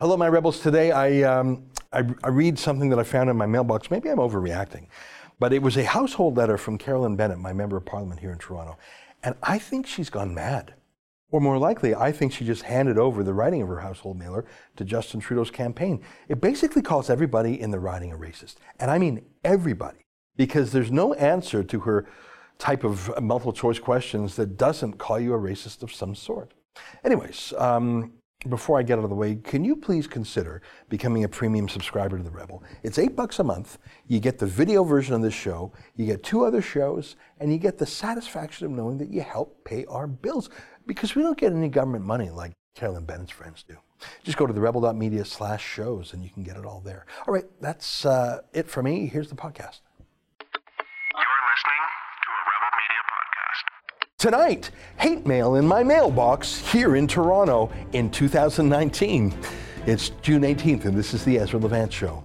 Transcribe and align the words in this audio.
Hello, 0.00 0.16
my 0.16 0.28
rebels. 0.28 0.60
Today 0.60 0.92
I, 0.92 1.22
um, 1.22 1.64
I, 1.92 2.04
I, 2.22 2.28
read 2.28 2.56
something 2.56 2.88
that 2.90 3.00
I 3.00 3.02
found 3.02 3.30
in 3.30 3.36
my 3.36 3.46
mailbox. 3.46 3.90
Maybe 3.90 4.08
I'm 4.08 4.18
overreacting, 4.18 4.86
but 5.40 5.52
it 5.52 5.60
was 5.60 5.76
a 5.76 5.82
household 5.82 6.36
letter 6.36 6.56
from 6.56 6.78
Carolyn 6.78 7.16
Bennett, 7.16 7.40
my 7.40 7.52
member 7.52 7.76
of 7.76 7.84
parliament 7.84 8.20
here 8.20 8.30
in 8.30 8.38
Toronto. 8.38 8.78
And 9.24 9.34
I 9.42 9.58
think 9.58 9.88
she's 9.88 10.08
gone 10.08 10.32
mad. 10.32 10.74
Or 11.32 11.40
more 11.40 11.58
likely, 11.58 11.96
I 11.96 12.12
think 12.12 12.32
she 12.32 12.44
just 12.44 12.62
handed 12.62 12.96
over 12.96 13.24
the 13.24 13.34
writing 13.34 13.60
of 13.60 13.66
her 13.66 13.80
household 13.80 14.20
mailer 14.20 14.44
to 14.76 14.84
Justin 14.84 15.18
Trudeau's 15.18 15.50
campaign. 15.50 16.00
It 16.28 16.40
basically 16.40 16.80
calls 16.80 17.10
everybody 17.10 17.60
in 17.60 17.72
the 17.72 17.80
riding 17.80 18.12
a 18.12 18.16
racist. 18.16 18.54
And 18.78 18.92
I 18.92 18.98
mean 18.98 19.26
everybody, 19.42 20.06
because 20.36 20.70
there's 20.70 20.92
no 20.92 21.14
answer 21.14 21.64
to 21.64 21.80
her 21.80 22.06
type 22.58 22.84
of 22.84 23.20
multiple 23.20 23.52
choice 23.52 23.80
questions 23.80 24.36
that 24.36 24.56
doesn't 24.56 24.98
call 24.98 25.18
you 25.18 25.34
a 25.34 25.38
racist 25.38 25.82
of 25.82 25.92
some 25.92 26.14
sort. 26.14 26.54
Anyways, 27.02 27.52
um, 27.58 28.12
before 28.48 28.78
I 28.78 28.82
get 28.84 28.98
out 28.98 29.04
of 29.04 29.10
the 29.10 29.16
way, 29.16 29.34
can 29.34 29.64
you 29.64 29.74
please 29.74 30.06
consider 30.06 30.62
becoming 30.88 31.24
a 31.24 31.28
premium 31.28 31.68
subscriber 31.68 32.16
to 32.16 32.22
The 32.22 32.30
Rebel? 32.30 32.62
It's 32.84 32.98
eight 32.98 33.16
bucks 33.16 33.40
a 33.40 33.44
month. 33.44 33.78
You 34.06 34.20
get 34.20 34.38
the 34.38 34.46
video 34.46 34.84
version 34.84 35.14
of 35.14 35.22
this 35.22 35.34
show, 35.34 35.72
you 35.96 36.06
get 36.06 36.22
two 36.22 36.44
other 36.44 36.62
shows, 36.62 37.16
and 37.40 37.52
you 37.52 37.58
get 37.58 37.78
the 37.78 37.86
satisfaction 37.86 38.66
of 38.66 38.72
knowing 38.72 38.98
that 38.98 39.10
you 39.10 39.22
help 39.22 39.64
pay 39.64 39.84
our 39.86 40.06
bills 40.06 40.50
because 40.86 41.16
we 41.16 41.22
don't 41.22 41.36
get 41.36 41.52
any 41.52 41.68
government 41.68 42.04
money 42.04 42.30
like 42.30 42.52
Carolyn 42.76 43.04
Bennett's 43.04 43.32
friends 43.32 43.64
do. 43.66 43.76
Just 44.22 44.38
go 44.38 44.46
to 44.46 44.54
therebel.media 44.54 45.24
slash 45.24 45.64
shows 45.64 46.12
and 46.12 46.22
you 46.22 46.30
can 46.30 46.44
get 46.44 46.56
it 46.56 46.64
all 46.64 46.80
there. 46.80 47.06
All 47.26 47.34
right, 47.34 47.46
that's 47.60 48.06
uh, 48.06 48.42
it 48.52 48.68
for 48.68 48.84
me. 48.84 49.06
Here's 49.06 49.28
the 49.28 49.34
podcast. 49.34 49.80
Tonight, 54.18 54.72
hate 54.98 55.24
mail 55.28 55.54
in 55.54 55.64
my 55.64 55.84
mailbox 55.84 56.58
here 56.72 56.96
in 56.96 57.06
Toronto 57.06 57.70
in 57.92 58.10
2019. 58.10 59.32
It's 59.86 60.08
June 60.22 60.42
18th, 60.42 60.86
and 60.86 60.98
this 60.98 61.14
is 61.14 61.24
the 61.24 61.38
Ezra 61.38 61.60
Levant 61.60 61.92
Show. 61.92 62.24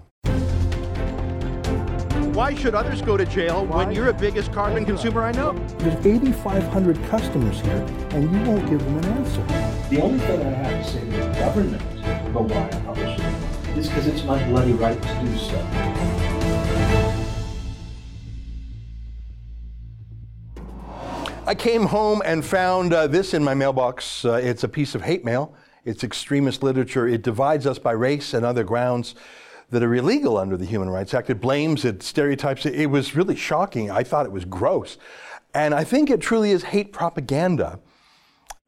Why 2.34 2.56
should 2.56 2.74
others 2.74 3.04
go 3.04 3.16
to 3.16 3.28
jail 3.28 3.68
Why? 3.68 3.86
when 3.86 3.96
you're 3.96 4.08
the 4.08 4.14
biggest 4.14 4.52
carbon 4.52 4.86
consumer 4.86 5.22
I 5.22 5.34
know? 5.34 5.54
There's 5.78 6.04
8,500 6.04 6.98
customers 7.10 7.60
here, 7.60 7.86
and 8.10 8.24
you 8.24 8.52
won't 8.52 8.68
give 8.68 8.84
them 8.84 8.98
an 8.98 9.06
answer. 9.06 9.46
The 9.92 10.02
only 10.02 10.18
thing 10.18 10.42
I 10.42 10.50
have 10.50 10.84
to 10.84 10.92
say 10.92 11.00
to 11.00 11.06
the 11.06 11.34
government 11.38 11.84
about 12.26 12.50
why 12.50 12.70
I 12.70 12.82
publish 12.88 13.20
it 13.20 13.78
is 13.78 13.88
because 13.88 14.08
it's 14.08 14.24
my 14.24 14.44
bloody 14.46 14.74
right 14.74 15.00
to 15.00 15.22
do 15.22 15.38
so. 15.38 15.60
I 21.46 21.56
came 21.56 21.88
home 21.88 22.22
and 22.24 22.44
found 22.44 22.94
uh, 22.94 23.06
this 23.08 23.34
in 23.34 23.44
my 23.44 23.54
mailbox. 23.54 24.24
Uh, 24.24 24.36
it's 24.36 24.64
a 24.64 24.70
piece 24.70 24.96
of 24.96 25.02
hate 25.02 25.26
mail. 25.26 25.54
It's 25.84 26.02
extremist 26.02 26.64
literature. 26.64 27.06
It 27.06 27.22
divides 27.22 27.68
us 27.68 27.78
by 27.78 27.92
race 27.92 28.34
and 28.34 28.46
other 28.46 28.64
grounds 28.64 29.14
that 29.70 29.84
are 29.84 29.94
illegal 29.94 30.38
under 30.38 30.56
the 30.56 30.66
Human 30.66 30.90
Rights 30.90 31.14
Act. 31.14 31.30
It 31.30 31.42
blames, 31.42 31.84
it 31.84 32.02
stereotypes. 32.02 32.66
It, 32.66 32.76
it 32.76 32.86
was 32.86 33.18
really 33.18 33.36
shocking. 33.36 33.92
I 33.92 34.04
thought 34.04 34.26
it 34.26 34.32
was 34.32 34.46
gross. 34.46 34.98
And 35.54 35.74
I 35.74 35.84
think 35.84 36.10
it 36.10 36.22
truly 36.22 36.52
is 36.52 36.64
hate 36.64 36.94
propaganda. 36.94 37.82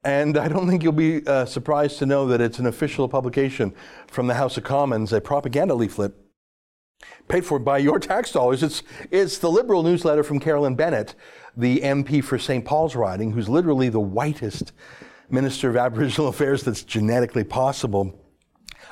And 0.03 0.37
I 0.37 0.49
don't 0.49 0.67
think 0.67 0.83
you'll 0.83 0.91
be 0.91 1.25
uh, 1.25 1.45
surprised 1.45 1.97
to 1.99 2.05
know 2.05 2.27
that 2.27 2.41
it's 2.41 2.59
an 2.59 2.65
official 2.65 3.07
publication 3.07 3.73
from 4.07 4.27
the 4.27 4.33
House 4.33 4.57
of 4.57 4.65
Commons, 4.65 5.13
a 5.13 5.21
propaganda 5.21 5.75
leaflet 5.75 6.11
paid 7.27 7.45
for 7.45 7.59
by 7.59 7.77
your 7.77 7.99
tax 7.99 8.31
dollars. 8.31 8.63
It's, 8.63 8.83
it's 9.11 9.37
the 9.37 9.49
liberal 9.49 9.83
newsletter 9.83 10.23
from 10.23 10.39
Carolyn 10.39 10.75
Bennett, 10.75 11.15
the 11.57 11.79
MP 11.79 12.23
for 12.23 12.37
St. 12.37 12.65
Paul's 12.65 12.95
riding, 12.95 13.31
who's 13.31 13.49
literally 13.49 13.89
the 13.89 13.99
whitest 13.99 14.71
Minister 15.29 15.69
of 15.69 15.77
Aboriginal 15.77 16.27
Affairs 16.29 16.63
that's 16.63 16.83
genetically 16.83 17.43
possible. 17.43 18.19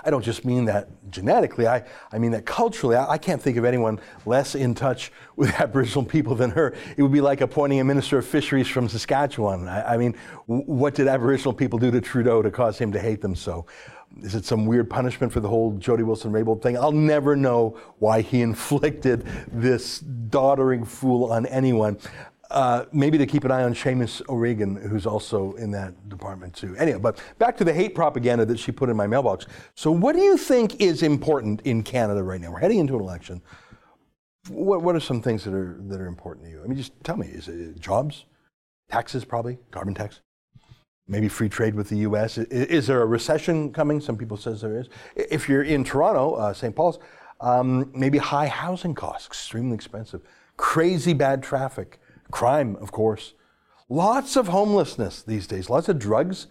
I 0.06 0.10
don't 0.10 0.24
just 0.24 0.44
mean 0.44 0.66
that 0.66 0.90
genetically, 1.12 1.66
I, 1.66 1.84
I 2.12 2.18
mean 2.18 2.32
that 2.32 2.46
culturally. 2.46 2.96
I, 2.96 3.12
I, 3.12 3.18
can't 3.18 3.42
think 3.42 3.56
of 3.56 3.64
anyone 3.64 4.02
less 4.26 4.54
in 4.54 4.76
touch 4.76 5.14
with 5.38 5.50
Aboriginal 5.60 6.04
people 6.04 6.36
than 6.36 6.50
her. 6.52 6.76
It 6.98 7.02
would 7.02 7.12
be 7.12 7.22
like 7.22 7.40
appointing 7.40 7.80
a 7.80 7.84
Minister 7.86 8.18
of 8.18 8.26
Fisheries 8.26 8.68
from 8.68 8.90
Saskatchewan. 8.90 9.68
I, 9.70 9.94
I 9.94 9.98
mean, 9.98 10.16
w- 10.48 10.66
what 10.66 10.96
did 10.96 11.08
Aboriginal 11.08 11.54
people 11.54 11.80
do 11.80 11.90
to 11.92 12.02
Trudeau 12.02 12.42
to 12.42 12.52
cause 12.52 12.78
him 12.78 12.92
to 12.92 13.00
hate 13.00 13.22
them 13.22 13.36
so? 13.36 13.66
Is 14.22 14.36
it 14.36 14.46
some 14.46 14.66
weird 14.66 14.90
punishment 14.90 15.32
for 15.32 15.40
the 15.40 15.48
whole 15.48 15.72
Jody 15.78 16.04
Wilson-Raybould 16.04 16.62
thing? 16.62 16.78
I'll 16.78 16.92
never 16.92 17.36
know 17.36 17.80
why 18.00 18.22
he 18.22 18.42
inflicted 18.50 19.26
this 19.52 20.00
doddering 20.00 20.86
fool 20.86 21.32
on 21.32 21.46
anyone. 21.46 21.98
Uh, 22.54 22.86
maybe 22.92 23.18
to 23.18 23.26
keep 23.26 23.44
an 23.46 23.52
eye 23.52 23.64
on 23.64 23.74
Seamus 23.74 24.22
O'Regan, 24.30 24.76
who's 24.76 25.08
also 25.08 25.54
in 25.54 25.72
that 25.72 26.08
department 26.08 26.54
too. 26.54 26.76
Anyway, 26.78 27.00
but 27.00 27.20
back 27.40 27.58
to 27.58 27.64
the 27.64 27.74
hate 27.74 27.96
propaganda 27.96 28.46
that 28.46 28.60
she 28.60 28.72
put 28.72 28.90
in 28.90 28.96
my 28.96 29.08
mailbox. 29.08 29.48
So, 29.74 29.92
what 29.92 30.16
do 30.16 30.22
you 30.22 30.38
think 30.38 30.80
is 30.80 31.02
important 31.02 31.62
in 31.62 31.82
Canada 31.82 32.22
right 32.22 32.40
now? 32.40 32.52
We're 32.52 32.60
heading 32.60 32.78
into 32.78 32.96
an 32.96 33.02
election. 33.02 33.42
What, 34.50 34.84
what 34.84 34.96
are 34.96 35.00
some 35.00 35.20
things 35.20 35.44
that 35.46 35.54
are 35.56 35.80
that 35.88 36.00
are 36.00 36.06
important 36.06 36.46
to 36.46 36.52
you? 36.52 36.64
I 36.64 36.68
mean, 36.68 36.78
just 36.78 36.94
tell 37.04 37.18
me. 37.18 37.26
Is 37.26 37.48
it 37.48 37.80
jobs, 37.80 38.26
taxes, 38.88 39.26
probably 39.26 39.58
carbon 39.72 39.96
tax? 39.96 40.22
maybe 41.08 41.28
free 41.28 41.50
trade 41.50 41.76
with 41.76 41.90
the 41.90 41.98
U.S. 41.98 42.38
Is, 42.38 42.46
is, 42.48 42.88
there 42.88 43.02
a 43.02 43.06
recession 43.06 43.74
coming? 43.74 44.00
Some 44.00 44.18
people 44.18 44.38
says 44.38 44.62
there 44.62 44.80
is. 44.80 44.88
If 45.16 45.50
you're 45.50 45.64
in 45.64 45.84
Toronto, 45.84 46.36
uh, 46.36 46.54
St. 46.54 46.74
Paul's, 46.76 47.00
um, 47.42 47.92
maybe 47.94 48.18
high 48.18 48.48
housing 48.48 48.96
costs, 48.96 49.28
extremely 49.28 49.76
expensive, 49.76 50.22
crazy 50.56 51.14
bad 51.14 51.44
traffic, 51.44 52.00
crime, 52.34 52.76
of 52.82 52.92
course, 52.92 53.34
lots 53.90 54.36
of 54.36 54.48
homelessness 54.48 55.22
these 55.22 55.46
days, 55.48 55.70
lots 55.70 55.88
of 55.88 56.00
drugs 56.00 56.48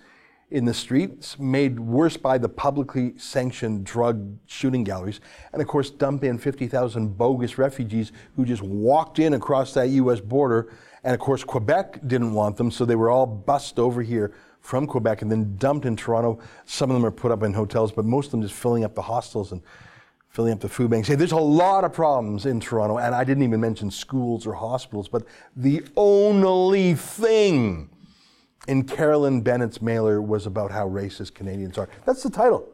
in 0.50 0.64
the 0.64 0.74
streets, 0.74 1.38
made 1.38 1.80
worse 1.80 2.16
by 2.16 2.38
the 2.38 2.48
publicly 2.48 3.14
sanctioned 3.16 3.84
drug 3.84 4.36
shooting 4.46 4.84
galleries, 4.84 5.20
and 5.52 5.60
of 5.60 5.66
course, 5.66 5.90
dump 5.90 6.22
in 6.24 6.38
50,000 6.38 7.18
bogus 7.18 7.58
refugees 7.58 8.12
who 8.36 8.44
just 8.44 8.62
walked 8.62 9.18
in 9.18 9.34
across 9.34 9.74
that 9.74 9.88
U.S. 9.88 10.20
border 10.20 10.70
and 11.04 11.14
of 11.14 11.20
course, 11.20 11.42
Quebec 11.42 12.00
didn't 12.06 12.32
want 12.32 12.56
them, 12.56 12.70
so 12.70 12.84
they 12.84 12.94
were 12.94 13.10
all 13.10 13.26
bussed 13.26 13.78
over 13.78 14.02
here 14.02 14.34
from 14.60 14.86
Quebec 14.86 15.22
and 15.22 15.30
then 15.30 15.56
dumped 15.56 15.84
in 15.84 15.96
Toronto. 15.96 16.38
Some 16.64 16.90
of 16.90 16.94
them 16.94 17.04
are 17.04 17.10
put 17.10 17.32
up 17.32 17.42
in 17.42 17.52
hotels, 17.52 17.90
but 17.90 18.04
most 18.04 18.26
of 18.26 18.30
them 18.32 18.42
just 18.42 18.54
filling 18.54 18.84
up 18.84 18.94
the 18.94 19.02
hostels 19.02 19.50
and 19.50 19.62
filling 20.32 20.54
up 20.54 20.60
the 20.60 20.68
food 20.68 20.90
banks. 20.90 21.08
Hey, 21.08 21.14
there's 21.14 21.32
a 21.32 21.36
lot 21.36 21.84
of 21.84 21.92
problems 21.92 22.46
in 22.46 22.58
Toronto, 22.58 22.98
and 22.98 23.14
I 23.14 23.22
didn't 23.22 23.42
even 23.42 23.60
mention 23.60 23.90
schools 23.90 24.46
or 24.46 24.54
hospitals, 24.54 25.06
but 25.06 25.24
the 25.54 25.84
only 25.94 26.94
thing 26.94 27.90
in 28.66 28.84
Carolyn 28.84 29.42
Bennett's 29.42 29.82
mailer 29.82 30.22
was 30.22 30.46
about 30.46 30.70
how 30.70 30.88
racist 30.88 31.34
Canadians 31.34 31.76
are. 31.76 31.88
That's 32.06 32.22
the 32.22 32.30
title. 32.30 32.66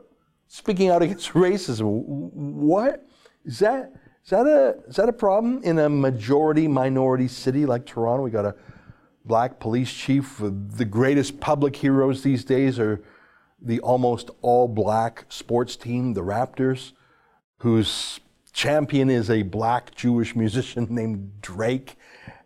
Speaking 0.47 0.89
out 0.89 1.03
against 1.03 1.31
racism. 1.33 2.03
What? 2.05 3.05
Is 3.45 3.59
that 3.59 3.93
is 4.25 4.31
that 4.31 4.47
a 4.47 4.77
is 4.87 4.97
that 4.97 5.09
a 5.09 5.13
problem 5.13 5.63
in 5.65 5.79
a 5.79 5.89
majority 5.89 6.69
minority 6.69 7.29
city 7.29 7.67
like 7.67 7.87
Toronto? 7.87 8.23
We 8.23 8.31
got 8.31 8.45
a 8.45 8.55
black 9.25 9.59
police 9.59 9.93
chief. 9.93 10.37
The 10.41 10.85
greatest 10.85 11.41
public 11.41 11.75
heroes 11.75 12.23
these 12.23 12.45
days 12.45 12.79
are 12.79 13.03
the 13.61 13.81
almost 13.81 14.31
all 14.43 14.69
black 14.69 15.25
sports 15.29 15.77
team, 15.77 16.15
the 16.15 16.23
Raptors, 16.23 16.93
whose 17.59 18.21
champion 18.53 19.11
is 19.11 19.31
a 19.31 19.43
black 19.43 19.95
Jewish 19.95 20.35
musician 20.35 20.87
named 20.91 21.41
Drake. 21.41 21.97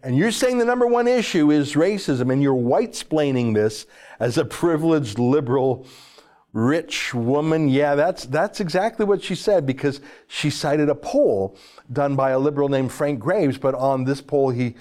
And 0.03 0.17
you're 0.17 0.33
saying 0.33 0.59
the 0.59 0.65
number 0.65 0.87
one 0.87 1.07
issue 1.07 1.51
is 1.51 1.75
racism, 1.75 2.33
and 2.33 2.43
you're 2.43 2.55
white 2.55 2.93
splaining 2.93 3.55
this 3.55 3.87
as 4.19 4.37
a 4.37 4.45
privileged 4.45 5.19
liberal 5.19 5.87
rich 6.53 7.15
woman. 7.15 7.69
Yeah, 7.69 7.95
that's, 7.95 8.27
that's 8.27 8.61
exactly 8.61 9.07
what 9.07 9.23
she 9.23 9.35
said 9.35 9.65
because 9.65 10.01
she 10.27 10.51
cited 10.51 10.89
a 10.89 10.95
poll 10.95 11.57
done 11.93 12.17
by 12.17 12.31
a 12.31 12.39
liberal 12.39 12.69
named 12.69 12.93
Frank 12.93 13.21
Graves, 13.21 13.59
but 13.59 13.75
on 13.75 14.05
this 14.05 14.21
poll, 14.21 14.51
he, 14.51 14.75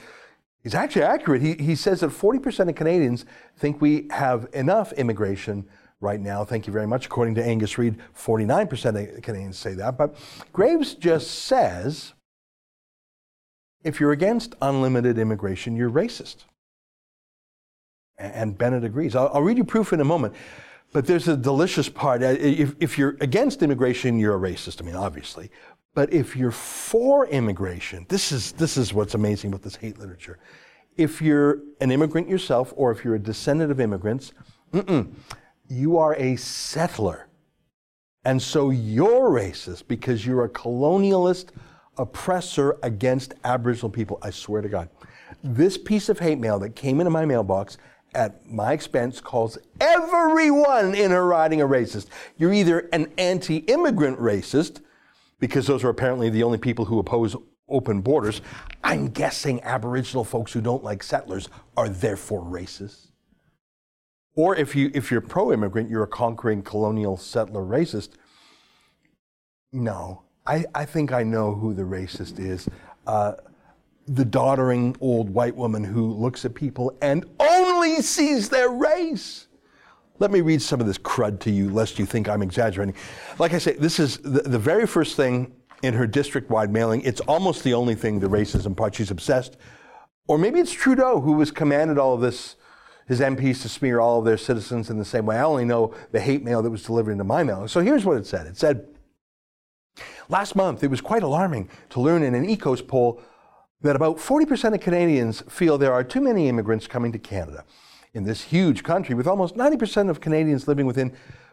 he's 0.64 0.76
actually 0.76 1.04
accurate. 1.04 1.42
He, 1.42 1.54
he 1.54 1.76
says 1.76 2.02
that 2.02 2.10
40% 2.10 2.70
of 2.70 2.76
Canadians 2.76 3.26
think 3.58 3.80
we 3.80 4.08
have 4.10 4.48
enough 4.54 4.92
immigration 4.94 5.68
right 6.02 6.20
now. 6.20 6.44
Thank 6.44 6.68
you 6.68 6.74
very 6.74 6.88
much. 6.88 7.06
According 7.06 7.36
to 7.36 7.46
Angus 7.46 7.78
Reid, 7.78 7.98
49% 8.18 9.18
of 9.18 9.22
Canadians 9.22 9.58
say 9.58 9.74
that. 9.76 9.98
But 9.98 10.16
Graves 10.52 10.96
just 10.96 11.46
says 11.46 12.14
if 13.84 14.00
you're 14.00 14.12
against 14.12 14.56
unlimited 14.62 15.18
immigration, 15.18 15.76
you're 15.76 15.90
racist. 15.90 16.38
And 18.18 18.58
Bennett 18.58 18.84
agrees. 18.84 19.16
I'll, 19.16 19.32
I'll 19.34 19.42
read 19.42 19.58
you 19.58 19.64
proof 19.64 19.94
in 19.94 20.02
a 20.02 20.06
moment. 20.06 20.36
But 20.94 21.08
there's 21.08 21.28
a 21.28 21.38
delicious 21.38 21.90
part. 21.90 22.22
If, 22.22 22.76
if 22.80 22.98
you're 22.98 23.16
against 23.22 23.64
immigration, 23.64 24.20
you're 24.20 24.36
a 24.36 24.52
racist. 24.52 24.82
I 24.82 24.86
mean, 24.86 24.96
obviously. 24.96 25.50
But 25.94 26.14
if 26.14 26.36
you're 26.36 26.52
for 26.52 27.28
immigration, 27.28 28.06
this 28.10 28.32
is, 28.32 28.52
this 28.54 28.78
is 28.78 28.94
what's 28.94 29.14
amazing 29.14 29.52
with 29.52 29.64
this 29.64 29.76
hate 29.76 29.98
literature. 29.98 30.38
If 30.98 31.22
you're 31.22 31.60
an 31.80 31.92
immigrant 31.92 32.30
yourself, 32.30 32.74
or 32.76 32.92
if 32.92 33.04
you're 33.04 33.16
a 33.16 33.20
descendant 33.20 33.72
of 33.72 33.80
immigrants, 33.80 34.34
you 35.72 35.98
are 35.98 36.16
a 36.16 36.36
settler. 36.36 37.28
And 38.26 38.42
so 38.42 38.70
you're 38.70 39.30
racist 39.30 39.88
because 39.88 40.26
you're 40.26 40.44
a 40.44 40.50
colonialist 40.50 41.48
oppressor 41.98 42.78
against 42.84 43.34
Aboriginal 43.44 43.90
people. 43.90 44.20
I 44.22 44.30
swear 44.30 44.62
to 44.62 44.70
God. 44.70 44.90
This 45.44 45.78
piece 45.78 46.10
of 46.10 46.20
hate 46.20 46.40
mail 46.40 46.60
that 46.60 46.76
came 46.76 47.00
into 47.00 47.10
my 47.10 47.26
mailbox 47.26 47.78
at 48.14 48.46
my 48.46 48.74
expense, 48.74 49.22
calls 49.22 49.58
everyone 49.80 50.94
in 50.94 51.12
her 51.12 51.26
riding 51.26 51.62
a 51.62 51.68
racist. 51.68 52.08
You're 52.38 52.54
either 52.54 52.90
an 52.92 53.12
anti 53.18 53.60
immigrant 53.60 54.20
racist, 54.20 54.82
because 55.40 55.66
those 55.66 55.84
are 55.86 55.90
apparently 55.90 56.30
the 56.30 56.44
only 56.44 56.58
people 56.58 56.86
who 56.86 57.00
oppose 57.00 57.36
open 57.70 58.02
borders. 58.02 58.42
I'm 58.84 59.08
guessing 59.08 59.64
Aboriginal 59.64 60.26
folks 60.26 60.52
who 60.52 60.60
don't 60.60 60.84
like 60.84 61.04
settlers 61.04 61.48
are 61.78 61.88
therefore 61.88 62.44
racist. 62.44 63.11
Or 64.36 64.56
if, 64.56 64.76
you, 64.76 64.92
if 64.94 65.12
you're 65.12 65.22
pro 65.22 65.52
immigrant, 65.52 65.90
you're 65.90 66.04
a 66.04 66.08
conquering 66.08 66.62
colonial 66.62 67.18
settler 67.18 67.64
racist. 67.64 68.12
No, 69.74 70.24
I, 70.46 70.66
I 70.74 70.86
think 70.86 71.12
I 71.12 71.24
know 71.24 71.54
who 71.54 71.74
the 71.74 71.84
racist 71.84 72.40
is. 72.40 72.68
Uh, 73.06 73.34
the 74.08 74.26
doddering 74.26 74.96
old 75.00 75.30
white 75.30 75.56
woman 75.56 75.84
who 75.84 76.12
looks 76.14 76.44
at 76.46 76.54
people 76.54 76.98
and 77.02 77.26
only 77.40 78.02
sees 78.02 78.50
their 78.50 78.70
race. 78.70 79.48
Let 80.20 80.32
me 80.32 80.42
read 80.42 80.62
some 80.62 80.80
of 80.80 80.88
this 80.88 80.98
crud 80.98 81.40
to 81.42 81.52
you, 81.52 81.70
lest 81.70 81.98
you 81.98 82.06
think 82.06 82.30
I'm 82.30 82.42
exaggerating. 82.42 82.96
Like 83.40 83.54
I 83.54 83.58
say, 83.58 83.74
this 83.74 84.00
is 84.00 84.18
the, 84.18 84.42
the 84.42 84.60
very 84.60 84.86
first 84.86 85.16
thing 85.16 85.54
in 85.82 85.94
her 85.94 86.06
district 86.06 86.50
wide 86.50 86.72
mailing. 86.72 87.02
It's 87.02 87.22
almost 87.22 87.64
the 87.64 87.74
only 87.74 87.96
thing, 87.96 88.20
the 88.20 88.28
racism 88.28 88.76
part. 88.76 88.96
She's 88.96 89.12
obsessed. 89.12 89.58
Or 90.28 90.38
maybe 90.38 90.60
it's 90.60 90.72
Trudeau 90.72 91.22
who 91.22 91.40
has 91.40 91.50
commanded 91.52 91.98
all 91.98 92.14
of 92.14 92.22
this, 92.22 92.56
his 93.12 93.20
MPs 93.20 93.62
to 93.62 93.68
smear 93.68 94.00
all 94.00 94.20
of 94.20 94.26
their 94.26 94.38
citizens 94.38 94.90
in 94.90 94.98
the 94.98 95.04
same 95.04 95.26
way. 95.26 95.36
I 95.36 95.44
only 95.44 95.66
know 95.66 95.94
the 96.14 96.22
hate 96.22 96.46
mail 96.46 96.62
that 96.62 96.70
was 96.70 96.82
delivered 96.82 97.12
into 97.12 97.26
my 97.26 97.44
mail. 97.44 97.68
So 97.68 97.82
here's 97.82 98.06
what 98.06 98.16
it 98.16 98.26
said 98.26 98.48
it 98.48 98.58
said, 98.58 98.88
Last 100.30 100.56
month, 100.56 100.82
it 100.82 100.90
was 100.90 101.02
quite 101.02 101.22
alarming 101.22 101.68
to 101.90 102.00
learn 102.00 102.24
in 102.24 102.34
an 102.34 102.48
EKOS 102.48 102.88
poll 102.88 103.22
that 103.82 103.98
about 103.98 104.16
40% 104.16 104.76
of 104.76 104.80
Canadians 104.80 105.44
feel 105.50 105.78
there 105.78 105.92
are 105.92 106.06
too 106.06 106.22
many 106.22 106.48
immigrants 106.48 106.88
coming 106.88 107.12
to 107.12 107.20
Canada. 107.20 107.66
In 108.14 108.24
this 108.24 108.44
huge 108.44 108.82
country, 108.82 109.14
with 109.14 109.28
almost 109.28 109.58
90% 109.58 110.10
of 110.10 110.22
Canadians 110.22 110.70
living 110.70 110.86
within 110.86 111.12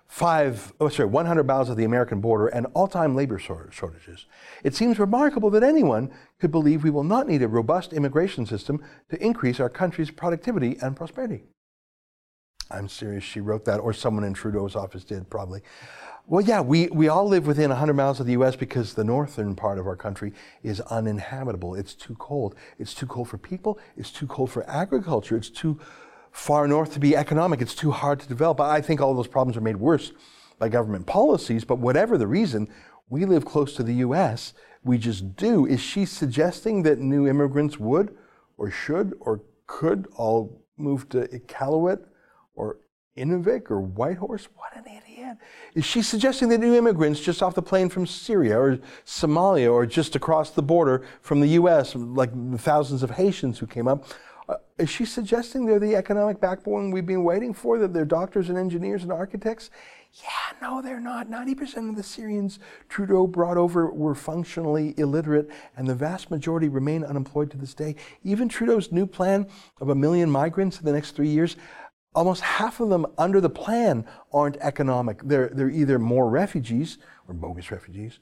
five, 0.09 0.73
oh, 0.81 0.89
sorry, 0.89 1.09
100 1.09 1.47
miles 1.47 1.69
of 1.69 1.77
the 1.77 1.85
American 1.85 2.21
border 2.21 2.49
and 2.49 2.67
all-time 2.75 3.15
labor 3.15 3.39
shortages, 3.39 4.27
it 4.65 4.75
seems 4.75 4.99
remarkable 4.99 5.51
that 5.51 5.63
anyone 5.63 6.11
could 6.41 6.51
believe 6.51 6.83
we 6.83 6.91
will 6.91 7.05
not 7.05 7.29
need 7.29 7.43
a 7.43 7.49
robust 7.49 7.93
immigration 7.93 8.47
system 8.47 8.83
to 9.11 9.23
increase 9.23 9.61
our 9.61 9.69
country's 9.69 10.11
productivity 10.11 10.79
and 10.81 10.97
prosperity. 10.97 11.45
I'm 12.71 12.89
serious, 12.89 13.25
she 13.25 13.41
wrote 13.41 13.65
that, 13.67 13.81
or 13.81 13.93
someone 13.93 14.25
in 14.25 14.35
Trudeau's 14.35 14.77
office 14.77 15.05
did, 15.05 15.29
probably. 15.31 15.63
Well, 16.27 16.45
yeah, 16.45 16.61
we, 16.61 16.89
we 16.89 17.09
all 17.09 17.27
live 17.27 17.47
within 17.47 17.71
100 17.71 17.95
miles 17.95 18.21
of 18.21 18.27
the 18.27 18.33
U.S. 18.33 18.57
because 18.57 18.93
the 18.93 19.05
northern 19.05 19.55
part 19.55 19.79
of 19.79 19.87
our 19.87 19.97
country 19.97 20.35
is 20.63 20.81
uninhabitable. 20.83 21.75
It's 21.75 21.95
too 21.95 22.15
cold. 22.17 22.55
It's 22.79 22.93
too 22.93 23.07
cold 23.07 23.31
for 23.31 23.39
people. 23.39 23.79
It's 23.97 24.11
too 24.11 24.27
cold 24.27 24.51
for 24.51 24.69
agriculture. 24.69 25.39
It's 25.39 25.49
too 25.49 25.81
far 26.39 26.69
north 26.69 26.93
to 26.93 27.01
be 27.01 27.17
economic. 27.17 27.61
It's 27.61 27.75
too 27.75 27.91
hard 27.91 28.21
to 28.21 28.29
develop. 28.29 28.61
I 28.61 28.81
think 28.81 29.01
all 29.01 29.13
those 29.13 29.27
problems 29.27 29.57
are 29.57 29.61
made 29.61 29.77
worse 29.77 30.13
by 30.59 30.69
government 30.69 31.05
policies, 31.05 31.65
but 31.65 31.79
whatever 31.79 32.17
the 32.17 32.29
reason, 32.29 32.69
we 33.11 33.25
live 33.25 33.45
close 33.45 33.75
to 33.75 33.83
the 33.83 33.95
U.S. 33.95 34.55
We 34.85 34.99
just 34.99 35.37
do. 35.37 35.67
Is 35.67 35.81
she 35.81 36.05
suggesting 36.05 36.85
that 36.85 37.01
new 37.01 37.27
immigrants 37.27 37.79
would 37.79 38.17
or 38.57 38.71
should 38.71 39.15
or 39.19 39.43
could 39.67 40.07
all 40.15 40.63
move 40.77 41.09
to 41.11 41.27
Iqaluit 41.27 42.05
or 42.55 42.79
Inuvik 43.17 43.69
or 43.71 43.81
Whitehorse? 43.81 44.49
What 44.55 44.77
an 44.77 44.85
idiot. 44.87 45.39
Is 45.75 45.85
she 45.85 46.03
suggesting 46.03 46.49
that 46.51 46.59
new 46.59 46.75
immigrants 46.75 47.21
just 47.21 47.43
off 47.43 47.57
the 47.57 47.63
plane 47.63 47.89
from 47.89 48.07
Syria 48.07 48.59
or 48.59 48.79
Somalia 49.05 49.73
or 49.73 49.87
just 49.87 50.15
across 50.15 50.51
the 50.51 50.63
border 50.63 51.05
from 51.21 51.41
the 51.41 51.49
U.S., 51.49 51.97
like 51.97 52.31
thousands 52.59 53.03
of 53.03 53.11
Haitians 53.11 53.59
who 53.59 53.67
came 53.67 53.89
up, 53.89 54.05
uh, 54.49 54.57
is 54.79 54.89
she 54.89 55.05
suggesting 55.05 55.67
they're 55.67 55.79
the 55.79 55.95
economic 55.95 56.41
backbone 56.41 56.91
we've 56.91 57.07
been 57.07 57.25
waiting 57.25 57.53
for, 57.53 57.79
that 57.79 57.93
they're 57.93 58.05
doctors 58.05 58.49
and 58.49 58.57
engineers 58.57 59.03
and 59.03 59.13
architects? 59.13 59.71
Yeah, 60.23 60.57
no, 60.63 60.81
they're 60.81 61.01
not. 61.01 61.29
90% 61.29 61.91
of 61.91 61.97
the 61.97 62.03
Syrians 62.03 62.59
Trudeau 62.89 63.27
brought 63.27 63.59
over 63.59 63.91
were 63.91 64.15
functionally 64.15 64.95
illiterate, 64.97 65.51
and 65.77 65.87
the 65.87 65.95
vast 65.95 66.31
majority 66.31 66.69
remain 66.69 67.05
unemployed 67.05 67.51
to 67.51 67.59
this 67.59 67.75
day. 67.75 67.95
Even 68.25 68.49
Trudeau's 68.49 68.91
new 68.91 69.07
plan 69.07 69.47
of 69.81 69.91
a 69.91 69.95
million 69.95 70.31
migrants 70.31 70.79
in 70.79 70.87
the 70.87 70.93
next 70.93 71.11
three 71.11 71.29
years, 71.29 71.57
almost 72.15 72.41
half 72.41 72.81
of 72.81 72.89
them 72.89 73.07
under 73.19 73.41
the 73.41 73.51
plan 73.51 74.07
aren't 74.33 74.57
economic. 74.59 75.21
They're, 75.23 75.51
they're 75.51 75.71
either 75.71 75.99
more 75.99 76.31
refugees 76.31 76.97
or 77.29 77.35
bogus 77.35 77.71
refugees, 77.71 78.19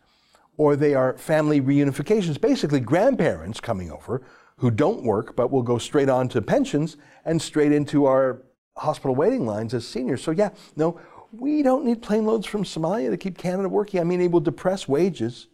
or 0.56 0.74
they 0.74 0.94
are 0.94 1.16
family 1.16 1.60
reunifications, 1.60 2.40
basically 2.40 2.80
grandparents 2.80 3.60
coming 3.60 3.92
over 3.92 4.22
who 4.58 4.70
don't 4.70 5.02
work 5.02 5.36
but 5.36 5.50
will 5.50 5.62
go 5.62 5.78
straight 5.78 6.08
on 6.08 6.28
to 6.28 6.40
pensions 6.42 6.96
and 7.24 7.40
straight 7.40 7.72
into 7.72 8.06
our 8.06 8.42
hospital 8.76 9.14
waiting 9.14 9.46
lines 9.46 9.74
as 9.74 9.86
seniors. 9.86 10.22
So, 10.22 10.30
yeah, 10.30 10.50
no, 10.76 11.00
we 11.32 11.62
don't 11.62 11.84
need 11.84 12.02
plane 12.02 12.24
loads 12.24 12.46
from 12.46 12.64
Somalia 12.64 13.10
to 13.10 13.16
keep 13.16 13.36
Canada 13.38 13.68
working. 13.68 14.00
I 14.00 14.04
mean, 14.04 14.20
it 14.20 14.30
will 14.30 14.40
depress 14.40 14.88
wages 14.88 15.48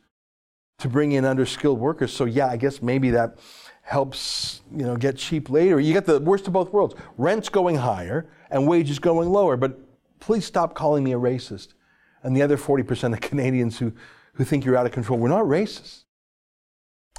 to 0.79 0.89
bring 0.89 1.13
in 1.13 1.25
underskilled 1.25 1.79
workers. 1.79 2.13
So, 2.13 2.25
yeah, 2.25 2.49
I 2.49 2.57
guess 2.57 2.83
maybe 2.83 3.11
that 3.11 3.39
helps 3.83 4.61
you 4.75 4.85
know 4.85 4.97
get 4.97 5.17
cheap 5.17 5.51
labor. 5.51 5.81
You 5.81 5.93
get 5.93 6.07
the 6.07 6.21
worst 6.21 6.47
of 6.47 6.53
both 6.53 6.73
worlds: 6.73 6.95
rents 7.19 7.49
going 7.49 7.77
higher 7.77 8.29
and 8.51 8.69
wages 8.69 8.99
going 8.99 9.31
lower. 9.31 9.57
But 9.57 9.79
please 10.21 10.45
stop 10.45 10.75
calling 10.75 11.03
me 11.03 11.13
a 11.13 11.19
racist. 11.19 11.75
And 12.23 12.37
the 12.37 12.43
other 12.43 12.57
40% 12.57 13.13
of 13.13 13.21
Canadians 13.29 13.79
who, 13.79 13.93
who 14.35 14.45
think 14.45 14.65
you're 14.65 14.77
out 14.77 14.87
of 14.87 14.93
control, 14.93 15.19
we're 15.19 15.29
not 15.29 15.45
racist. 15.45 16.05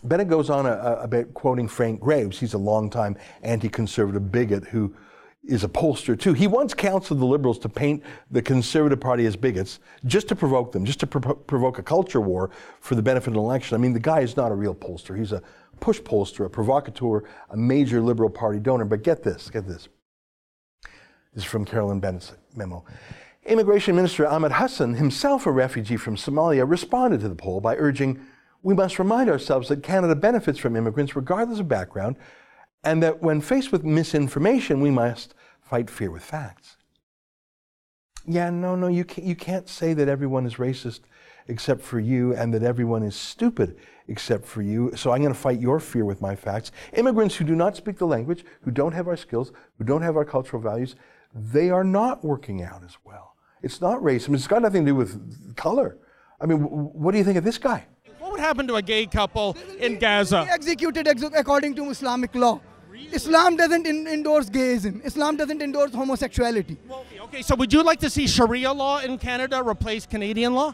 Bennett 0.03 0.27
goes 0.27 0.50
on 0.50 0.65
a, 0.65 1.00
a, 1.01 1.07
bit 1.07 1.33
quoting 1.33 1.67
Frank 1.67 2.00
Graves. 2.00 2.39
He's 2.39 2.53
a 2.53 2.57
longtime 2.57 3.17
anti-conservative 3.41 4.31
bigot 4.31 4.65
who 4.65 4.94
is 5.45 5.63
a 5.63 5.67
pollster 5.67 6.19
too. 6.19 6.33
He 6.33 6.47
once 6.47 6.73
counseled 6.73 7.19
the 7.19 7.25
Liberals 7.25 7.59
to 7.59 7.69
paint 7.69 8.03
the 8.31 8.41
Conservative 8.41 9.00
Party 9.00 9.25
as 9.25 9.35
bigots 9.35 9.79
just 10.05 10.27
to 10.29 10.35
provoke 10.35 10.71
them, 10.71 10.85
just 10.85 11.00
to 11.01 11.07
pro- 11.07 11.35
provoke 11.35 11.79
a 11.79 11.83
culture 11.83 12.21
war 12.21 12.50
for 12.79 12.95
the 12.95 13.01
benefit 13.01 13.27
of 13.27 13.33
an 13.33 13.39
election. 13.39 13.75
I 13.75 13.77
mean, 13.77 13.94
the 13.94 14.00
guy 14.00 14.21
is 14.21 14.38
not 14.38 14.51
a 14.51 14.55
real 14.55 14.75
pollster. 14.75 15.17
He's 15.17 15.31
a 15.31 15.41
push 15.79 16.00
pollster, 16.00 16.45
a 16.45 16.50
provocateur, 16.50 17.23
a 17.50 17.57
major 17.57 18.01
Liberal 18.01 18.29
Party 18.29 18.59
donor. 18.59 18.85
But 18.85 19.03
get 19.03 19.23
this, 19.23 19.50
get 19.50 19.67
this. 19.67 19.89
This 21.33 21.44
is 21.44 21.50
from 21.50 21.65
Carolyn 21.65 22.00
Bennett's 22.00 22.33
memo. 22.55 22.85
Immigration 23.45 23.95
Minister 23.95 24.25
Ahmed 24.25 24.53
Hussen, 24.53 24.94
himself 24.94 25.45
a 25.45 25.51
refugee 25.51 25.97
from 25.97 26.15
Somalia, 26.15 26.69
responded 26.69 27.19
to 27.21 27.27
the 27.27 27.35
poll 27.35 27.59
by 27.59 27.75
urging 27.75 28.25
we 28.63 28.74
must 28.74 28.98
remind 28.98 29.30
ourselves 29.30 29.69
that 29.69 29.83
Canada 29.83 30.15
benefits 30.15 30.57
from 30.57 30.75
immigrants 30.75 31.15
regardless 31.15 31.60
of 31.60 31.68
background, 31.68 32.15
and 32.83 33.04
that 33.04 33.21
when 33.21 33.42
faced 33.42 33.71
with 33.71 33.83
misinformation, 33.83 34.81
we 34.81 34.89
must 34.89 35.36
fight 35.62 35.89
fear 35.89 36.10
with 36.10 36.24
facts. 36.24 36.77
Yeah, 38.25 38.50
no, 38.50 38.75
no, 38.75 38.88
you 38.88 39.04
can't, 39.04 39.27
you 39.27 39.36
can't 39.36 39.68
say 39.68 39.94
that 39.94 40.07
everyone 40.07 40.45
is 40.45 40.56
racist 40.56 41.01
except 41.48 41.81
for 41.81 42.00
you 42.00 42.33
and 42.36 42.54
that 42.54 42.63
everyone 42.63 43.04
is 43.04 43.15
stupid 43.15 43.77
except 44.08 44.46
for 44.46 44.62
you. 44.62 44.91
So 44.96 45.12
I'm 45.12 45.22
going 45.22 45.34
to 45.34 45.39
fight 45.39 45.60
your 45.60 45.79
fear 45.79 46.05
with 46.05 46.22
my 46.22 46.36
facts. 46.36 46.72
Immigrants 46.93 47.36
who 47.36 47.43
do 47.43 47.55
not 47.55 47.75
speak 47.75 47.98
the 47.98 48.08
language, 48.08 48.46
who 48.62 48.72
don't 48.72 48.93
have 48.93 49.10
our 49.10 49.17
skills, 49.17 49.51
who 49.77 49.84
don't 49.84 50.01
have 50.01 50.15
our 50.15 50.24
cultural 50.24 50.62
values, 50.62 50.96
they 51.34 51.70
are 51.70 51.84
not 51.84 52.24
working 52.24 52.63
out 52.63 52.84
as 52.84 52.98
well. 53.03 53.36
It's 53.62 53.82
not 53.82 54.00
racism. 54.01 54.36
It's 54.36 54.48
got 54.48 54.62
nothing 54.62 54.86
to 54.86 54.91
do 54.91 54.96
with 54.96 55.55
color. 55.55 55.98
I 56.39 56.46
mean, 56.46 56.60
what 56.60 57.12
do 57.12 57.17
you 57.17 57.24
think 57.24 57.38
of 57.38 57.43
this 57.43 57.58
guy? 57.58 57.88
What 58.43 58.57
would 58.57 58.57
happen 58.57 58.67
to 58.67 58.75
a 58.75 58.81
gay 58.81 59.05
couple 59.05 59.55
in 59.79 59.97
Gaza? 59.97 60.45
Executed 60.51 61.07
ex- 61.07 61.23
according 61.23 61.75
to 61.75 61.89
Islamic 61.89 62.35
law. 62.35 62.59
Islam 63.13 63.55
doesn't 63.55 63.88
in- 63.88 64.05
endorse 64.05 64.50
gayism. 64.50 65.01
Islam 65.05 65.38
doesn't 65.38 65.62
endorse 65.62 65.93
homosexuality. 65.93 66.77
Well, 66.85 67.05
okay, 67.21 67.41
so 67.41 67.55
would 67.55 67.71
you 67.71 67.81
like 67.83 68.01
to 68.01 68.09
see 68.09 68.27
Sharia 68.27 68.73
law 68.73 69.00
in 69.00 69.17
Canada 69.17 69.63
replace 69.63 70.05
Canadian 70.05 70.55
law? 70.55 70.73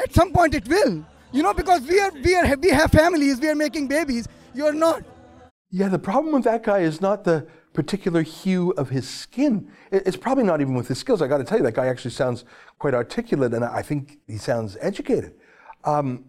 At 0.00 0.14
some 0.14 0.32
point, 0.32 0.54
it 0.54 0.66
will. 0.66 1.04
You 1.30 1.42
know, 1.42 1.52
because 1.52 1.82
we 1.82 2.00
are 2.00 2.10
we 2.24 2.34
are 2.34 2.56
we 2.56 2.70
have 2.70 2.90
families, 2.90 3.38
we 3.38 3.48
are 3.50 3.54
making 3.66 3.88
babies. 3.88 4.26
You're 4.54 4.72
not. 4.72 5.02
Yeah, 5.70 5.88
the 5.88 5.98
problem 5.98 6.32
with 6.32 6.44
that 6.44 6.62
guy 6.62 6.78
is 6.78 7.02
not 7.02 7.22
the 7.22 7.46
particular 7.74 8.22
hue 8.22 8.70
of 8.78 8.88
his 8.88 9.06
skin. 9.06 9.70
It's 9.92 10.16
probably 10.16 10.44
not 10.44 10.62
even 10.62 10.72
with 10.72 10.88
his 10.88 10.98
skills. 10.98 11.20
I 11.20 11.28
got 11.28 11.36
to 11.36 11.44
tell 11.44 11.58
you, 11.58 11.64
that 11.64 11.74
guy 11.74 11.88
actually 11.88 12.12
sounds 12.12 12.46
quite 12.78 12.94
articulate, 12.94 13.52
and 13.52 13.62
I 13.62 13.82
think 13.82 14.20
he 14.26 14.38
sounds 14.38 14.78
educated. 14.80 15.34
Um, 15.84 16.24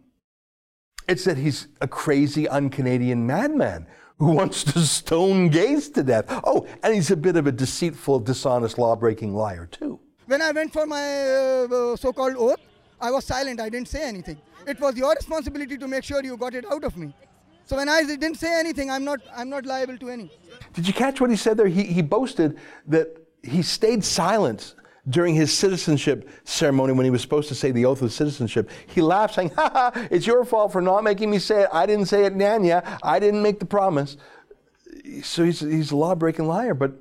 it's 1.10 1.24
that 1.24 1.38
he's 1.38 1.68
a 1.82 1.88
crazy, 1.88 2.48
un-Canadian 2.48 3.26
madman 3.26 3.88
who 4.20 4.32
wants 4.32 4.64
to 4.64 4.80
stone 4.98 5.50
gays 5.50 5.90
to 5.90 6.04
death. 6.04 6.26
Oh, 6.44 6.68
and 6.84 6.94
he's 6.94 7.10
a 7.10 7.18
bit 7.18 7.36
of 7.36 7.48
a 7.48 7.52
deceitful, 7.52 8.20
dishonest, 8.20 8.78
law-breaking 8.78 9.34
liar 9.34 9.66
too. 9.66 10.00
When 10.28 10.42
I 10.42 10.52
went 10.52 10.72
for 10.72 10.86
my 10.86 11.02
uh, 11.02 11.96
so-called 11.96 12.36
oath, 12.38 12.60
I 13.02 13.10
was 13.10 13.26
silent. 13.26 13.60
I 13.60 13.70
didn't 13.70 13.88
say 13.88 14.08
anything. 14.08 14.38
It 14.68 14.80
was 14.80 14.96
your 14.96 15.14
responsibility 15.16 15.78
to 15.78 15.88
make 15.88 16.04
sure 16.04 16.24
you 16.24 16.38
got 16.38 16.54
it 16.54 16.66
out 16.72 16.84
of 16.84 16.96
me. 16.96 17.14
So 17.66 17.76
when 17.78 17.90
I 17.90 18.04
didn't 18.04 18.36
say 18.36 18.60
anything, 18.60 18.92
I'm 18.92 19.04
not, 19.04 19.20
I'm 19.36 19.50
not 19.50 19.66
liable 19.66 19.98
to 19.98 20.10
any. 20.10 20.32
Did 20.74 20.88
you 20.88 20.94
catch 20.94 21.20
what 21.22 21.30
he 21.30 21.36
said 21.36 21.58
there? 21.58 21.68
He, 21.68 21.84
he 21.84 22.02
boasted 22.02 22.58
that 22.88 23.08
he 23.42 23.62
stayed 23.62 24.04
silent 24.04 24.76
during 25.10 25.36
his 25.36 25.52
citizenship 25.52 26.30
ceremony 26.44 26.94
when 26.94 27.04
he 27.04 27.10
was 27.10 27.22
supposed 27.22 27.48
to 27.50 27.56
say 27.56 27.72
the 27.72 27.86
oath 27.86 28.02
of 28.02 28.12
citizenship. 28.12 28.70
He 28.88 29.02
laughed, 29.02 29.36
saying, 29.36 29.52
Ha 29.56 29.70
ha, 29.74 30.08
it's 30.12 30.28
your 30.28 30.46
fault 30.46 30.72
for 30.72 30.82
not 30.82 31.04
making 31.04 31.32
me 31.32 31.40
say 31.40 31.64
it. 31.64 31.70
I 31.74 31.86
didn't 31.86 32.06
say 32.06 32.26
it, 32.26 32.36
Nanya. 32.36 33.00
I 33.04 33.20
didn't 33.20 33.42
make 33.42 33.60
the 33.60 33.66
promise. 33.66 34.18
So 35.24 35.44
he's, 35.44 35.62
he's 35.62 35.92
a 35.92 35.96
law 35.96 36.16
breaking 36.16 36.48
liar. 36.48 36.74
But 36.74 36.94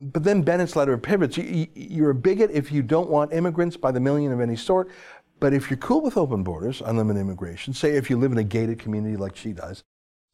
But 0.00 0.24
then 0.24 0.42
Bennett's 0.42 0.76
letter 0.76 0.96
pivots. 0.98 1.38
You're 1.38 2.10
a 2.10 2.14
bigot 2.14 2.50
if 2.50 2.72
you 2.72 2.82
don't 2.82 3.10
want 3.10 3.32
immigrants 3.32 3.76
by 3.76 3.92
the 3.92 4.00
million 4.00 4.32
of 4.32 4.40
any 4.40 4.56
sort. 4.56 4.90
But 5.40 5.52
if 5.52 5.70
you're 5.70 5.76
cool 5.78 6.00
with 6.02 6.16
open 6.16 6.42
borders, 6.42 6.82
unlimited 6.84 7.20
immigration, 7.20 7.72
say 7.72 7.96
if 7.96 8.10
you 8.10 8.16
live 8.16 8.32
in 8.32 8.38
a 8.38 8.44
gated 8.44 8.78
community 8.80 9.16
like 9.16 9.36
she 9.36 9.52
does, 9.52 9.84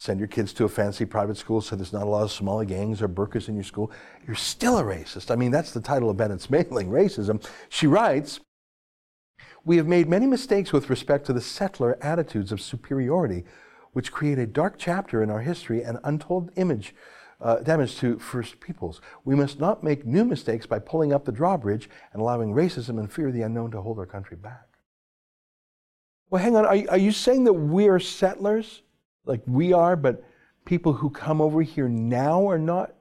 send 0.04 0.20
your 0.20 0.28
kids 0.28 0.52
to 0.52 0.64
a 0.64 0.68
fancy 0.68 1.06
private 1.06 1.34
school 1.34 1.62
so 1.62 1.74
there's 1.74 1.94
not 1.94 2.02
a 2.02 2.10
lot 2.10 2.22
of 2.22 2.30
Somali 2.30 2.66
gangs 2.66 3.00
or 3.00 3.08
burkas 3.08 3.48
in 3.48 3.54
your 3.54 3.64
school, 3.64 3.90
you're 4.26 4.36
still 4.36 4.76
a 4.76 4.82
racist. 4.82 5.30
I 5.30 5.34
mean, 5.34 5.50
that's 5.50 5.70
the 5.70 5.80
title 5.80 6.10
of 6.10 6.18
Bennett's 6.18 6.50
mailing, 6.50 6.90
racism. 6.90 7.42
She 7.70 7.86
writes, 7.86 8.38
we 9.64 9.78
have 9.78 9.86
made 9.86 10.06
many 10.06 10.26
mistakes 10.26 10.74
with 10.74 10.90
respect 10.90 11.24
to 11.26 11.32
the 11.32 11.40
settler 11.40 11.96
attitudes 12.02 12.52
of 12.52 12.60
superiority, 12.60 13.44
which 13.94 14.12
create 14.12 14.38
a 14.38 14.46
dark 14.46 14.74
chapter 14.76 15.22
in 15.22 15.30
our 15.30 15.40
history 15.40 15.82
and 15.82 15.98
untold 16.04 16.50
image 16.56 16.94
uh, 17.40 17.56
damage 17.60 17.96
to 17.96 18.18
First 18.18 18.60
Peoples. 18.60 19.00
We 19.24 19.34
must 19.34 19.58
not 19.58 19.82
make 19.82 20.04
new 20.04 20.24
mistakes 20.26 20.66
by 20.66 20.80
pulling 20.80 21.14
up 21.14 21.24
the 21.24 21.32
drawbridge 21.32 21.88
and 22.12 22.20
allowing 22.20 22.52
racism 22.52 22.98
and 22.98 23.10
fear 23.10 23.28
of 23.28 23.34
the 23.34 23.42
unknown 23.42 23.70
to 23.70 23.80
hold 23.80 23.98
our 23.98 24.06
country 24.06 24.36
back. 24.36 24.68
Well, 26.28 26.42
hang 26.42 26.56
on. 26.56 26.66
Are, 26.66 26.90
are 26.90 26.98
you 26.98 27.10
saying 27.10 27.44
that 27.44 27.54
we're 27.54 27.98
settlers? 27.98 28.82
Like 29.24 29.42
we 29.46 29.72
are, 29.72 29.96
but 29.96 30.22
people 30.64 30.92
who 30.92 31.10
come 31.10 31.40
over 31.40 31.62
here 31.62 31.88
now 31.88 32.48
are 32.48 32.58
not, 32.58 32.94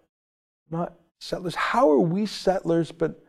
not 0.70 0.96
settlers? 1.20 1.56
How 1.56 1.90
are 1.92 2.00
we 2.00 2.26
settlers 2.26 2.92
but, 2.92 3.24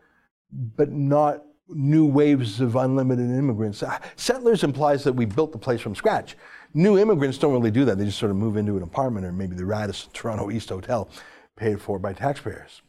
but 0.50 0.90
not 0.90 1.42
new 1.68 2.06
waves 2.06 2.60
of 2.60 2.76
unlimited 2.76 3.30
immigrants? 3.30 3.82
Uh, 3.82 3.98
settlers 4.16 4.64
implies 4.64 5.04
that 5.04 5.12
we 5.12 5.24
built 5.24 5.52
the 5.52 5.58
place 5.58 5.80
from 5.80 5.94
scratch. 5.94 6.36
New 6.72 6.98
immigrants 6.98 7.38
don't 7.38 7.52
really 7.52 7.70
do 7.70 7.84
that. 7.84 7.98
They 7.98 8.04
just 8.04 8.18
sort 8.18 8.30
of 8.30 8.36
move 8.36 8.56
into 8.56 8.76
an 8.76 8.82
apartment 8.82 9.26
or 9.26 9.32
maybe 9.32 9.54
the 9.54 9.64
Radisson 9.64 10.10
Toronto 10.12 10.50
East 10.50 10.68
Hotel 10.68 11.08
paid 11.56 11.80
for 11.80 11.98
by 11.98 12.12
taxpayers. 12.12 12.82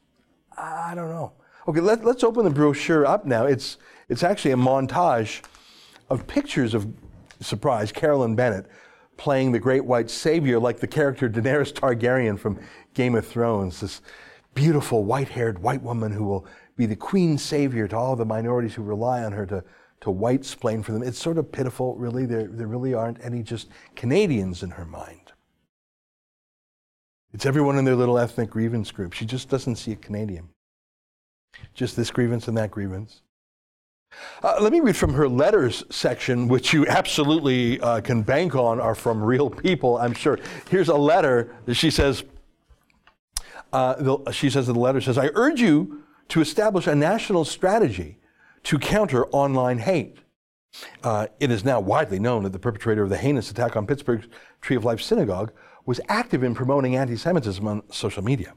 I 0.58 0.94
don't 0.96 1.10
know. 1.10 1.34
Okay, 1.68 1.82
let, 1.82 2.06
us 2.06 2.24
open 2.24 2.44
the 2.46 2.52
brochure 2.52 3.06
up 3.06 3.26
now. 3.26 3.46
It's, 3.46 3.78
it's 4.08 4.24
actually 4.24 4.52
a 4.52 4.58
montage 4.58 5.42
of 6.10 6.28
pictures 6.28 6.74
of, 6.74 6.88
surprise, 7.42 7.92
Carolyn 7.92 8.36
Bennett 8.36 8.68
playing 9.18 9.52
the 9.52 9.60
great 9.60 9.86
white 9.86 10.10
savior 10.10 10.60
like 10.60 10.80
the 10.80 10.88
character 10.88 11.30
Daenerys 11.30 11.74
Targaryen 11.74 12.40
from 12.40 12.60
Game 12.94 13.16
of 13.16 13.26
Thrones, 13.26 13.80
this 13.80 14.02
beautiful 14.54 15.04
white 15.04 15.30
haired 15.30 15.60
white 15.60 15.82
woman 15.82 16.12
who 16.12 16.24
will 16.24 16.46
be 16.76 16.86
the 16.86 16.96
queen 16.96 17.38
savior 17.38 17.88
to 17.88 17.96
all 17.96 18.16
the 18.16 18.26
minorities 18.26 18.74
who 18.74 18.84
rely 18.84 19.24
on 19.24 19.32
her 19.32 19.46
to, 19.46 19.64
to 20.02 20.12
white 20.12 20.44
splain 20.44 20.84
for 20.84 20.92
them. 20.92 21.04
It's 21.04 21.20
sort 21.20 21.38
of 21.38 21.52
pitiful, 21.52 21.96
really. 21.96 22.26
There, 22.26 22.48
there 22.48 22.68
really 22.68 22.94
aren't 22.94 23.24
any 23.24 23.44
just 23.44 23.70
Canadians 23.96 24.64
in 24.64 24.72
her 24.72 24.86
mind. 24.86 25.32
It's 27.34 27.46
everyone 27.46 27.78
in 27.78 27.86
their 27.86 27.96
little 27.96 28.18
ethnic 28.18 28.50
grievance 28.50 28.92
group. 28.92 29.14
She 29.14 29.26
just 29.26 29.50
doesn't 29.50 29.76
see 29.76 29.92
a 29.92 29.98
Canadian. 29.98 30.50
Just 31.74 31.96
this 31.96 32.12
grievance 32.12 32.48
and 32.48 32.58
that 32.58 32.72
grievance. 32.72 33.22
Uh, 34.44 34.58
let 34.60 34.72
me 34.72 34.80
read 34.80 34.96
from 34.96 35.14
her 35.14 35.28
letters 35.28 35.84
section, 35.90 36.48
which 36.48 36.74
you 36.74 36.86
absolutely 36.88 37.80
uh, 37.80 38.02
can 38.02 38.22
bank 38.22 38.56
on 38.56 38.80
are 38.80 38.96
from 38.96 39.24
real 39.24 39.50
people, 39.50 39.98
I'm 39.98 40.14
sure. 40.14 40.40
Here's 40.70 40.90
a 40.90 40.96
letter 40.96 41.56
that 41.66 41.76
she 41.76 41.90
says, 41.90 42.24
uh, 43.74 43.96
the, 43.96 44.32
she 44.32 44.50
says 44.50 44.68
in 44.68 44.76
the 44.76 44.80
letter 44.80 45.02
says, 45.02 45.18
I 45.18 45.30
urge 45.34 45.62
you 45.62 46.04
to 46.30 46.42
establish 46.42 46.88
a 46.88 46.96
national 46.96 47.46
strategy 47.46 48.20
to 48.64 48.80
counter 48.80 49.26
online 49.28 49.80
hate. 49.80 50.18
Uh, 51.04 51.28
it 51.40 51.52
is 51.52 51.64
now 51.64 51.80
widely 51.80 52.20
known 52.20 52.44
that 52.44 52.52
the 52.52 52.60
perpetrator 52.60 53.04
of 53.04 53.10
the 53.10 53.18
heinous 53.18 53.50
attack 53.50 53.76
on 53.76 53.88
Pittsburgh's 53.88 54.28
Tree 54.62 54.76
of 54.76 54.84
Life 54.84 55.02
Synagogue 55.02 55.52
was 55.86 56.02
active 56.10 56.44
in 56.44 56.54
promoting 56.56 56.96
anti 56.96 57.16
Semitism 57.16 57.66
on 57.68 57.84
social 57.92 58.24
media. 58.24 58.54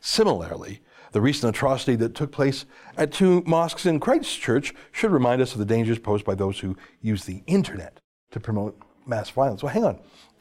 Similarly, 0.00 0.80
the 1.12 1.20
recent 1.20 1.54
atrocity 1.54 1.94
that 1.96 2.14
took 2.14 2.32
place 2.32 2.64
at 2.96 3.12
two 3.12 3.42
mosques 3.46 3.86
in 3.86 4.00
Christchurch 4.00 4.74
should 4.90 5.10
remind 5.10 5.40
us 5.40 5.52
of 5.52 5.58
the 5.58 5.64
dangers 5.64 5.98
posed 5.98 6.24
by 6.24 6.34
those 6.34 6.60
who 6.60 6.76
use 7.00 7.24
the 7.24 7.42
internet 7.46 8.00
to 8.30 8.40
promote 8.40 8.80
mass 9.06 9.30
violence. 9.30 9.62
Well, 9.62 9.72
hang 9.72 9.84
on. 9.84 9.98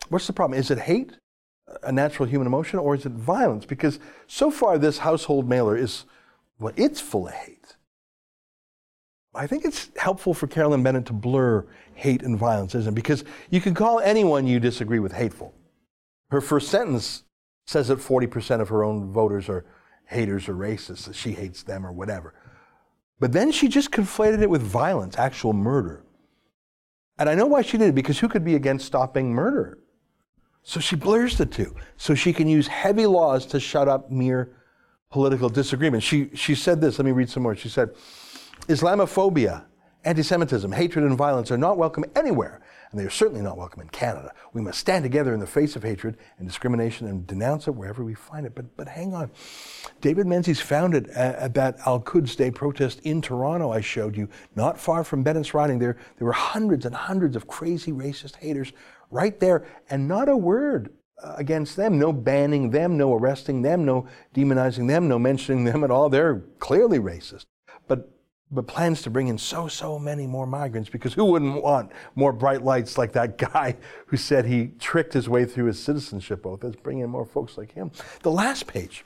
What's 0.10 0.28
the 0.28 0.34
problem? 0.34 0.60
Is 0.60 0.72
it 0.72 0.80
hate, 0.80 1.14
a 1.84 1.92
natural 1.92 2.28
human 2.28 2.48
emotion, 2.48 2.80
or 2.80 2.96
is 2.96 3.06
it 3.06 3.12
violence? 3.12 3.66
Because 3.66 4.00
so 4.28 4.50
far, 4.50 4.78
this 4.78 5.00
household 5.00 5.48
mailer 5.48 5.78
is, 5.78 6.06
well, 6.60 6.74
it's 6.76 7.00
full 7.00 7.28
of 7.28 7.34
hate. 7.34 7.76
I 9.34 9.48
think 9.48 9.64
it's 9.64 9.90
helpful 9.96 10.34
for 10.34 10.48
Carolyn 10.48 10.84
Bennett 10.84 11.06
to 11.06 11.14
blur 11.14 11.66
hate 11.94 12.22
and 12.22 12.38
violence, 12.38 12.76
isn't 12.76 12.92
it? 12.92 12.96
Because 12.96 13.24
you 13.50 13.62
can 13.62 13.74
call 13.74 14.00
anyone 14.00 14.48
you 14.48 14.60
disagree 14.60 15.00
with 15.00 15.14
hateful. 15.14 15.54
Her 16.32 16.42
first 16.42 16.70
sentence 16.70 17.24
says 17.68 17.88
that 17.88 18.00
40% 18.00 18.60
of 18.60 18.70
her 18.70 18.84
own 18.84 19.12
voters 19.12 19.48
are 19.48 19.66
haters 20.12 20.48
or 20.48 20.54
racists, 20.54 21.14
she 21.14 21.32
hates 21.32 21.64
them 21.64 21.86
or 21.86 21.92
whatever. 21.92 22.34
But 23.20 23.32
then 23.32 23.52
she 23.52 23.68
just 23.68 23.92
conflated 23.92 24.42
it 24.42 24.50
with 24.50 24.62
violence, 24.62 25.18
actual 25.18 25.54
murder. 25.54 26.04
And 27.18 27.30
I 27.30 27.36
know 27.36 27.46
why 27.46 27.62
she 27.62 27.78
did 27.78 27.90
it, 27.90 27.96
because 27.96 28.20
who 28.20 28.28
could 28.28 28.44
be 28.44 28.56
against 28.56 28.86
stopping 28.86 29.34
murder? 29.34 29.78
So 30.64 30.80
she 30.80 30.96
blurs 30.96 31.38
the 31.38 31.46
two, 31.46 31.76
so 31.98 32.14
she 32.14 32.34
can 32.34 32.48
use 32.48 32.68
heavy 32.68 33.06
laws 33.06 33.46
to 33.48 33.60
shut 33.60 33.88
up 33.88 34.12
mere 34.12 34.52
political 35.10 35.50
disagreement. 35.50 36.04
She, 36.04 36.30
she 36.34 36.56
said 36.56 36.82
this, 36.82 37.00
let 37.00 37.06
me 37.06 37.12
read 37.12 37.30
some 37.30 37.44
more. 37.44 37.56
She 37.56 37.70
said, 37.70 37.92
Islamophobia, 38.68 39.66
anti 40.04 40.24
Semitism, 40.24 40.72
hatred, 40.72 41.06
and 41.06 41.18
violence 41.18 41.52
are 41.52 41.58
not 41.58 41.78
welcome 41.78 42.06
anywhere 42.16 42.62
and 42.92 43.00
they 43.00 43.06
are 43.06 43.10
certainly 43.10 43.42
not 43.42 43.58
welcome 43.58 43.82
in 43.82 43.90
Canada. 43.90 44.34
We 44.54 44.62
must 44.62 44.80
stand 44.80 45.04
together 45.04 45.34
in 45.34 45.40
the 45.40 45.48
face 45.48 45.76
of 45.76 45.84
hatred 45.84 46.18
and 46.38 46.48
discrimination 46.48 47.08
and 47.08 47.26
denounce 47.26 47.68
it 47.68 47.72
wherever 47.72 48.04
we 48.04 48.14
find 48.14 48.46
it. 48.46 48.54
But, 48.54 48.76
but 48.76 48.88
hang 48.88 49.14
on. 49.14 49.32
David 50.02 50.26
Menzies 50.26 50.60
founded 50.60 51.08
at 51.10 51.54
that 51.54 51.80
Al 51.86 52.00
Quds 52.00 52.36
Day 52.36 52.52
protest 52.52 53.00
in 53.04 53.22
Toronto, 53.22 53.72
I 53.72 53.82
showed 53.82 54.18
you, 54.18 54.28
not 54.56 54.80
far 54.80 55.04
from 55.04 55.24
Bennett's 55.24 55.54
Riding. 55.54 55.80
There, 55.80 55.98
there 56.18 56.26
were 56.26 56.34
hundreds 56.34 56.86
and 56.86 56.96
hundreds 56.96 57.36
of 57.36 57.48
crazy 57.48 57.92
racist 57.92 58.36
haters 58.38 58.74
right 59.12 59.40
there, 59.40 59.66
and 59.90 60.08
not 60.08 60.28
a 60.28 60.36
word 60.36 60.92
uh, 61.24 61.36
against 61.38 61.76
them. 61.76 62.00
No 62.00 62.12
banning 62.12 62.72
them, 62.72 62.98
no 62.98 63.14
arresting 63.14 63.62
them, 63.62 63.86
no 63.86 64.08
demonizing 64.34 64.88
them, 64.88 65.08
no 65.08 65.20
mentioning 65.20 65.64
them 65.66 65.84
at 65.84 65.92
all. 65.92 66.10
They're 66.10 66.44
clearly 66.60 67.00
racist. 67.00 67.46
But 67.88 68.10
but 68.54 68.68
plans 68.68 69.02
to 69.04 69.10
bring 69.10 69.30
in 69.30 69.38
so, 69.38 69.70
so 69.70 69.98
many 69.98 70.28
more 70.28 70.46
migrants 70.46 70.90
because 70.90 71.14
who 71.14 71.24
wouldn't 71.24 71.64
want 71.64 71.92
more 72.16 72.34
bright 72.34 72.64
lights 72.64 72.98
like 72.98 73.14
that 73.14 73.38
guy 73.38 73.78
who 74.08 74.18
said 74.18 74.46
he 74.46 74.72
tricked 74.78 75.14
his 75.14 75.30
way 75.30 75.46
through 75.46 75.66
his 75.66 75.82
citizenship 75.82 76.46
oath? 76.46 76.64
Let's 76.64 76.76
bring 76.76 77.00
in 77.00 77.10
more 77.10 77.26
folks 77.26 77.58
like 77.58 77.72
him. 77.72 77.92
The 78.24 78.32
last 78.32 78.68
page. 78.68 79.06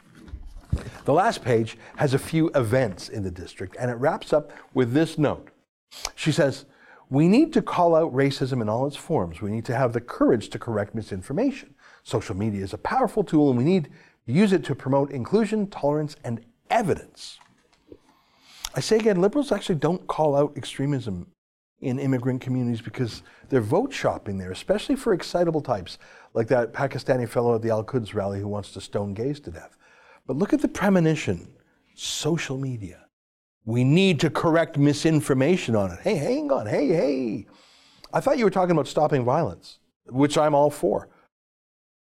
The 1.05 1.13
last 1.13 1.43
page 1.43 1.77
has 1.97 2.13
a 2.13 2.19
few 2.19 2.49
events 2.55 3.09
in 3.09 3.23
the 3.23 3.31
district, 3.31 3.75
and 3.79 3.91
it 3.91 3.95
wraps 3.95 4.33
up 4.33 4.51
with 4.73 4.93
this 4.93 5.17
note. 5.17 5.49
She 6.15 6.31
says, 6.31 6.65
We 7.09 7.27
need 7.27 7.53
to 7.53 7.61
call 7.61 7.95
out 7.95 8.13
racism 8.13 8.61
in 8.61 8.69
all 8.69 8.87
its 8.87 8.95
forms. 8.95 9.41
We 9.41 9.51
need 9.51 9.65
to 9.65 9.75
have 9.75 9.93
the 9.93 10.01
courage 10.01 10.49
to 10.49 10.59
correct 10.59 10.95
misinformation. 10.95 11.75
Social 12.03 12.35
media 12.35 12.63
is 12.63 12.73
a 12.73 12.77
powerful 12.77 13.23
tool, 13.23 13.49
and 13.49 13.57
we 13.57 13.63
need 13.63 13.89
to 14.25 14.31
use 14.33 14.53
it 14.53 14.63
to 14.65 14.75
promote 14.75 15.11
inclusion, 15.11 15.67
tolerance, 15.67 16.15
and 16.23 16.41
evidence. 16.69 17.39
I 18.75 18.81
say 18.81 18.97
again, 18.97 19.21
liberals 19.21 19.51
actually 19.51 19.75
don't 19.75 20.05
call 20.07 20.35
out 20.35 20.57
extremism 20.57 21.27
in 21.81 21.99
immigrant 21.99 22.41
communities 22.41 22.81
because 22.81 23.21
they're 23.49 23.61
vote 23.61 23.93
shopping 23.93 24.37
there, 24.37 24.51
especially 24.51 24.95
for 24.95 25.13
excitable 25.13 25.61
types 25.61 25.97
like 26.33 26.47
that 26.47 26.73
Pakistani 26.73 27.27
fellow 27.27 27.55
at 27.55 27.61
the 27.61 27.69
Al 27.69 27.83
Quds 27.83 28.13
rally 28.13 28.39
who 28.39 28.47
wants 28.47 28.71
to 28.71 28.81
stone 28.81 29.13
gays 29.13 29.39
to 29.41 29.51
death. 29.51 29.77
But 30.25 30.37
look 30.37 30.53
at 30.53 30.61
the 30.61 30.67
premonition 30.67 31.47
social 31.95 32.57
media. 32.57 33.05
We 33.65 33.83
need 33.83 34.19
to 34.19 34.29
correct 34.29 34.77
misinformation 34.77 35.75
on 35.75 35.91
it. 35.91 35.99
Hey, 36.01 36.15
hang 36.15 36.51
on. 36.51 36.67
Hey, 36.67 36.87
hey. 36.87 37.47
I 38.13 38.19
thought 38.19 38.37
you 38.37 38.45
were 38.45 38.51
talking 38.51 38.71
about 38.71 38.87
stopping 38.87 39.23
violence, 39.23 39.79
which 40.05 40.37
I'm 40.37 40.53
all 40.53 40.69
for. 40.69 41.09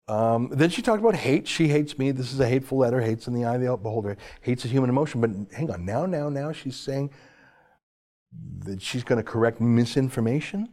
Um, 0.07 0.49
then 0.51 0.69
she 0.69 0.81
talked 0.81 0.99
about 0.99 1.15
hate. 1.15 1.47
She 1.47 1.67
hates 1.67 1.97
me. 1.97 2.11
This 2.11 2.33
is 2.33 2.39
a 2.39 2.47
hateful 2.47 2.79
letter. 2.79 2.99
Hates 2.99 3.27
in 3.27 3.33
the 3.33 3.45
eye 3.45 3.55
of 3.55 3.61
the 3.61 3.77
beholder. 3.77 4.17
Hates 4.41 4.65
a 4.65 4.67
human 4.67 4.89
emotion. 4.89 5.21
But 5.21 5.31
hang 5.55 5.71
on. 5.71 5.85
Now, 5.85 6.05
now, 6.05 6.27
now 6.29 6.51
she's 6.51 6.75
saying 6.75 7.11
that 8.59 8.81
she's 8.81 9.03
going 9.03 9.17
to 9.17 9.23
correct 9.23 9.61
misinformation. 9.61 10.69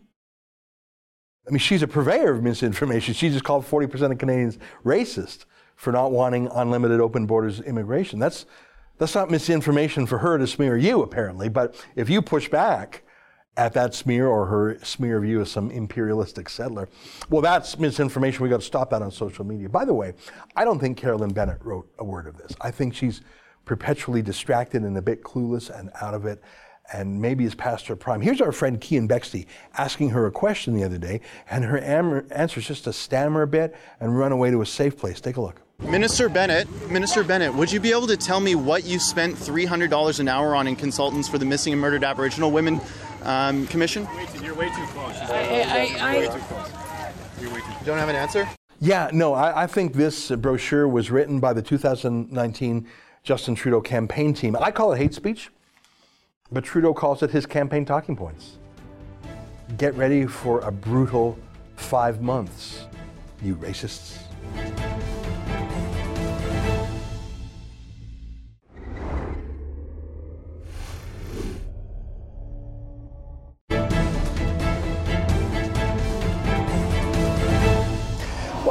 I 1.46 1.50
mean, 1.50 1.58
she's 1.58 1.82
a 1.82 1.88
purveyor 1.88 2.32
of 2.32 2.42
misinformation. 2.42 3.14
She 3.14 3.28
just 3.28 3.44
called 3.44 3.64
40% 3.64 4.12
of 4.12 4.18
Canadians 4.18 4.58
racist 4.84 5.44
for 5.80 5.92
not 5.92 6.12
wanting 6.12 6.46
unlimited 6.54 7.00
open 7.00 7.24
borders 7.24 7.58
immigration. 7.58 8.18
That's, 8.18 8.44
that's 8.98 9.14
not 9.14 9.30
misinformation 9.30 10.04
for 10.04 10.18
her 10.18 10.36
to 10.36 10.46
smear 10.46 10.76
you, 10.76 11.00
apparently. 11.00 11.48
But 11.48 11.74
if 11.96 12.10
you 12.10 12.20
push 12.20 12.50
back, 12.50 13.02
at 13.56 13.72
that 13.72 13.94
smear 13.94 14.26
or 14.26 14.46
her 14.46 14.78
smear 14.82 15.18
of 15.18 15.24
you 15.24 15.40
as 15.40 15.50
some 15.50 15.70
imperialistic 15.70 16.48
settler. 16.48 16.88
Well, 17.30 17.42
that's 17.42 17.78
misinformation. 17.78 18.42
We've 18.42 18.50
got 18.50 18.60
to 18.60 18.66
stop 18.66 18.90
that 18.90 19.02
on 19.02 19.10
social 19.10 19.44
media. 19.44 19.68
By 19.68 19.84
the 19.84 19.92
way, 19.92 20.14
I 20.54 20.64
don't 20.64 20.78
think 20.78 20.96
Carolyn 20.96 21.32
Bennett 21.32 21.62
wrote 21.62 21.90
a 21.98 22.04
word 22.04 22.26
of 22.26 22.36
this. 22.36 22.54
I 22.60 22.70
think 22.70 22.94
she's 22.94 23.22
perpetually 23.64 24.22
distracted 24.22 24.82
and 24.82 24.96
a 24.96 25.02
bit 25.02 25.24
clueless 25.24 25.68
and 25.76 25.90
out 26.00 26.14
of 26.14 26.26
it 26.26 26.42
and 26.92 27.20
maybe 27.20 27.44
is 27.44 27.54
past 27.54 27.86
her 27.86 27.96
prime. 27.96 28.20
Here's 28.20 28.40
our 28.40 28.52
friend 28.52 28.80
Keean 28.80 29.08
Bexte 29.08 29.46
asking 29.76 30.10
her 30.10 30.26
a 30.26 30.30
question 30.30 30.74
the 30.74 30.84
other 30.84 30.98
day, 30.98 31.20
and 31.50 31.64
her 31.64 31.78
am- 31.78 32.26
answer 32.30 32.60
is 32.60 32.66
just 32.66 32.84
to 32.84 32.92
stammer 32.92 33.42
a 33.42 33.46
bit 33.46 33.76
and 34.00 34.18
run 34.18 34.32
away 34.32 34.50
to 34.50 34.60
a 34.60 34.66
safe 34.66 34.96
place. 34.96 35.20
Take 35.20 35.36
a 35.36 35.40
look. 35.40 35.62
Minister 35.82 36.28
Bennett, 36.28 36.68
Minister 36.90 37.24
Bennett, 37.24 37.52
would 37.54 37.72
you 37.72 37.80
be 37.80 37.90
able 37.90 38.06
to 38.06 38.16
tell 38.16 38.38
me 38.38 38.54
what 38.54 38.84
you 38.84 38.98
spent 38.98 39.34
$300 39.34 40.20
an 40.20 40.28
hour 40.28 40.54
on 40.54 40.68
in 40.68 40.76
consultants 40.76 41.28
for 41.28 41.38
the 41.38 41.44
Missing 41.44 41.72
and 41.72 41.82
Murdered 41.82 42.04
Aboriginal 42.04 42.50
Women 42.50 42.80
um, 43.22 43.66
Commission? 43.66 44.06
You're 44.42 44.54
way 44.54 44.68
too 44.68 44.86
close. 44.88 45.16
I, 45.16 45.96
I, 46.00 46.18
I, 46.18 47.42
You 47.42 47.62
don't 47.84 47.98
have 47.98 48.08
an 48.08 48.16
answer? 48.16 48.48
Yeah, 48.80 49.10
no, 49.12 49.34
I, 49.34 49.64
I 49.64 49.66
think 49.66 49.94
this 49.94 50.30
brochure 50.30 50.86
was 50.86 51.10
written 51.10 51.40
by 51.40 51.52
the 51.52 51.62
2019 51.62 52.86
Justin 53.22 53.54
Trudeau 53.54 53.80
campaign 53.80 54.32
team. 54.32 54.56
I 54.60 54.70
call 54.70 54.92
it 54.92 54.98
hate 54.98 55.14
speech, 55.14 55.50
but 56.52 56.64
Trudeau 56.64 56.94
calls 56.94 57.22
it 57.22 57.30
his 57.30 57.46
campaign 57.46 57.84
talking 57.84 58.16
points. 58.16 58.58
Get 59.76 59.94
ready 59.94 60.26
for 60.26 60.60
a 60.60 60.70
brutal 60.70 61.38
five 61.76 62.22
months, 62.22 62.86
you 63.42 63.56
racists. 63.56 64.18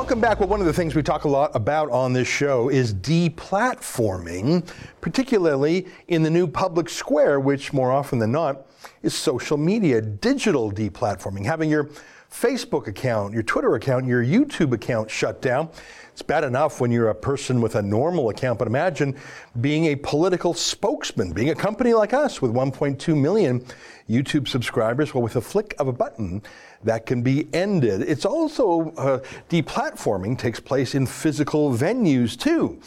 Welcome 0.10 0.22
back. 0.22 0.40
Well, 0.40 0.50
one 0.50 0.60
of 0.60 0.66
the 0.66 0.74
things 0.74 0.96
we 0.96 1.04
talk 1.04 1.26
a 1.26 1.28
lot 1.28 1.56
about 1.56 1.92
on 1.92 2.14
this 2.14 2.28
show 2.28 2.68
is 2.68 2.96
deplatforming, 2.96 4.68
particularly 5.02 5.86
in 6.08 6.24
the 6.24 6.32
new 6.32 6.48
public 6.48 6.90
square, 6.90 7.40
which 7.40 7.74
more 7.74 7.92
often 7.92 8.18
than 8.18 8.32
not 8.32 8.66
is 9.04 9.14
social 9.14 9.56
media, 9.56 10.02
digital 10.02 10.72
deplatforming. 10.72 11.46
Having 11.46 11.70
your 11.70 11.92
Facebook 12.32 12.88
account, 12.88 13.36
your 13.36 13.44
Twitter 13.44 13.76
account, 13.76 14.08
your 14.08 14.26
YouTube 14.26 14.74
account 14.74 15.12
shut 15.12 15.44
down. 15.44 15.70
It's 16.12 16.24
bad 16.24 16.44
enough 16.44 16.82
when 16.82 16.92
you're 16.92 17.10
a 17.10 17.16
person 17.16 17.62
with 17.62 17.76
a 17.76 17.82
normal 17.82 18.30
account, 18.30 18.58
but 18.58 18.68
imagine 18.68 19.16
being 19.62 19.86
a 19.86 19.96
political 19.96 20.56
spokesman, 20.56 21.34
being 21.34 21.52
a 21.52 21.56
company 21.56 21.94
like 21.94 22.14
us 22.14 22.42
with 22.42 22.52
1.2 22.52 23.16
million 23.16 23.64
YouTube 24.10 24.48
subscribers. 24.48 25.14
Well, 25.14 25.22
with 25.22 25.36
a 25.36 25.42
flick 25.42 25.76
of 25.78 25.88
a 25.88 25.94
button, 25.94 26.42
that 26.84 27.06
can 27.06 27.22
be 27.22 27.48
ended. 27.54 28.02
It's 28.02 28.26
also 28.26 28.92
uh, 28.92 29.20
deplatforming 29.50 30.38
takes 30.38 30.60
place 30.60 30.96
in 30.96 31.06
physical 31.06 31.74
venues 31.74 32.40
too. 32.40 32.80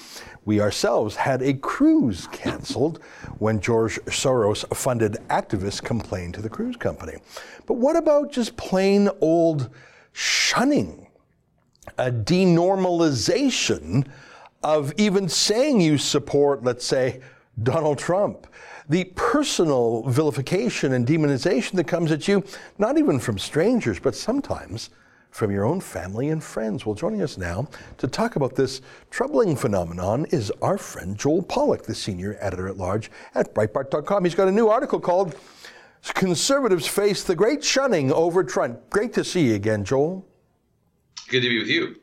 We 0.44 0.61
ourselves 0.61 1.14
had 1.14 1.40
a 1.42 1.54
cruise 1.54 2.26
canceled 2.32 3.00
when 3.38 3.61
George 3.61 4.00
Soros 4.06 4.64
funded 4.75 5.18
activists 5.28 5.82
complained 5.82 6.34
to 6.34 6.42
the 6.42 6.49
cruise 6.49 6.76
company. 6.76 7.18
But 7.66 7.75
what 7.75 7.96
about 7.96 8.32
just 8.32 8.56
plain 8.56 9.08
old 9.20 9.70
shunning? 10.12 11.06
A 11.99 12.11
denormalization 12.11 14.06
of 14.62 14.92
even 14.96 15.28
saying 15.28 15.80
you 15.80 15.99
support, 15.99 16.64
let's 16.64 16.84
say, 16.84 17.20
Donald 17.62 17.99
Trump. 17.99 18.46
The 18.89 19.05
personal 19.15 20.03
vilification 20.03 20.93
and 20.93 21.07
demonization 21.07 21.73
that 21.73 21.87
comes 21.87 22.11
at 22.11 22.27
you, 22.27 22.45
not 22.79 22.99
even 22.99 23.19
from 23.19 23.39
strangers, 23.39 24.01
but 24.01 24.15
sometimes 24.15 24.91
from 25.31 25.51
your 25.51 25.65
own 25.65 25.81
family 25.81 26.29
and 26.29 26.43
friends. 26.43 26.85
Well, 26.85 26.95
joining 26.95 27.23
us 27.23 27.39
now 27.39 27.69
to 27.99 28.07
talk 28.07 28.37
about 28.37 28.55
this 28.55 28.83
troubling 29.11 29.57
phenomenon 29.57 30.27
is 30.31 30.53
our 30.61 30.77
friend 30.77 31.17
Joel 31.19 31.43
Pollak, 31.43 31.83
the 31.83 31.95
senior 31.95 32.37
editor 32.41 32.69
at 32.69 32.77
large 32.77 33.11
at 33.35 33.55
Breitbart.com. 33.55 34.25
He's 34.25 34.35
got 34.35 34.49
a 34.49 34.53
new 34.53 34.69
article 34.69 35.01
called 35.01 35.35
Conservatives 36.03 36.87
Face 36.87 37.25
the 37.25 37.35
Great 37.35 37.65
Shunning 37.65 38.12
Over 38.12 38.45
Trump. 38.45 38.91
Great 38.91 39.15
to 39.15 39.25
see 39.25 39.49
you 39.49 39.55
again, 39.55 39.85
Joel. 39.85 40.27
Good 41.29 41.41
to 41.41 41.49
be 41.49 41.59
with 41.59 41.69
you. 41.69 41.97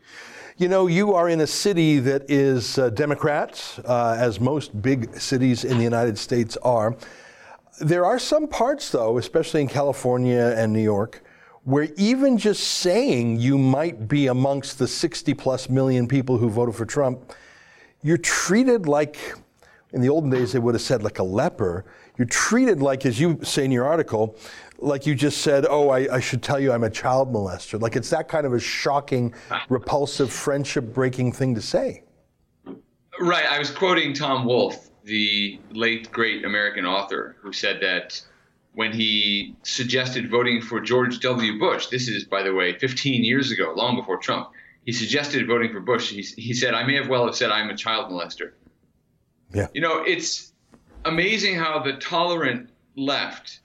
You 0.60 0.68
know, 0.68 0.88
you 0.88 1.14
are 1.14 1.30
in 1.30 1.40
a 1.40 1.48
city 1.48 2.00
that 2.00 2.30
is 2.30 2.78
uh, 2.78 2.90
Democrat, 2.90 3.80
uh, 3.86 4.18
as 4.20 4.42
most 4.42 4.82
big 4.82 5.18
cities 5.18 5.64
in 5.64 5.78
the 5.78 5.86
United 5.86 6.18
States 6.18 6.58
are. 6.58 6.98
There 7.80 8.04
are 8.04 8.20
some 8.20 8.46
parts, 8.46 8.92
though, 8.92 9.18
especially 9.18 9.62
in 9.62 9.70
California 9.70 10.54
and 10.58 10.74
New 10.74 10.82
York, 10.82 11.24
where 11.64 11.88
even 11.96 12.38
just 12.38 12.62
saying 12.62 13.40
you 13.40 13.58
might 13.58 14.10
be 14.10 14.28
amongst 14.28 14.80
the 14.80 14.88
60 14.90 15.34
plus 15.34 15.70
million 15.70 16.10
people 16.10 16.38
who 16.38 16.50
voted 16.50 16.76
for 16.76 16.86
Trump, 16.86 17.32
you're 18.04 18.18
treated 18.18 18.86
like, 18.86 19.18
in 19.94 20.02
the 20.02 20.10
olden 20.10 20.30
days, 20.30 20.52
they 20.52 20.60
would 20.60 20.76
have 20.76 20.82
said 20.82 21.04
like 21.04 21.20
a 21.20 21.24
leper. 21.24 21.86
You're 22.18 22.28
treated 22.28 22.82
like, 22.82 23.06
as 23.06 23.18
you 23.18 23.40
say 23.44 23.64
in 23.64 23.72
your 23.72 23.86
article, 23.86 24.36
like 24.82 25.06
you 25.06 25.16
just 25.16 25.40
said, 25.40 25.66
oh, 25.70 25.90
I, 25.90 26.16
I, 26.16 26.20
should 26.20 26.42
tell 26.42 26.60
you 26.60 26.72
I'm 26.72 26.84
a 26.84 26.90
child 26.90 27.34
molester. 27.34 27.80
Like 27.80 27.96
it's 27.96 28.10
that 28.10 28.28
kind 28.28 28.46
of 28.46 28.54
a 28.54 28.60
shocking, 28.60 29.34
repulsive, 29.70 30.32
friendship 30.32 30.94
breaking 30.94 31.34
thing 31.34 31.56
to 31.56 31.62
say. 31.62 32.04
Right. 33.20 33.46
I 33.46 33.60
was 33.60 33.72
quoting 33.72 34.14
Tom 34.14 34.46
Wolfe, 34.46 34.90
the 35.04 35.60
late 35.72 36.12
great 36.12 36.46
American 36.46 36.86
author, 36.86 37.36
who 37.42 37.52
said 37.52 37.82
that 37.82 38.22
when 38.74 38.94
he 38.94 39.56
suggested 39.64 40.30
voting 40.30 40.62
for 40.62 40.80
George 40.80 41.20
W. 41.20 41.60
Bush, 41.60 41.88
this 41.88 42.08
is, 42.08 42.24
by 42.26 42.44
the 42.44 42.54
way, 42.54 42.78
15 42.78 43.24
years 43.24 43.52
ago, 43.52 43.74
long 43.76 43.96
before 43.96 44.18
Trump, 44.18 44.50
he 44.86 44.92
suggested 44.92 45.48
voting 45.48 45.74
for 45.74 45.82
Bush. 45.82 46.10
He, 46.10 46.22
he 46.22 46.54
said, 46.54 46.74
I 46.74 46.84
may 46.84 46.96
have 46.96 47.10
well 47.10 47.26
have 47.26 47.36
said 47.36 47.52
I'm 47.52 47.70
a 47.70 47.76
child 47.76 48.12
molester. 48.12 48.54
Yeah. 49.54 49.68
You 49.74 49.82
know, 49.82 50.04
it's 50.04 50.54
amazing 51.06 51.56
how 51.56 51.80
the 51.80 51.94
tolerant 51.94 52.70
left 52.96 53.60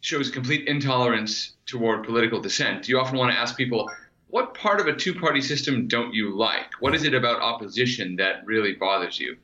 shows 0.00 0.30
complete 0.30 0.66
intolerance 0.66 1.54
toward 1.66 2.04
political 2.04 2.40
dissent. 2.40 2.88
You 2.88 2.98
often 2.98 3.18
want 3.18 3.32
to 3.32 3.38
ask 3.38 3.56
people, 3.56 3.90
what 4.28 4.54
part 4.54 4.80
of 4.80 4.86
a 4.86 4.94
two 4.94 5.14
party 5.14 5.40
system 5.40 5.88
don't 5.88 6.14
you 6.14 6.36
like? 6.36 6.68
What 6.80 6.94
is 6.94 7.04
it 7.04 7.14
about 7.14 7.42
opposition 7.42 8.16
that 8.16 8.46
really 8.46 8.74
bothers 8.74 9.18
you? 9.18 9.36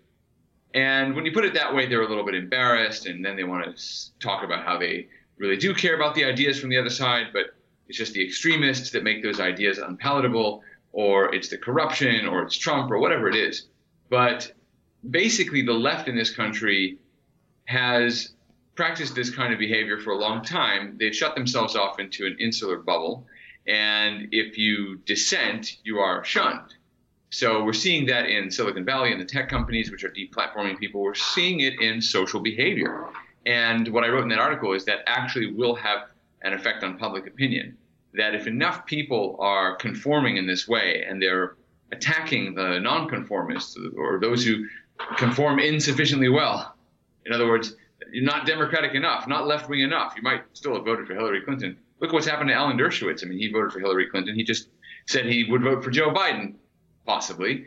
And 0.74 1.14
when 1.14 1.24
you 1.24 1.32
put 1.32 1.44
it 1.44 1.54
that 1.54 1.74
way, 1.74 1.86
they're 1.86 2.02
a 2.02 2.08
little 2.08 2.24
bit 2.24 2.34
embarrassed, 2.34 3.06
and 3.06 3.24
then 3.24 3.36
they 3.36 3.44
want 3.44 3.76
to 3.76 4.18
talk 4.20 4.44
about 4.44 4.64
how 4.64 4.78
they 4.78 5.08
really 5.38 5.56
do 5.56 5.74
care 5.74 5.96
about 5.96 6.14
the 6.14 6.24
ideas 6.24 6.60
from 6.60 6.70
the 6.70 6.78
other 6.78 6.90
side, 6.90 7.28
but 7.32 7.46
it's 7.88 7.98
just 7.98 8.12
the 8.12 8.24
extremists 8.24 8.90
that 8.90 9.02
make 9.02 9.22
those 9.22 9.40
ideas 9.40 9.78
unpalatable, 9.78 10.62
or 10.92 11.34
it's 11.34 11.48
the 11.48 11.58
corruption, 11.58 12.26
or 12.26 12.42
it's 12.42 12.56
Trump, 12.56 12.90
or 12.90 12.98
whatever 12.98 13.28
it 13.28 13.34
is. 13.34 13.68
But 14.08 14.52
basically, 15.08 15.62
the 15.62 15.72
left 15.72 16.08
in 16.08 16.16
this 16.16 16.34
country 16.34 16.98
has 17.64 18.32
practiced 18.76 19.14
this 19.14 19.30
kind 19.30 19.52
of 19.52 19.58
behavior 19.58 19.98
for 19.98 20.12
a 20.12 20.18
long 20.18 20.42
time. 20.42 20.96
They've 20.98 21.14
shut 21.14 21.34
themselves 21.34 21.74
off 21.74 21.98
into 21.98 22.26
an 22.26 22.36
insular 22.38 22.76
bubble. 22.76 23.26
And 23.66 24.28
if 24.30 24.56
you 24.56 25.00
dissent, 25.06 25.78
you 25.82 25.98
are 25.98 26.22
shunned. 26.24 26.74
So 27.30 27.64
we're 27.64 27.72
seeing 27.72 28.06
that 28.06 28.26
in 28.26 28.50
Silicon 28.50 28.84
Valley 28.84 29.10
and 29.10 29.20
the 29.20 29.24
tech 29.24 29.48
companies, 29.48 29.90
which 29.90 30.04
are 30.04 30.10
deplatforming 30.10 30.78
people. 30.78 31.02
We're 31.02 31.14
seeing 31.14 31.60
it 31.60 31.80
in 31.80 32.00
social 32.00 32.40
behavior. 32.40 33.06
And 33.46 33.88
what 33.88 34.04
I 34.04 34.08
wrote 34.08 34.22
in 34.22 34.28
that 34.28 34.38
article 34.38 34.72
is 34.72 34.84
that 34.84 35.00
actually 35.06 35.52
will 35.52 35.74
have 35.74 36.08
an 36.42 36.52
effect 36.52 36.84
on 36.84 36.98
public 36.98 37.26
opinion. 37.26 37.76
That 38.14 38.34
if 38.34 38.46
enough 38.46 38.86
people 38.86 39.36
are 39.40 39.74
conforming 39.76 40.36
in 40.36 40.46
this 40.46 40.68
way 40.68 41.04
and 41.08 41.20
they're 41.20 41.56
attacking 41.92 42.54
the 42.54 42.78
nonconformists 42.78 43.76
or 43.96 44.18
those 44.20 44.44
who 44.44 44.66
conform 45.16 45.58
insufficiently 45.58 46.28
well, 46.28 46.74
in 47.26 47.32
other 47.32 47.46
words, 47.46 47.74
not 48.12 48.46
democratic 48.46 48.94
enough, 48.94 49.26
not 49.26 49.46
left 49.46 49.68
wing 49.68 49.80
enough. 49.80 50.14
You 50.16 50.22
might 50.22 50.42
still 50.52 50.74
have 50.74 50.84
voted 50.84 51.06
for 51.06 51.14
Hillary 51.14 51.42
Clinton. 51.42 51.78
Look 52.00 52.12
what's 52.12 52.26
happened 52.26 52.48
to 52.50 52.54
Alan 52.54 52.76
Dershowitz. 52.76 53.24
I 53.24 53.28
mean, 53.28 53.38
he 53.38 53.50
voted 53.50 53.72
for 53.72 53.80
Hillary 53.80 54.08
Clinton. 54.10 54.34
He 54.34 54.44
just 54.44 54.68
said 55.06 55.26
he 55.26 55.44
would 55.50 55.62
vote 55.62 55.82
for 55.82 55.90
Joe 55.90 56.10
Biden, 56.10 56.54
possibly. 57.06 57.66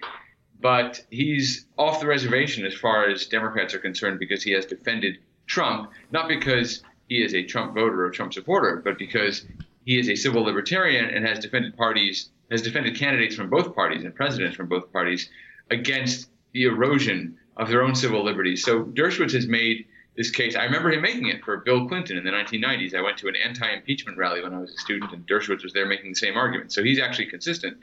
But 0.62 1.02
he's 1.10 1.66
off 1.78 2.00
the 2.00 2.08
reservation 2.08 2.66
as 2.66 2.74
far 2.74 3.08
as 3.08 3.26
Democrats 3.28 3.74
are 3.74 3.80
concerned 3.80 4.20
because 4.20 4.44
he 4.44 4.52
has 4.52 4.66
defended 4.66 5.20
Trump, 5.48 5.90
not 6.12 6.28
because 6.28 6.84
he 7.08 7.24
is 7.24 7.34
a 7.34 7.44
Trump 7.44 7.74
voter 7.74 8.06
or 8.06 8.12
Trump 8.12 8.34
supporter, 8.34 8.82
but 8.84 9.00
because 9.00 9.46
he 9.86 9.98
is 9.98 10.10
a 10.10 10.16
civil 10.16 10.44
libertarian 10.44 11.06
and 11.06 11.26
has 11.26 11.40
defended 11.40 11.76
parties, 11.76 12.30
has 12.52 12.62
defended 12.62 12.96
candidates 12.96 13.36
from 13.36 13.50
both 13.50 13.74
parties 13.74 14.04
and 14.04 14.14
presidents 14.14 14.56
from 14.56 14.68
both 14.68 14.92
parties 14.92 15.30
against 15.72 16.30
the 16.52 16.64
erosion 16.64 17.38
of 17.58 17.70
their 17.70 17.84
own 17.84 17.96
civil 17.96 18.24
liberties. 18.24 18.64
So 18.64 18.84
Dershowitz 18.84 19.34
has 19.34 19.48
made 19.48 19.86
this 20.16 20.32
case. 20.32 20.56
I 20.56 20.64
remember 20.66 20.92
him 20.92 21.02
making 21.02 21.28
it 21.28 21.44
for 21.44 21.58
Bill 21.58 21.88
Clinton 21.88 22.18
in 22.18 22.24
the 22.24 22.32
1990s. 22.32 22.94
I 22.94 23.02
went 23.02 23.18
to 23.20 23.28
an 23.28 23.36
anti-impeachment 23.36 24.18
rally 24.18 24.42
when 24.42 24.54
I 24.54 24.60
was 24.60 24.74
a 24.74 24.78
student, 24.78 25.14
and 25.14 25.26
Dershowitz 25.26 25.64
was 25.64 25.74
there 25.74 25.86
making 25.86 26.12
the 26.12 26.16
same 26.16 26.36
argument. 26.36 26.74
So 26.74 26.84
he's 26.84 27.00
actually 27.00 27.28
consistent. 27.28 27.78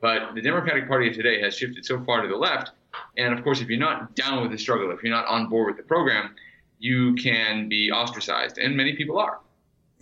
But 0.00 0.34
the 0.34 0.42
Democratic 0.42 0.88
Party 0.88 1.08
of 1.08 1.14
today 1.14 1.40
has 1.42 1.54
shifted 1.54 1.84
so 1.84 2.02
far 2.04 2.22
to 2.22 2.28
the 2.28 2.36
left, 2.36 2.72
and 3.16 3.32
of 3.36 3.44
course, 3.44 3.60
if 3.60 3.68
you're 3.68 3.78
not 3.78 4.14
down 4.14 4.42
with 4.42 4.50
the 4.50 4.58
struggle, 4.58 4.90
if 4.90 5.02
you're 5.02 5.14
not 5.14 5.26
on 5.26 5.48
board 5.48 5.68
with 5.68 5.76
the 5.76 5.82
program, 5.82 6.34
you 6.78 7.14
can 7.14 7.68
be 7.68 7.90
ostracized, 7.90 8.58
and 8.58 8.76
many 8.76 8.96
people 8.96 9.18
are. 9.18 9.38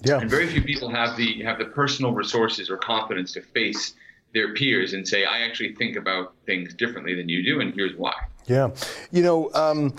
Yeah. 0.02 0.18
And 0.18 0.30
very 0.30 0.46
few 0.46 0.62
people 0.62 0.88
have 0.88 1.16
the 1.16 1.42
have 1.42 1.58
the 1.58 1.66
personal 1.66 2.12
resources 2.12 2.70
or 2.70 2.78
confidence 2.78 3.32
to 3.32 3.42
face 3.42 3.94
their 4.32 4.54
peers 4.54 4.92
and 4.92 5.06
say, 5.06 5.24
I 5.24 5.40
actually 5.40 5.74
think 5.74 5.96
about 5.96 6.34
things 6.46 6.72
differently 6.74 7.14
than 7.14 7.28
you 7.28 7.42
do, 7.42 7.60
and 7.60 7.74
here's 7.74 7.96
why. 7.96 8.14
Yeah. 8.46 8.70
You 9.10 9.22
know, 9.22 9.50
um, 9.54 9.94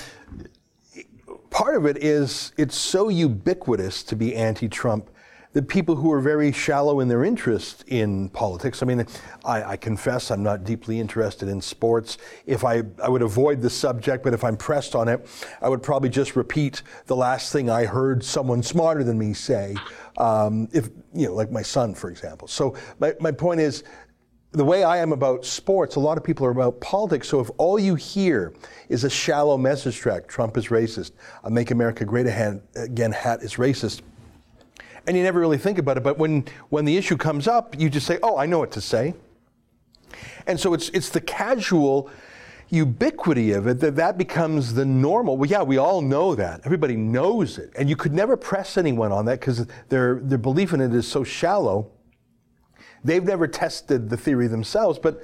part 1.52 1.76
of 1.76 1.86
it 1.86 1.98
is 1.98 2.52
it's 2.58 2.76
so 2.76 3.10
ubiquitous 3.10 4.02
to 4.04 4.16
be 4.16 4.36
anti 4.36 4.68
Trump 4.68 5.12
that 5.54 5.68
people 5.68 5.98
who 5.98 6.12
are 6.12 6.22
very 6.22 6.52
shallow 6.52 7.02
in 7.02 7.10
their 7.10 7.26
interest 7.26 7.84
in 7.88 8.30
politics. 8.30 8.82
I 8.82 8.86
mean, 8.86 9.06
I, 9.44 9.64
I, 9.72 9.78
confess 9.78 10.32
I'm 10.32 10.44
not 10.44 10.64
deeply 10.64 10.98
interested 10.98 11.50
in 11.50 11.60
sports. 11.60 12.18
If 12.46 12.64
I, 12.64 12.84
I 13.04 13.10
would 13.10 13.22
avoid 13.22 13.62
the 13.62 13.70
subject, 13.70 14.24
but 14.24 14.34
if 14.34 14.46
I'm 14.46 14.56
pressed 14.56 14.96
on 14.96 15.10
it, 15.10 15.28
I 15.62 15.68
would 15.68 15.84
probably 15.84 16.08
just 16.08 16.38
repeat 16.38 16.84
the 17.08 17.18
last 17.18 17.52
thing 17.52 17.70
I 17.70 17.84
heard 17.84 18.24
someone 18.24 18.64
smarter 18.64 19.04
than 19.04 19.20
me 19.20 19.34
say. 19.34 19.76
Um, 20.18 20.70
if 20.72 20.90
you 21.14 21.28
know, 21.28 21.34
like 21.34 21.52
my 21.52 21.64
son, 21.64 21.96
for 21.96 22.10
example. 22.10 22.48
So 22.48 22.76
my, 23.00 23.14
my 23.20 23.32
point 23.32 23.60
is, 23.60 23.84
the 24.54 24.66
way 24.66 24.84
I 24.84 24.98
am 24.98 25.14
about 25.14 25.46
sports, 25.46 25.96
a 25.96 26.00
lot 26.00 26.18
of 26.18 26.24
people 26.24 26.46
are 26.46 26.52
about 26.52 26.82
politics. 26.82 27.30
So 27.30 27.40
if 27.40 27.50
all 27.58 27.80
you 27.80 27.96
hear 27.96 28.54
is 28.90 29.06
a 29.06 29.10
shallow 29.10 29.58
message 29.58 29.98
track, 29.98 30.28
Trump 30.28 30.58
is 30.58 30.68
racist, 30.68 31.12
a 31.44 31.50
Make 31.50 31.72
America 31.72 32.04
Great 32.04 32.28
Again 32.28 33.12
hat 33.12 33.44
is 33.44 33.56
racist, 33.56 34.02
and 35.08 35.16
you 35.16 35.24
never 35.24 35.40
really 35.40 35.58
think 35.58 35.78
about 35.78 35.98
it. 35.98 36.04
But 36.04 36.18
when, 36.18 36.46
when 36.70 36.84
the 36.84 36.98
issue 36.98 37.16
comes 37.16 37.48
up, 37.48 37.80
you 37.80 37.90
just 37.90 38.06
say, 38.06 38.20
oh, 38.22 38.38
I 38.38 38.46
know 38.46 38.60
what 38.60 38.72
to 38.74 38.82
say. 38.82 39.14
And 40.46 40.60
so 40.60 40.74
it's, 40.74 40.90
it's 40.90 41.10
the 41.10 41.22
casual 41.22 42.10
ubiquity 42.70 43.52
of 43.52 43.68
it 43.68 43.80
that 43.80 43.96
that 43.96 44.18
becomes 44.18 44.74
the 44.74 44.86
normal. 44.86 45.38
Well, 45.38 45.50
yeah, 45.50 45.62
we 45.62 45.78
all 45.78 46.02
know 46.02 46.36
that. 46.36 46.62
Everybody 46.66 46.96
knows 46.98 47.58
it. 47.58 47.72
And 47.78 47.90
you 47.90 47.96
could 47.96 48.14
never 48.14 48.36
press 48.36 48.78
anyone 48.78 49.12
on 49.12 49.26
that 49.26 49.40
because 49.40 49.66
their, 49.90 50.16
their 50.16 50.38
belief 50.38 50.74
in 50.74 50.82
it 50.82 50.94
is 50.94 51.08
so 51.08 51.24
shallow. 51.24 51.90
They've 53.04 53.24
never 53.24 53.48
tested 53.48 54.10
the 54.10 54.18
theory 54.18 54.48
themselves, 54.48 55.00
but 55.00 55.24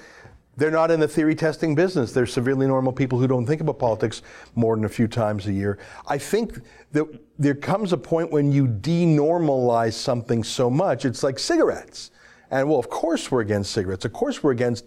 they're 0.58 0.72
not 0.72 0.90
in 0.90 1.00
the 1.00 1.08
theory 1.08 1.36
testing 1.36 1.76
business. 1.76 2.12
They're 2.12 2.26
severely 2.26 2.66
normal 2.66 2.92
people 2.92 3.20
who 3.20 3.28
don't 3.28 3.46
think 3.46 3.62
about 3.62 3.78
politics 3.78 4.24
more 4.56 4.76
than 4.76 4.86
a 4.86 4.90
few 4.90 5.08
times 5.08 5.46
a 5.46 5.54
year. 5.54 5.78
I 6.08 6.18
think 6.18 6.60
that 6.94 7.06
there 7.38 7.54
comes 7.54 7.94
a 7.94 7.98
point 7.98 8.32
when 8.32 8.52
you 8.52 8.68
denormalize 8.68 9.94
something 9.94 10.44
so 10.44 10.70
much, 10.70 11.06
it's 11.06 11.22
like 11.22 11.38
cigarettes. 11.38 12.10
And 12.50 12.68
well, 12.68 12.80
of 12.80 12.90
course 12.90 13.30
we're 13.30 13.42
against 13.42 13.72
cigarettes. 13.72 14.04
Of 14.06 14.14
course 14.14 14.42
we're 14.42 14.52
against 14.52 14.86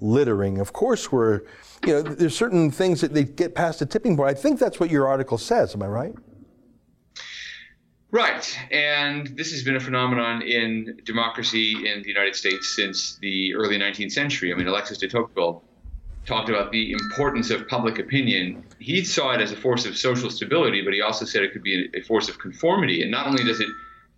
littering. 0.00 0.58
Of 0.58 0.72
course 0.72 1.12
we're, 1.12 1.42
you 1.86 1.92
know, 1.92 2.02
there's 2.02 2.36
certain 2.36 2.72
things 2.72 3.00
that 3.00 3.14
they 3.14 3.22
get 3.22 3.54
past 3.54 3.80
a 3.80 3.86
tipping 3.86 4.16
point. 4.16 4.30
I 4.30 4.34
think 4.34 4.58
that's 4.58 4.80
what 4.80 4.90
your 4.90 5.06
article 5.06 5.38
says. 5.38 5.74
Am 5.74 5.82
I 5.82 5.86
right? 5.86 6.14
Right. 8.12 8.58
And 8.70 9.26
this 9.38 9.52
has 9.52 9.62
been 9.62 9.76
a 9.76 9.80
phenomenon 9.80 10.42
in 10.42 11.00
democracy 11.02 11.90
in 11.90 12.02
the 12.02 12.08
United 12.08 12.36
States 12.36 12.76
since 12.76 13.16
the 13.22 13.54
early 13.54 13.78
19th 13.78 14.12
century. 14.12 14.52
I 14.52 14.56
mean, 14.56 14.68
Alexis 14.68 14.98
de 14.98 15.08
Tocqueville 15.08 15.64
talked 16.26 16.50
about 16.50 16.70
the 16.72 16.92
importance 16.92 17.48
of 17.50 17.66
public 17.68 17.98
opinion. 17.98 18.64
He 18.78 19.02
saw 19.02 19.32
it 19.32 19.40
as 19.40 19.50
a 19.50 19.56
force 19.56 19.86
of 19.86 19.96
social 19.96 20.28
stability, 20.28 20.82
but 20.82 20.92
he 20.92 21.00
also 21.00 21.24
said 21.24 21.42
it 21.42 21.54
could 21.54 21.62
be 21.62 21.88
a 21.94 22.02
force 22.02 22.28
of 22.28 22.38
conformity. 22.38 23.00
And 23.00 23.10
not 23.10 23.28
only 23.28 23.44
does 23.44 23.60
it 23.60 23.68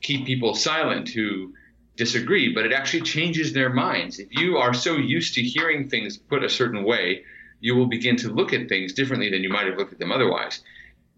keep 0.00 0.26
people 0.26 0.56
silent 0.56 1.10
who 1.10 1.54
disagree, 1.94 2.52
but 2.52 2.66
it 2.66 2.72
actually 2.72 3.02
changes 3.02 3.52
their 3.52 3.72
minds. 3.72 4.18
If 4.18 4.26
you 4.32 4.56
are 4.56 4.74
so 4.74 4.96
used 4.96 5.34
to 5.34 5.42
hearing 5.42 5.88
things 5.88 6.16
put 6.16 6.42
a 6.42 6.48
certain 6.48 6.82
way, 6.82 7.22
you 7.60 7.76
will 7.76 7.86
begin 7.86 8.16
to 8.16 8.28
look 8.28 8.52
at 8.52 8.68
things 8.68 8.92
differently 8.92 9.30
than 9.30 9.44
you 9.44 9.50
might 9.50 9.68
have 9.68 9.78
looked 9.78 9.92
at 9.92 10.00
them 10.00 10.10
otherwise. 10.10 10.62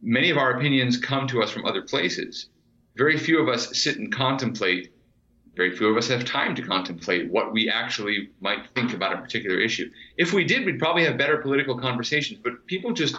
Many 0.03 0.29
of 0.29 0.37
our 0.37 0.51
opinions 0.51 0.99
come 0.99 1.27
to 1.29 1.43
us 1.43 1.51
from 1.51 1.65
other 1.65 1.81
places 1.81 2.51
very 2.97 3.19
few 3.19 3.41
of 3.41 3.49
us 3.49 3.77
sit 3.79 3.99
and 3.99 4.13
contemplate 4.13 4.93
very 5.57 5.75
few 5.75 5.89
of 5.89 5.97
us 5.97 6.09
have 6.09 6.25
time 6.25 6.55
to 6.55 6.63
contemplate 6.63 7.31
what 7.31 7.51
we 7.51 7.71
actually 7.71 8.29
might 8.41 8.69
think 8.75 8.93
about 8.93 9.15
a 9.15 9.17
particular 9.17 9.59
issue. 9.59 9.91
If 10.19 10.35
we 10.35 10.45
did, 10.45 10.67
we'd 10.67 10.79
probably 10.79 11.05
have 11.05 11.17
better 11.17 11.39
political 11.39 11.79
conversations, 11.79 12.39
but 12.45 12.67
people 12.67 12.93
just 12.93 13.17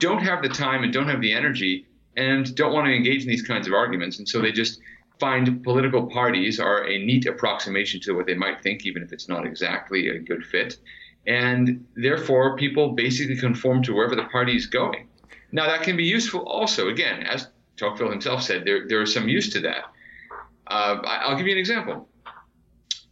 don't 0.00 0.20
have 0.20 0.42
the 0.42 0.48
time 0.48 0.82
and 0.82 0.92
don't 0.92 1.08
have 1.08 1.20
the 1.20 1.32
energy 1.32 1.86
and 2.16 2.52
don't 2.56 2.72
want 2.72 2.86
to 2.86 2.92
engage 2.92 3.22
in 3.22 3.28
these 3.28 3.46
kinds 3.46 3.68
of 3.68 3.72
arguments. 3.72 4.18
And 4.18 4.28
so 4.28 4.40
they 4.40 4.50
just 4.50 4.80
find 5.20 5.62
political 5.62 6.08
parties 6.08 6.58
are 6.58 6.84
a 6.84 6.98
neat 6.98 7.26
approximation 7.26 8.00
to 8.00 8.14
what 8.14 8.26
they 8.26 8.34
might 8.34 8.62
think, 8.62 8.84
even 8.84 9.02
if 9.02 9.12
it's 9.12 9.28
not 9.28 9.46
exactly 9.46 10.08
a 10.08 10.18
good 10.18 10.44
fit. 10.44 10.78
And 11.28 11.86
therefore, 11.94 12.56
people 12.56 12.92
basically 12.92 13.36
conform 13.36 13.82
to 13.84 13.94
wherever 13.94 14.16
the 14.16 14.24
party 14.24 14.56
is 14.56 14.66
going. 14.66 15.08
Now, 15.52 15.66
that 15.66 15.82
can 15.82 15.96
be 15.96 16.04
useful 16.04 16.42
also, 16.42 16.88
again, 16.88 17.22
as 17.22 17.48
Tocqueville 17.76 18.10
himself 18.10 18.42
said 18.42 18.64
there, 18.64 18.86
there 18.88 19.02
is 19.02 19.12
some 19.12 19.28
use 19.28 19.50
to 19.50 19.60
that. 19.60 19.84
Uh, 20.66 20.98
I'll 21.04 21.36
give 21.36 21.46
you 21.46 21.52
an 21.52 21.58
example. 21.58 22.08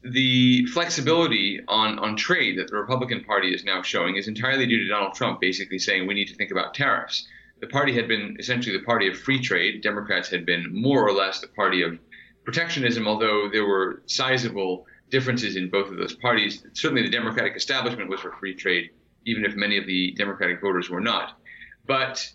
The 0.02 0.66
flexibility 0.66 1.60
on, 1.66 1.98
on 1.98 2.16
trade 2.16 2.58
that 2.58 2.68
the 2.68 2.76
Republican 2.76 3.24
Party 3.24 3.54
is 3.54 3.64
now 3.64 3.82
showing 3.82 4.16
is 4.16 4.28
entirely 4.28 4.66
due 4.66 4.78
to 4.80 4.88
Donald 4.88 5.14
Trump 5.14 5.40
basically 5.40 5.78
saying 5.78 6.06
we 6.06 6.14
need 6.14 6.28
to 6.28 6.34
think 6.34 6.50
about 6.50 6.74
tariffs. 6.74 7.26
The 7.60 7.66
party 7.68 7.94
had 7.94 8.08
been 8.08 8.36
essentially 8.38 8.76
the 8.76 8.84
party 8.84 9.08
of 9.08 9.18
free 9.18 9.40
trade. 9.40 9.82
Democrats 9.82 10.28
had 10.28 10.44
been 10.44 10.66
more 10.70 11.06
or 11.06 11.12
less 11.12 11.40
the 11.40 11.48
party 11.48 11.82
of 11.82 11.98
protectionism, 12.44 13.08
although 13.08 13.48
there 13.50 13.64
were 13.64 14.02
sizable 14.06 14.86
differences 15.10 15.56
in 15.56 15.70
both 15.70 15.90
of 15.90 15.96
those 15.96 16.14
parties. 16.14 16.62
Certainly, 16.74 17.02
the 17.02 17.10
Democratic 17.10 17.56
establishment 17.56 18.10
was 18.10 18.20
for 18.20 18.32
free 18.32 18.54
trade, 18.54 18.90
even 19.24 19.44
if 19.44 19.54
many 19.54 19.78
of 19.78 19.86
the 19.86 20.12
Democratic 20.12 20.60
voters 20.60 20.90
were 20.90 21.00
not. 21.00 21.38
But 21.86 22.30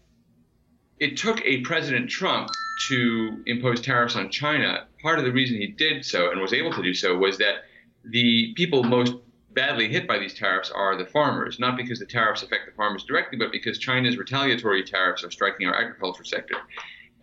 it 0.99 1.17
took 1.17 1.41
a 1.45 1.61
President 1.61 2.09
Trump 2.09 2.49
to 2.87 3.41
impose 3.45 3.81
tariffs 3.81 4.15
on 4.15 4.29
China. 4.29 4.87
Part 5.01 5.19
of 5.19 5.25
the 5.25 5.31
reason 5.31 5.57
he 5.57 5.67
did 5.67 6.05
so 6.05 6.31
and 6.31 6.41
was 6.41 6.53
able 6.53 6.73
to 6.73 6.83
do 6.83 6.93
so 6.93 7.17
was 7.17 7.37
that 7.37 7.65
the 8.03 8.53
people 8.55 8.83
most 8.83 9.13
badly 9.51 9.89
hit 9.89 10.07
by 10.07 10.19
these 10.19 10.33
tariffs 10.33 10.71
are 10.71 10.97
the 10.97 11.05
farmers, 11.05 11.59
not 11.59 11.75
because 11.75 11.99
the 11.99 12.05
tariffs 12.05 12.43
affect 12.43 12.65
the 12.65 12.71
farmers 12.73 13.03
directly, 13.03 13.37
but 13.37 13.51
because 13.51 13.77
China's 13.77 14.17
retaliatory 14.17 14.83
tariffs 14.83 15.23
are 15.23 15.31
striking 15.31 15.67
our 15.67 15.75
agriculture 15.75 16.23
sector. 16.23 16.55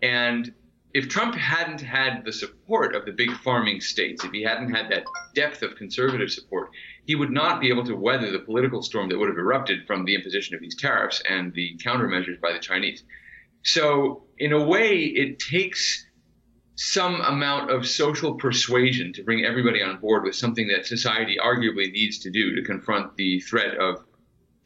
And 0.02 0.52
if 0.92 1.08
Trump 1.08 1.34
hadn't 1.34 1.80
had 1.80 2.24
the 2.24 2.32
support 2.32 2.94
of 2.94 3.04
the 3.04 3.12
big 3.12 3.30
farming 3.38 3.80
states, 3.80 4.24
if 4.24 4.32
he 4.32 4.42
hadn't 4.42 4.74
had 4.74 4.90
that 4.90 5.04
depth 5.34 5.62
of 5.62 5.76
conservative 5.76 6.30
support, 6.30 6.70
he 7.04 7.14
would 7.14 7.30
not 7.30 7.60
be 7.60 7.68
able 7.68 7.84
to 7.84 7.94
weather 7.94 8.30
the 8.30 8.38
political 8.38 8.82
storm 8.82 9.08
that 9.10 9.18
would 9.18 9.28
have 9.28 9.38
erupted 9.38 9.86
from 9.86 10.04
the 10.04 10.14
imposition 10.14 10.54
of 10.54 10.60
these 10.60 10.76
tariffs 10.76 11.22
and 11.28 11.52
the 11.52 11.76
countermeasures 11.84 12.40
by 12.40 12.52
the 12.52 12.58
Chinese. 12.58 13.02
So, 13.66 14.22
in 14.38 14.52
a 14.52 14.64
way, 14.64 14.98
it 15.00 15.40
takes 15.40 16.06
some 16.76 17.20
amount 17.20 17.72
of 17.72 17.84
social 17.84 18.34
persuasion 18.34 19.12
to 19.14 19.24
bring 19.24 19.44
everybody 19.44 19.82
on 19.82 19.98
board 19.98 20.22
with 20.22 20.36
something 20.36 20.68
that 20.68 20.86
society 20.86 21.36
arguably 21.42 21.90
needs 21.90 22.20
to 22.20 22.30
do 22.30 22.54
to 22.54 22.62
confront 22.62 23.16
the 23.16 23.40
threat 23.40 23.76
of 23.76 24.04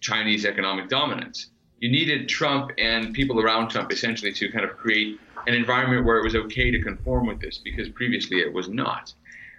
Chinese 0.00 0.44
economic 0.44 0.90
dominance. 0.90 1.50
You 1.78 1.90
needed 1.90 2.28
Trump 2.28 2.72
and 2.76 3.14
people 3.14 3.40
around 3.40 3.70
Trump 3.70 3.90
essentially 3.90 4.32
to 4.32 4.52
kind 4.52 4.66
of 4.66 4.76
create 4.76 5.18
an 5.46 5.54
environment 5.54 6.04
where 6.04 6.18
it 6.18 6.24
was 6.24 6.34
okay 6.34 6.70
to 6.70 6.82
conform 6.82 7.26
with 7.26 7.40
this 7.40 7.56
because 7.56 7.88
previously 7.88 8.40
it 8.40 8.52
was 8.52 8.68
not. 8.68 9.14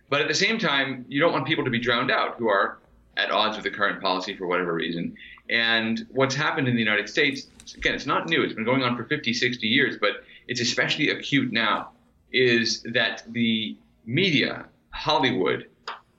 But 0.08 0.22
at 0.22 0.28
the 0.28 0.36
same 0.36 0.60
time, 0.60 1.04
you 1.10 1.20
don't 1.20 1.34
want 1.34 1.48
people 1.48 1.64
to 1.64 1.72
be 1.72 1.80
drowned 1.80 2.12
out 2.12 2.36
who 2.38 2.48
are 2.48 2.78
at 3.18 3.32
odds 3.32 3.58
with 3.58 3.64
the 3.64 3.72
current 3.72 4.02
policy 4.02 4.36
for 4.36 4.46
whatever 4.46 4.76
reason. 4.76 5.16
And 5.52 6.08
what's 6.12 6.34
happened 6.34 6.70
in 6.70 6.76
the 6.76 6.82
United 6.82 7.10
States, 7.10 7.48
again, 7.76 7.94
it's 7.94 8.06
not 8.06 8.30
new. 8.30 8.42
It's 8.42 8.54
been 8.54 8.64
going 8.64 8.84
on 8.84 8.96
for 8.96 9.04
50, 9.04 9.34
60 9.34 9.68
years, 9.68 9.98
but 10.00 10.24
it's 10.48 10.62
especially 10.62 11.10
acute 11.10 11.52
now, 11.52 11.90
is 12.32 12.82
that 12.94 13.24
the 13.28 13.78
media, 14.06 14.66
Hollywood, 14.92 15.68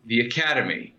the 0.05 0.21
academy, 0.21 0.95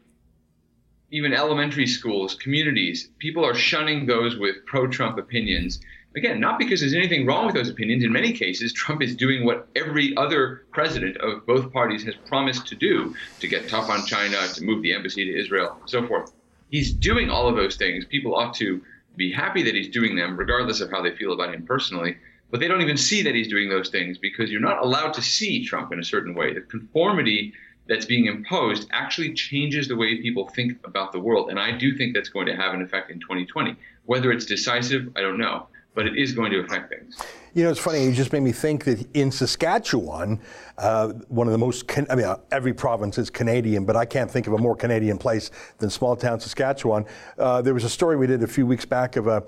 even 1.11 1.31
elementary 1.31 1.85
schools, 1.85 2.33
communities, 2.33 3.09
people 3.19 3.45
are 3.45 3.53
shunning 3.53 4.07
those 4.07 4.35
with 4.35 4.65
pro 4.65 4.87
Trump 4.87 5.19
opinions. 5.19 5.79
Again, 6.15 6.39
not 6.39 6.57
because 6.57 6.79
there's 6.79 6.95
anything 6.95 7.27
wrong 7.27 7.45
with 7.45 7.53
those 7.53 7.69
opinions. 7.69 8.03
In 8.03 8.11
many 8.11 8.33
cases, 8.33 8.73
Trump 8.73 9.03
is 9.03 9.15
doing 9.15 9.45
what 9.45 9.67
every 9.75 10.15
other 10.17 10.65
president 10.71 11.17
of 11.17 11.45
both 11.45 11.71
parties 11.71 12.03
has 12.03 12.15
promised 12.25 12.65
to 12.67 12.75
do 12.75 13.15
to 13.39 13.47
get 13.47 13.69
tough 13.69 13.89
on 13.91 14.05
China, 14.07 14.47
to 14.55 14.63
move 14.63 14.81
the 14.81 14.93
embassy 14.93 15.23
to 15.25 15.39
Israel, 15.39 15.79
so 15.85 16.07
forth 16.07 16.31
he's 16.73 16.91
doing 16.91 17.29
all 17.29 17.47
of 17.47 17.55
those 17.55 17.75
things. 17.75 18.03
People 18.05 18.35
ought 18.35 18.53
to 18.55 18.81
be 19.15 19.31
happy 19.31 19.61
that 19.63 19.75
he's 19.75 19.89
doing 19.89 20.15
them, 20.15 20.35
regardless 20.35 20.81
of 20.81 20.89
how 20.89 21.01
they 21.01 21.15
feel 21.15 21.33
about 21.33 21.53
him 21.53 21.65
personally. 21.65 22.17
But 22.49 22.59
they 22.59 22.67
don't 22.67 22.81
even 22.81 22.97
see 22.97 23.21
that 23.23 23.35
he's 23.35 23.47
doing 23.47 23.69
those 23.69 23.89
things 23.89 24.17
because 24.17 24.51
you're 24.51 24.61
not 24.61 24.83
allowed 24.83 25.13
to 25.13 25.21
see 25.21 25.65
Trump 25.65 25.93
in 25.93 25.99
a 25.99 26.03
certain 26.03 26.33
way. 26.33 26.53
The 26.53 26.61
conformity 26.61 27.53
that's 27.87 28.05
being 28.05 28.25
imposed 28.25 28.87
actually 28.91 29.33
changes 29.33 29.87
the 29.87 29.95
way 29.95 30.21
people 30.21 30.47
think 30.49 30.79
about 30.83 31.11
the 31.11 31.19
world. 31.19 31.49
And 31.49 31.59
I 31.59 31.77
do 31.77 31.95
think 31.95 32.15
that's 32.15 32.29
going 32.29 32.47
to 32.47 32.55
have 32.55 32.73
an 32.73 32.81
effect 32.81 33.11
in 33.11 33.19
2020. 33.19 33.75
Whether 34.05 34.31
it's 34.31 34.45
decisive, 34.45 35.11
I 35.15 35.21
don't 35.21 35.37
know 35.37 35.67
but 35.95 36.07
it 36.07 36.17
is 36.17 36.33
going 36.33 36.51
to 36.51 36.59
affect 36.59 36.89
things. 36.89 37.17
You 37.55 37.63
know, 37.63 37.69
it's 37.69 37.79
funny. 37.79 38.03
You 38.03 38.13
just 38.13 38.33
made 38.33 38.41
me 38.41 38.51
think 38.51 38.83
that 38.85 39.05
in 39.15 39.31
Saskatchewan, 39.31 40.39
uh, 40.79 41.09
one 41.27 41.45
of 41.45 41.51
the 41.51 41.59
most, 41.59 41.87
can- 41.87 42.07
I 42.09 42.15
mean, 42.15 42.25
uh, 42.25 42.37
every 42.51 42.73
province 42.73 43.19
is 43.19 43.29
Canadian, 43.29 43.85
but 43.85 43.95
I 43.95 44.05
can't 44.05 44.29
think 44.29 44.47
of 44.47 44.53
a 44.53 44.57
more 44.57 44.75
Canadian 44.75 45.19
place 45.19 45.51
than 45.77 45.91
small 45.91 46.15
town 46.15 46.39
Saskatchewan. 46.39 47.05
Uh, 47.37 47.61
there 47.61 47.75
was 47.75 47.83
a 47.83 47.89
story 47.89 48.17
we 48.17 48.25
did 48.25 48.41
a 48.41 48.47
few 48.47 48.65
weeks 48.65 48.85
back 48.85 49.17
of 49.17 49.27
a, 49.27 49.43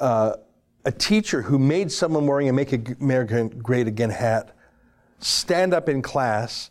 uh, 0.00 0.32
a 0.84 0.90
teacher 0.90 1.40
who 1.42 1.56
made 1.56 1.92
someone 1.92 2.26
wearing 2.26 2.48
a 2.48 2.52
Make 2.52 3.00
America 3.00 3.44
Great 3.44 3.86
Again 3.86 4.10
hat 4.10 4.50
stand 5.20 5.72
up 5.72 5.88
in 5.88 6.02
class 6.02 6.70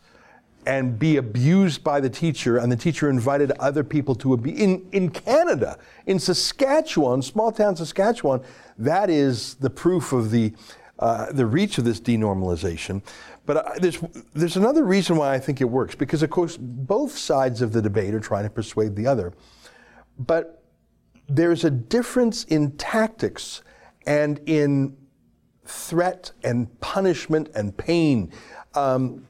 and 0.66 0.98
be 0.98 1.18
abused 1.18 1.84
by 1.84 2.00
the 2.00 2.10
teacher, 2.10 2.58
and 2.58 2.72
the 2.72 2.78
teacher 2.78 3.10
invited 3.10 3.52
other 3.60 3.84
people 3.84 4.16
to 4.16 4.34
abuse. 4.34 4.60
In, 4.60 4.88
in 4.92 5.10
Canada, 5.10 5.78
in 6.06 6.20
Saskatchewan, 6.20 7.22
small 7.22 7.52
town 7.52 7.76
Saskatchewan, 7.76 8.42
that 8.78 9.10
is 9.10 9.56
the 9.56 9.70
proof 9.70 10.14
of 10.14 10.32
the 10.32 10.54
uh, 10.98 11.32
the 11.32 11.46
reach 11.46 11.78
of 11.78 11.84
this 11.84 12.00
denormalization. 12.00 13.02
But 13.46 13.58
uh, 13.58 13.72
there's, 13.80 14.00
there's 14.34 14.56
another 14.56 14.84
reason 14.84 15.18
why 15.18 15.34
I 15.34 15.40
think 15.40 15.60
it 15.60 15.66
works, 15.66 15.94
because 15.94 16.24
of 16.24 16.30
course 16.30 16.58
both 16.58 17.18
sides 17.18 17.62
of 17.62 17.74
the 17.74 17.82
debate 17.82 18.14
are 18.14 18.20
trying 18.20 18.46
to 18.46 18.50
persuade 18.50 18.96
the 18.96 19.06
other. 19.06 19.34
But 20.18 20.64
there's 21.28 21.66
a 21.66 21.70
difference 21.70 22.46
in 22.46 22.78
tactics 22.78 23.62
and 24.08 24.40
in 24.46 24.96
threat 25.66 26.32
and 26.44 26.80
punishment 26.80 27.50
and 27.56 27.76
pain. 27.76 28.32
Um, 28.74 29.28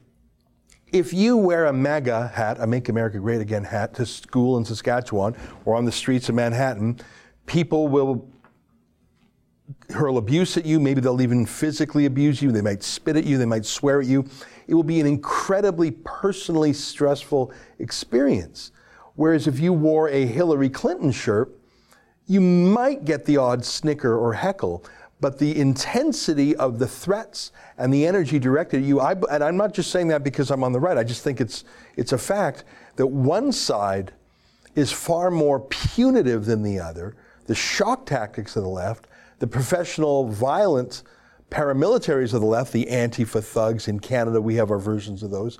if 0.92 1.12
you 1.12 1.36
wear 1.36 1.66
a 1.66 1.72
MAGA 1.72 2.28
hat, 2.28 2.58
a 2.60 2.66
Make 2.66 2.88
America 2.88 3.18
Great 3.18 3.40
Again 3.40 3.64
hat, 3.64 3.94
to 3.94 4.06
school 4.06 4.56
in 4.56 4.64
Saskatchewan 4.64 5.34
or 5.64 5.76
on 5.76 5.84
the 5.84 5.92
streets 5.92 6.28
of 6.28 6.34
Manhattan, 6.34 7.00
people 7.46 7.88
will 7.88 8.28
hurl 9.90 10.18
abuse 10.18 10.56
at 10.56 10.64
you. 10.64 10.78
Maybe 10.78 11.00
they'll 11.00 11.20
even 11.20 11.44
physically 11.44 12.06
abuse 12.06 12.40
you. 12.40 12.52
They 12.52 12.62
might 12.62 12.82
spit 12.82 13.16
at 13.16 13.24
you. 13.24 13.36
They 13.36 13.46
might 13.46 13.66
swear 13.66 14.00
at 14.00 14.06
you. 14.06 14.24
It 14.68 14.74
will 14.74 14.84
be 14.84 15.00
an 15.00 15.06
incredibly 15.06 15.90
personally 15.90 16.72
stressful 16.72 17.52
experience. 17.78 18.70
Whereas 19.14 19.46
if 19.46 19.58
you 19.58 19.72
wore 19.72 20.08
a 20.08 20.26
Hillary 20.26 20.68
Clinton 20.68 21.10
shirt, 21.10 21.50
you 22.26 22.40
might 22.40 23.04
get 23.04 23.24
the 23.24 23.36
odd 23.36 23.64
snicker 23.64 24.16
or 24.16 24.32
heckle, 24.34 24.84
but 25.20 25.38
the 25.38 25.58
intensity 25.58 26.54
of 26.56 26.78
the 26.78 26.86
threats 26.86 27.52
and 27.78 27.92
the 27.92 28.06
energy 28.06 28.38
directed 28.38 28.78
at 28.78 28.82
you, 28.84 29.00
I, 29.00 29.12
and 29.30 29.42
I'm 29.42 29.56
not 29.56 29.72
just 29.72 29.90
saying 29.90 30.08
that 30.08 30.22
because 30.22 30.50
I'm 30.50 30.62
on 30.62 30.72
the 30.72 30.80
right, 30.80 30.98
I 30.98 31.04
just 31.04 31.24
think 31.24 31.40
it's, 31.40 31.64
it's 31.96 32.12
a 32.12 32.18
fact 32.18 32.64
that 32.96 33.06
one 33.06 33.50
side 33.52 34.12
is 34.74 34.92
far 34.92 35.30
more 35.30 35.60
punitive 35.60 36.44
than 36.44 36.62
the 36.62 36.78
other. 36.78 37.16
The 37.46 37.54
shock 37.54 38.04
tactics 38.04 38.56
of 38.56 38.62
the 38.62 38.68
left, 38.68 39.06
the 39.38 39.46
professional 39.46 40.28
violent 40.28 41.02
paramilitaries 41.50 42.34
of 42.34 42.40
the 42.40 42.46
left, 42.46 42.72
the 42.72 42.86
Antifa 42.86 43.42
thugs 43.42 43.88
in 43.88 44.00
Canada, 44.00 44.40
we 44.40 44.56
have 44.56 44.70
our 44.70 44.78
versions 44.78 45.22
of 45.22 45.30
those. 45.30 45.58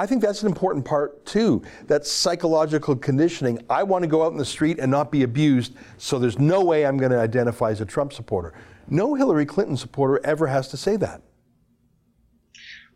I 0.00 0.06
think 0.06 0.22
that's 0.22 0.40
an 0.40 0.48
important 0.48 0.86
part 0.86 1.26
too. 1.26 1.62
That 1.86 2.06
psychological 2.06 2.96
conditioning. 2.96 3.62
I 3.68 3.82
want 3.82 4.02
to 4.02 4.08
go 4.08 4.24
out 4.24 4.32
in 4.32 4.38
the 4.38 4.46
street 4.46 4.78
and 4.78 4.90
not 4.90 5.12
be 5.12 5.24
abused, 5.24 5.74
so 5.98 6.18
there's 6.18 6.38
no 6.38 6.64
way 6.64 6.86
I'm 6.86 6.96
going 6.96 7.12
to 7.12 7.20
identify 7.20 7.70
as 7.70 7.82
a 7.82 7.84
Trump 7.84 8.14
supporter. 8.14 8.54
No 8.88 9.12
Hillary 9.12 9.44
Clinton 9.44 9.76
supporter 9.76 10.18
ever 10.24 10.46
has 10.46 10.68
to 10.68 10.78
say 10.78 10.96
that. 10.96 11.20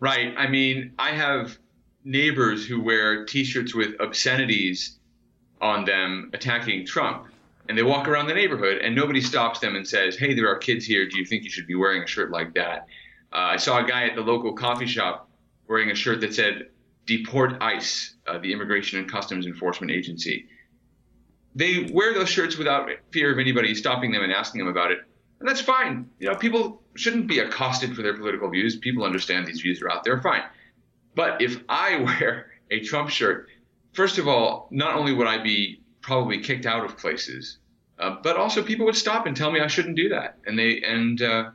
Right. 0.00 0.32
I 0.38 0.46
mean, 0.46 0.94
I 0.98 1.10
have 1.10 1.58
neighbors 2.04 2.66
who 2.66 2.80
wear 2.80 3.26
T-shirts 3.26 3.74
with 3.74 4.00
obscenities 4.00 4.98
on 5.60 5.84
them 5.84 6.30
attacking 6.32 6.86
Trump, 6.86 7.26
and 7.68 7.76
they 7.76 7.82
walk 7.82 8.08
around 8.08 8.28
the 8.28 8.34
neighborhood, 8.34 8.78
and 8.78 8.96
nobody 8.96 9.20
stops 9.20 9.60
them 9.60 9.76
and 9.76 9.86
says, 9.86 10.16
"Hey, 10.16 10.32
there 10.32 10.48
are 10.48 10.56
kids 10.56 10.86
here. 10.86 11.06
Do 11.06 11.18
you 11.18 11.26
think 11.26 11.44
you 11.44 11.50
should 11.50 11.66
be 11.66 11.74
wearing 11.74 12.02
a 12.02 12.06
shirt 12.06 12.30
like 12.30 12.54
that?" 12.54 12.86
Uh, 13.30 13.52
I 13.52 13.56
saw 13.58 13.84
a 13.84 13.86
guy 13.86 14.04
at 14.08 14.14
the 14.14 14.22
local 14.22 14.54
coffee 14.54 14.86
shop 14.86 15.28
wearing 15.68 15.90
a 15.90 15.94
shirt 15.94 16.22
that 16.22 16.32
said 16.32 16.70
"Deport 17.06 17.60
ICE," 17.60 18.14
uh, 18.26 18.38
the 18.38 18.52
Immigration 18.52 18.98
and 18.98 19.10
Customs 19.10 19.46
Enforcement 19.46 19.90
Agency. 19.90 20.46
They 21.54 21.90
wear 21.92 22.14
those 22.14 22.28
shirts 22.28 22.56
without 22.56 22.88
fear 23.12 23.32
of 23.32 23.38
anybody 23.38 23.74
stopping 23.74 24.10
them 24.10 24.22
and 24.22 24.32
asking 24.32 24.58
them 24.58 24.68
about 24.68 24.90
it, 24.90 24.98
and 25.40 25.48
that's 25.48 25.60
fine. 25.60 26.08
You 26.18 26.28
know, 26.28 26.36
people 26.36 26.82
shouldn't 26.96 27.26
be 27.26 27.38
accosted 27.40 27.94
for 27.94 28.02
their 28.02 28.16
political 28.16 28.50
views. 28.50 28.76
People 28.76 29.04
understand 29.04 29.46
these 29.46 29.60
views 29.60 29.82
are 29.82 29.90
out 29.90 30.04
there, 30.04 30.20
fine. 30.20 30.42
But 31.14 31.42
if 31.42 31.62
I 31.68 31.96
wear 32.20 32.52
a 32.70 32.80
Trump 32.80 33.10
shirt, 33.10 33.48
first 33.92 34.18
of 34.18 34.28
all, 34.28 34.68
not 34.70 34.94
only 34.94 35.12
would 35.12 35.26
I 35.26 35.42
be 35.42 35.80
probably 36.00 36.40
kicked 36.40 36.66
out 36.66 36.84
of 36.84 36.96
places, 36.96 37.58
uh, 37.98 38.16
but 38.22 38.36
also 38.36 38.62
people 38.62 38.86
would 38.86 38.96
stop 38.96 39.26
and 39.26 39.36
tell 39.36 39.50
me 39.50 39.60
I 39.60 39.66
shouldn't 39.66 39.96
do 39.96 40.08
that. 40.10 40.38
And 40.46 40.58
they 40.58 40.82
and 40.82 41.20
uh, 41.22 41.50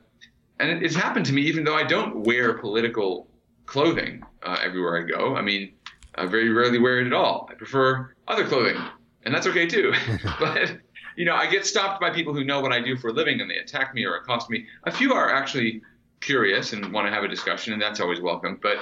and 0.59 0.83
it's 0.83 0.95
happened 0.95 1.25
to 1.27 1.33
me 1.33 1.43
even 1.43 1.63
though 1.63 1.75
I 1.75 1.83
don't 1.83 2.23
wear 2.23 2.53
political 2.53 3.28
clothing 3.69 4.23
uh, 4.41 4.57
everywhere 4.63 4.97
I 4.97 5.03
go. 5.03 5.35
I 5.35 5.41
mean, 5.41 5.73
I 6.15 6.25
very 6.25 6.49
rarely 6.49 6.79
wear 6.79 6.99
it 6.99 7.05
at 7.05 7.13
all. 7.13 7.47
I 7.51 7.53
prefer 7.53 8.15
other 8.27 8.45
clothing, 8.47 8.81
and 9.23 9.33
that's 9.33 9.45
okay 9.45 9.67
too. 9.67 9.93
but 10.39 10.77
you 11.15 11.25
know, 11.25 11.35
I 11.35 11.47
get 11.47 11.65
stopped 11.65 12.01
by 12.01 12.09
people 12.09 12.33
who 12.33 12.43
know 12.43 12.61
what 12.61 12.71
I 12.71 12.81
do 12.81 12.97
for 12.97 13.09
a 13.09 13.13
living, 13.13 13.41
and 13.41 13.49
they 13.49 13.57
attack 13.57 13.93
me 13.93 14.05
or 14.05 14.15
accost 14.15 14.49
me. 14.49 14.65
A 14.85 14.91
few 14.91 15.13
are 15.13 15.31
actually 15.31 15.81
curious 16.19 16.73
and 16.73 16.91
want 16.91 17.07
to 17.07 17.13
have 17.13 17.23
a 17.23 17.27
discussion, 17.27 17.73
and 17.73 17.81
that's 17.81 17.99
always 17.99 18.19
welcome. 18.19 18.59
But 18.61 18.77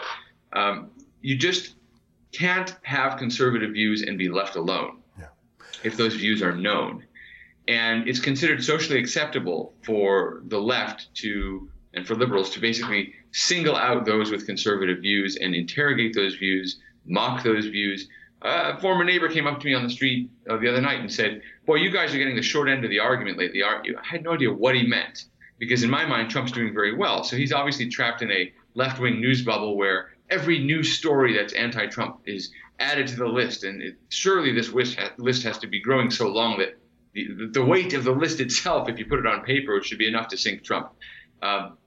um, 0.54 0.92
you 1.22 1.38
just 1.38 1.76
can't 2.32 2.76
have 2.84 3.18
conservative 3.18 3.74
views 3.74 4.04
and 4.04 4.18
be 4.18 4.30
left 4.30 4.56
alone 4.56 5.00
yeah. 5.20 5.26
if 5.84 5.98
those 5.98 6.16
views 6.16 6.42
are 6.42 6.56
known. 6.56 7.04
And 7.68 8.08
it's 8.08 8.22
considered 8.22 8.64
socially 8.64 9.00
acceptable 9.00 9.74
for 9.84 10.44
the 10.46 10.60
left 10.60 11.14
to 11.16 11.70
and 11.98 12.06
for 12.06 12.14
liberals 12.14 12.52
to 12.52 12.60
basically 12.60 13.14
single 13.32 13.76
out 13.76 14.06
those 14.06 14.30
with 14.30 14.46
conservative 14.46 15.00
views 15.00 15.36
and 15.36 15.56
interrogate 15.56 16.14
those 16.14 16.36
views, 16.36 16.80
mock 17.08 17.44
those 17.44 17.66
views. 17.66 18.08
A 18.44 18.80
former 18.80 19.04
neighbor 19.04 19.28
came 19.28 19.48
up 19.48 19.60
to 19.60 19.66
me 19.66 19.74
on 19.74 19.84
the 19.84 19.90
street 19.90 20.30
uh, 20.48 20.58
the 20.58 20.70
other 20.70 20.80
night 20.80 21.00
and 21.00 21.12
said, 21.12 21.42
Boy, 21.66 21.76
you 21.78 21.90
guys 21.90 22.14
are 22.14 22.20
getting 22.20 22.36
the 22.36 22.44
short 22.44 22.70
end 22.70 22.84
of 22.86 22.92
the 22.92 23.00
argument 23.00 23.40
lately, 23.40 23.64
aren't 23.64 23.86
you? 23.86 23.98
I 23.98 24.06
had 24.06 24.24
no 24.24 24.34
idea 24.34 24.54
what 24.54 24.76
he 24.76 24.86
meant 24.86 25.26
because, 25.58 25.82
in 25.82 25.90
my 25.90 26.06
mind, 26.06 26.30
Trump's 26.30 26.52
doing 26.52 26.72
very 26.72 26.96
well. 26.96 27.24
So 27.24 27.36
he's 27.36 27.52
obviously 27.52 27.90
trapped 27.90 28.22
in 28.22 28.32
a 28.32 28.54
left 28.76 29.00
wing 29.00 29.20
news 29.20 29.42
bubble 29.42 29.76
where 29.76 30.12
every 30.30 30.60
news 30.60 30.94
story 30.94 31.36
that's 31.36 31.54
anti 31.54 31.88
Trump 31.88 32.22
is 32.28 32.52
added 32.80 33.08
to 33.08 33.16
the 33.16 33.26
list. 33.26 33.64
And 33.64 33.82
it, 33.82 33.96
surely 34.10 34.54
this 34.54 34.72
list, 34.72 35.00
ha- 35.00 35.14
list 35.18 35.42
has 35.44 35.58
to 35.60 35.68
be 35.68 35.82
growing 35.82 36.12
so 36.12 36.28
long 36.28 36.60
that 36.60 36.78
the, 37.14 37.50
the 37.54 37.66
weight 37.66 37.96
of 37.96 38.04
the 38.04 38.12
list 38.12 38.40
itself, 38.40 38.88
if 38.88 39.00
you 39.00 39.08
put 39.08 39.18
it 39.18 39.26
on 39.26 39.44
paper, 39.44 39.82
should 39.82 39.98
be 39.98 40.08
enough 40.08 40.28
to 40.28 40.38
sink 40.38 40.64
Trump. 40.64 40.92
Um, 41.42 41.78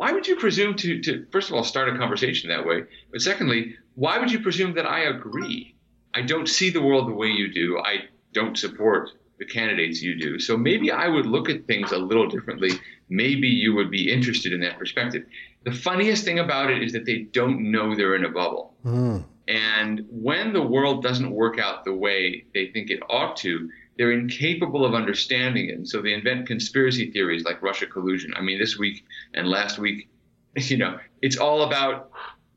why 0.00 0.12
would 0.12 0.26
you 0.26 0.36
presume 0.36 0.76
to, 0.76 0.98
to, 1.02 1.26
first 1.30 1.50
of 1.50 1.54
all, 1.54 1.62
start 1.62 1.94
a 1.94 1.98
conversation 1.98 2.48
that 2.48 2.64
way? 2.64 2.84
But 3.12 3.20
secondly, 3.20 3.76
why 3.96 4.18
would 4.18 4.32
you 4.32 4.40
presume 4.40 4.72
that 4.76 4.86
I 4.86 5.00
agree? 5.00 5.74
I 6.14 6.22
don't 6.22 6.48
see 6.48 6.70
the 6.70 6.80
world 6.80 7.06
the 7.06 7.12
way 7.12 7.26
you 7.26 7.52
do. 7.52 7.78
I 7.78 8.04
don't 8.32 8.56
support 8.56 9.10
the 9.38 9.44
candidates 9.44 10.00
you 10.00 10.18
do. 10.18 10.38
So 10.38 10.56
maybe 10.56 10.90
I 10.90 11.06
would 11.06 11.26
look 11.26 11.50
at 11.50 11.66
things 11.66 11.92
a 11.92 11.98
little 11.98 12.26
differently. 12.26 12.70
Maybe 13.10 13.48
you 13.48 13.74
would 13.74 13.90
be 13.90 14.10
interested 14.10 14.54
in 14.54 14.60
that 14.60 14.78
perspective. 14.78 15.26
The 15.64 15.72
funniest 15.72 16.24
thing 16.24 16.38
about 16.38 16.70
it 16.70 16.82
is 16.82 16.94
that 16.94 17.04
they 17.04 17.18
don't 17.18 17.70
know 17.70 17.94
they're 17.94 18.16
in 18.16 18.24
a 18.24 18.30
bubble. 18.30 18.72
Mm. 18.86 19.26
And 19.48 20.06
when 20.08 20.54
the 20.54 20.62
world 20.62 21.02
doesn't 21.02 21.30
work 21.30 21.58
out 21.58 21.84
the 21.84 21.92
way 21.94 22.46
they 22.54 22.68
think 22.68 22.88
it 22.88 23.00
ought 23.10 23.36
to, 23.38 23.68
they're 24.00 24.12
incapable 24.12 24.86
of 24.86 24.94
understanding 24.94 25.68
it. 25.68 25.74
And 25.74 25.86
so 25.86 26.00
they 26.00 26.14
invent 26.14 26.46
conspiracy 26.46 27.10
theories 27.10 27.44
like 27.44 27.60
Russia 27.60 27.84
collusion. 27.84 28.32
I 28.34 28.40
mean, 28.40 28.58
this 28.58 28.78
week 28.78 29.04
and 29.34 29.46
last 29.46 29.78
week, 29.78 30.08
you 30.56 30.78
know, 30.78 30.98
it's 31.20 31.36
all 31.36 31.64
about 31.64 32.10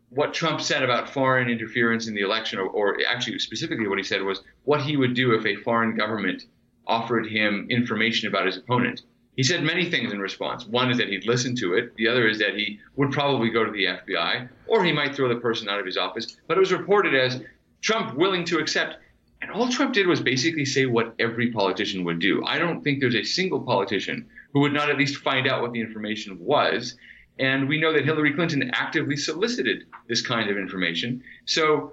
what 0.08 0.34
Trump 0.34 0.62
said 0.62 0.84
about 0.84 1.10
foreign 1.10 1.50
interference 1.50 2.08
in 2.08 2.16
the 2.16 2.22
election, 2.22 2.60
or, 2.60 2.68
or, 2.68 2.98
actually 3.06 3.40
specifically 3.40 3.90
what 3.90 3.98
he 3.98 4.06
said 4.06 4.22
was 4.22 4.40
what 4.64 4.84
he 4.84 4.96
would 4.96 5.16
do 5.16 5.34
if 5.34 5.46
a 5.46 5.58
foreign 5.64 5.98
government 5.98 6.44
offered 6.88 7.28
him 7.28 7.68
information 7.70 8.30
about 8.30 8.46
his 8.46 8.56
opponent. 8.56 9.02
He 9.36 9.44
said 9.44 9.64
many 9.64 9.92
things 9.92 10.14
in 10.14 10.22
response. 10.22 10.66
One 10.66 10.92
is 10.92 10.98
that 10.98 11.10
he'd 11.10 11.28
listen 11.28 11.58
to 11.58 11.74
it. 11.74 11.94
The 11.98 12.08
other 12.08 12.26
is 12.26 12.40
that 12.40 12.56
he 12.56 12.80
would 12.96 13.12
probably 13.12 13.50
go 13.50 13.66
to 13.66 13.72
the 13.72 13.84
FBI, 13.84 14.48
or 14.68 14.82
he 14.86 14.94
might 14.94 15.14
throw 15.14 15.28
the 15.28 15.42
person 15.42 15.68
out 15.68 15.82
of 15.82 15.86
his 15.86 15.98
office. 15.98 16.38
But 16.48 16.56
it 16.56 16.62
was 16.62 16.72
reported 16.72 17.14
as 17.14 17.42
Trump 17.82 18.16
willing 18.16 18.46
to 18.46 18.60
accept 18.60 19.00
and 19.44 19.52
all 19.52 19.68
Trump 19.68 19.94
did 19.94 20.08
was 20.08 20.22
basically 20.22 20.64
say 20.64 20.86
what 20.86 21.14
every 21.20 21.52
politician 21.52 22.06
would 22.06 22.20
do. 22.20 22.42
I 22.46 22.58
don't 22.58 22.82
think 22.82 23.02
there's 23.02 23.14
a 23.14 23.24
single 23.24 23.60
politician 23.60 24.26
who 24.54 24.62
would 24.62 24.72
not 24.72 24.90
at 24.90 24.98
least 24.98 25.18
find 25.18 25.48
out 25.48 25.62
what 25.62 25.74
the 25.74 25.82
information 25.82 26.40
was. 26.40 26.96
And 27.40 27.68
we 27.68 27.78
know 27.78 27.92
that 27.92 28.06
Hillary 28.06 28.34
Clinton 28.34 28.72
actively 28.74 29.18
solicited 29.18 29.84
this 30.08 30.26
kind 30.26 30.50
of 30.50 30.58
information. 30.58 31.22
So 31.44 31.92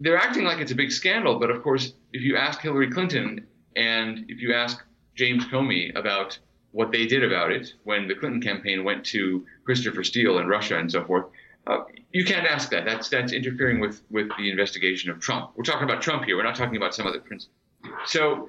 they're 0.00 0.16
acting 0.16 0.42
like 0.42 0.58
it's 0.58 0.72
a 0.72 0.74
big 0.74 0.90
scandal. 0.90 1.38
But 1.38 1.50
of 1.50 1.62
course, 1.62 1.92
if 2.12 2.22
you 2.22 2.36
ask 2.36 2.60
Hillary 2.60 2.90
Clinton 2.90 3.46
and 3.76 4.24
if 4.28 4.40
you 4.40 4.52
ask 4.52 4.82
James 5.14 5.44
Comey 5.44 5.96
about 5.96 6.36
what 6.72 6.90
they 6.90 7.06
did 7.06 7.22
about 7.22 7.52
it 7.52 7.74
when 7.84 8.08
the 8.08 8.14
Clinton 8.16 8.42
campaign 8.42 8.82
went 8.82 9.04
to 9.06 9.46
Christopher 9.64 10.02
Steele 10.02 10.40
in 10.40 10.48
Russia 10.48 10.78
and 10.80 10.90
so 10.90 11.04
forth, 11.04 11.26
you 12.12 12.24
can't 12.24 12.46
ask 12.46 12.70
that. 12.70 12.84
That's 12.84 13.08
that's 13.08 13.32
interfering 13.32 13.80
with 13.80 14.02
with 14.10 14.28
the 14.38 14.50
investigation 14.50 15.10
of 15.10 15.20
Trump. 15.20 15.52
We're 15.56 15.64
talking 15.64 15.84
about 15.84 16.02
Trump 16.02 16.24
here. 16.24 16.36
We're 16.36 16.44
not 16.44 16.56
talking 16.56 16.76
about 16.76 16.94
some 16.94 17.06
other 17.06 17.20
prince. 17.20 17.48
So, 18.06 18.48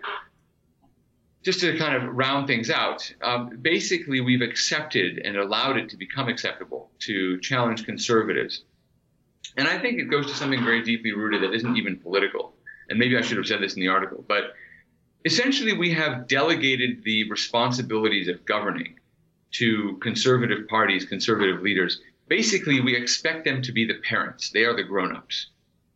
just 1.43 1.59
to 1.61 1.77
kind 1.77 1.95
of 1.95 2.15
round 2.15 2.47
things 2.47 2.69
out, 2.69 3.11
um, 3.21 3.57
basically 3.61 4.21
we've 4.21 4.41
accepted 4.41 5.19
and 5.19 5.35
allowed 5.35 5.77
it 5.77 5.89
to 5.89 5.97
become 5.97 6.27
acceptable 6.27 6.91
to 6.99 7.39
challenge 7.39 7.85
conservatives, 7.85 8.63
and 9.57 9.67
I 9.67 9.79
think 9.79 9.99
it 9.99 10.05
goes 10.05 10.27
to 10.27 10.33
something 10.33 10.63
very 10.63 10.83
deeply 10.83 11.13
rooted 11.13 11.43
that 11.43 11.53
isn't 11.53 11.75
even 11.75 11.97
political. 11.97 12.53
And 12.89 12.97
maybe 12.97 13.17
I 13.17 13.21
should 13.21 13.37
have 13.37 13.47
said 13.47 13.61
this 13.61 13.73
in 13.73 13.81
the 13.81 13.89
article, 13.89 14.23
but 14.27 14.53
essentially 15.25 15.73
we 15.73 15.91
have 15.91 16.27
delegated 16.27 17.03
the 17.03 17.29
responsibilities 17.29 18.29
of 18.29 18.45
governing 18.45 18.97
to 19.51 19.97
conservative 19.97 20.67
parties, 20.69 21.03
conservative 21.03 21.61
leaders 21.61 21.99
basically 22.27 22.79
we 22.81 22.95
expect 22.95 23.45
them 23.45 23.61
to 23.61 23.71
be 23.71 23.85
the 23.85 23.99
parents. 24.07 24.49
They 24.49 24.63
are 24.63 24.75
the 24.75 24.83
grown-ups. 24.83 25.47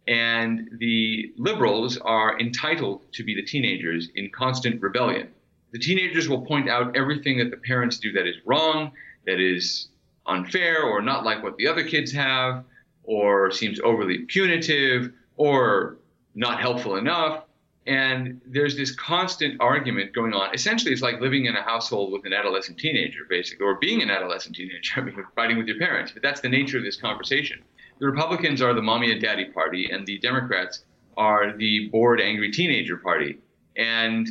And 0.07 0.69
the 0.79 1.31
liberals 1.37 1.97
are 1.97 2.39
entitled 2.39 3.01
to 3.13 3.23
be 3.23 3.35
the 3.35 3.43
teenagers 3.43 4.09
in 4.15 4.29
constant 4.31 4.81
rebellion. 4.81 5.29
The 5.71 5.79
teenagers 5.79 6.27
will 6.27 6.41
point 6.41 6.69
out 6.69 6.97
everything 6.97 7.37
that 7.37 7.51
the 7.51 7.57
parents 7.57 7.97
do 7.99 8.11
that 8.13 8.27
is 8.27 8.35
wrong. 8.45 8.91
that 9.25 9.39
is 9.39 9.89
unfair 10.25 10.83
or 10.83 11.01
not 11.01 11.23
like 11.23 11.43
what 11.43 11.57
the 11.57 11.67
other 11.67 11.83
kids 11.83 12.11
have 12.11 12.63
or 13.03 13.51
seems 13.51 13.79
overly 13.81 14.19
punitive 14.19 15.11
or 15.37 15.97
not 16.35 16.59
helpful 16.59 16.95
enough. 16.95 17.43
And 17.87 18.41
there's 18.45 18.77
this 18.77 18.93
constant 18.93 19.59
argument 19.59 20.13
going 20.13 20.33
on. 20.33 20.53
Essentially, 20.53 20.93
it's 20.93 21.01
like 21.01 21.19
living 21.19 21.45
in 21.45 21.55
a 21.55 21.63
household 21.63 22.11
with 22.11 22.25
an 22.25 22.33
adolescent 22.33 22.77
teenager, 22.77 23.21
basically, 23.27 23.65
or 23.65 23.75
being 23.75 24.03
an 24.03 24.11
adolescent 24.11 24.55
teenager, 24.55 24.93
I 24.97 25.01
mean, 25.01 25.25
fighting 25.35 25.57
with 25.57 25.67
your 25.67 25.79
parents. 25.79 26.11
But 26.11 26.21
that's 26.21 26.41
the 26.41 26.49
nature 26.49 26.77
of 26.77 26.83
this 26.83 26.95
conversation. 26.95 27.63
The 27.99 28.05
Republicans 28.05 28.61
are 28.61 28.73
the 28.73 28.81
mommy 28.81 29.11
and 29.11 29.21
daddy 29.21 29.45
party, 29.45 29.89
and 29.91 30.05
the 30.05 30.19
Democrats 30.19 30.83
are 31.17 31.55
the 31.57 31.89
bored, 31.89 32.21
angry 32.21 32.51
teenager 32.51 32.97
party. 32.97 33.39
And 33.75 34.27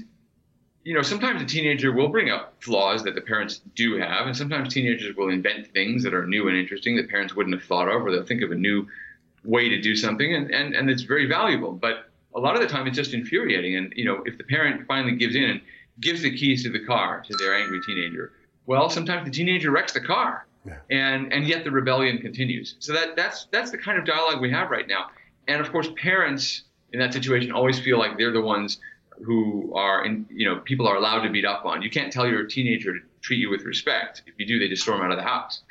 you 0.83 0.95
know, 0.95 1.03
sometimes 1.03 1.43
a 1.43 1.45
teenager 1.45 1.93
will 1.93 2.09
bring 2.09 2.31
up 2.31 2.55
flaws 2.61 3.03
that 3.05 3.15
the 3.15 3.21
parents 3.21 3.61
do 3.75 3.99
have, 3.99 4.27
and 4.27 4.37
sometimes 4.37 4.73
teenagers 4.73 5.15
will 5.15 5.29
invent 5.29 5.67
things 5.69 6.03
that 6.05 6.15
are 6.15 6.27
new 6.27 6.49
and 6.49 6.57
interesting 6.57 6.97
that 6.97 7.11
parents 7.11 7.35
wouldn't 7.37 7.55
have 7.55 7.65
thought 7.65 7.89
of, 7.89 8.03
or 8.03 8.11
they'll 8.11 8.25
think 8.25 8.43
of 8.43 8.51
a 8.51 8.55
new 8.55 8.87
way 9.45 9.69
to 9.69 9.81
do 9.81 9.95
something, 9.95 10.35
and, 10.35 10.51
and, 10.51 10.75
and 10.75 10.89
it's 10.89 11.03
very 11.03 11.27
valuable. 11.27 11.73
But 11.73 12.10
a 12.35 12.41
lot 12.41 12.55
of 12.55 12.63
the 12.63 12.69
time, 12.69 12.87
it's 12.87 12.97
just 12.97 13.15
infuriating. 13.15 13.77
And, 13.77 13.93
you 13.97 14.05
know, 14.05 14.23
if 14.25 14.39
the 14.39 14.45
parent 14.45 14.87
finally 14.87 15.17
gives 15.17 15.35
in 15.35 15.45
and 15.45 15.61
gives 16.01 16.23
the 16.23 16.37
keys 16.37 16.63
to 16.63 16.71
the 16.71 16.85
car 16.85 17.23
to 17.27 17.37
their 17.37 17.55
angry 17.55 17.81
teenager, 17.85 18.33
well, 18.67 18.89
sometimes 18.91 19.25
the 19.25 19.31
teenager 19.31 19.71
wrecks 19.71 19.93
the 19.93 20.01
car, 20.01 20.47
yeah. 20.67 20.77
and, 20.91 21.33
and 21.33 21.47
yet 21.47 21.65
the 21.65 21.71
rebellion 21.71 22.19
continues. 22.19 22.77
So 22.79 22.93
that, 22.93 23.17
that's, 23.17 23.47
that's 23.51 23.71
the 23.71 23.79
kind 23.79 23.99
of 23.99 24.05
dialogue 24.05 24.41
we 24.41 24.51
have 24.51 24.71
right 24.71 24.87
now. 24.87 25.07
And 25.49 25.61
of 25.61 25.73
course, 25.73 25.89
parents 25.97 26.65
in 26.93 27.01
that 27.01 27.13
situation 27.13 27.53
always 27.53 27.81
feel 27.81 27.99
like 27.99 28.19
they're 28.19 28.33
the 28.33 28.41
ones 28.41 28.79
who 29.23 29.75
are, 29.75 30.05
in, 30.05 30.27
you 30.31 30.49
know, 30.49 30.61
people 30.61 30.87
are 30.89 30.97
allowed 30.97 31.23
to 31.23 31.31
beat 31.31 31.45
up 31.45 31.65
on. 31.65 31.83
You 31.83 31.91
can't 31.91 32.13
tell 32.13 32.27
your 32.27 32.45
teenager 32.47 32.99
to 32.99 33.05
treat 33.21 33.39
you 33.39 33.51
with 33.51 33.65
respect. 33.65 34.23
If 34.27 34.35
you 34.39 34.47
do, 34.47 34.59
they 34.59 34.69
just 34.69 34.83
storm 34.83 35.03
out 35.03 35.11
of 35.11 35.19
the 35.19 35.23
house. 35.23 35.63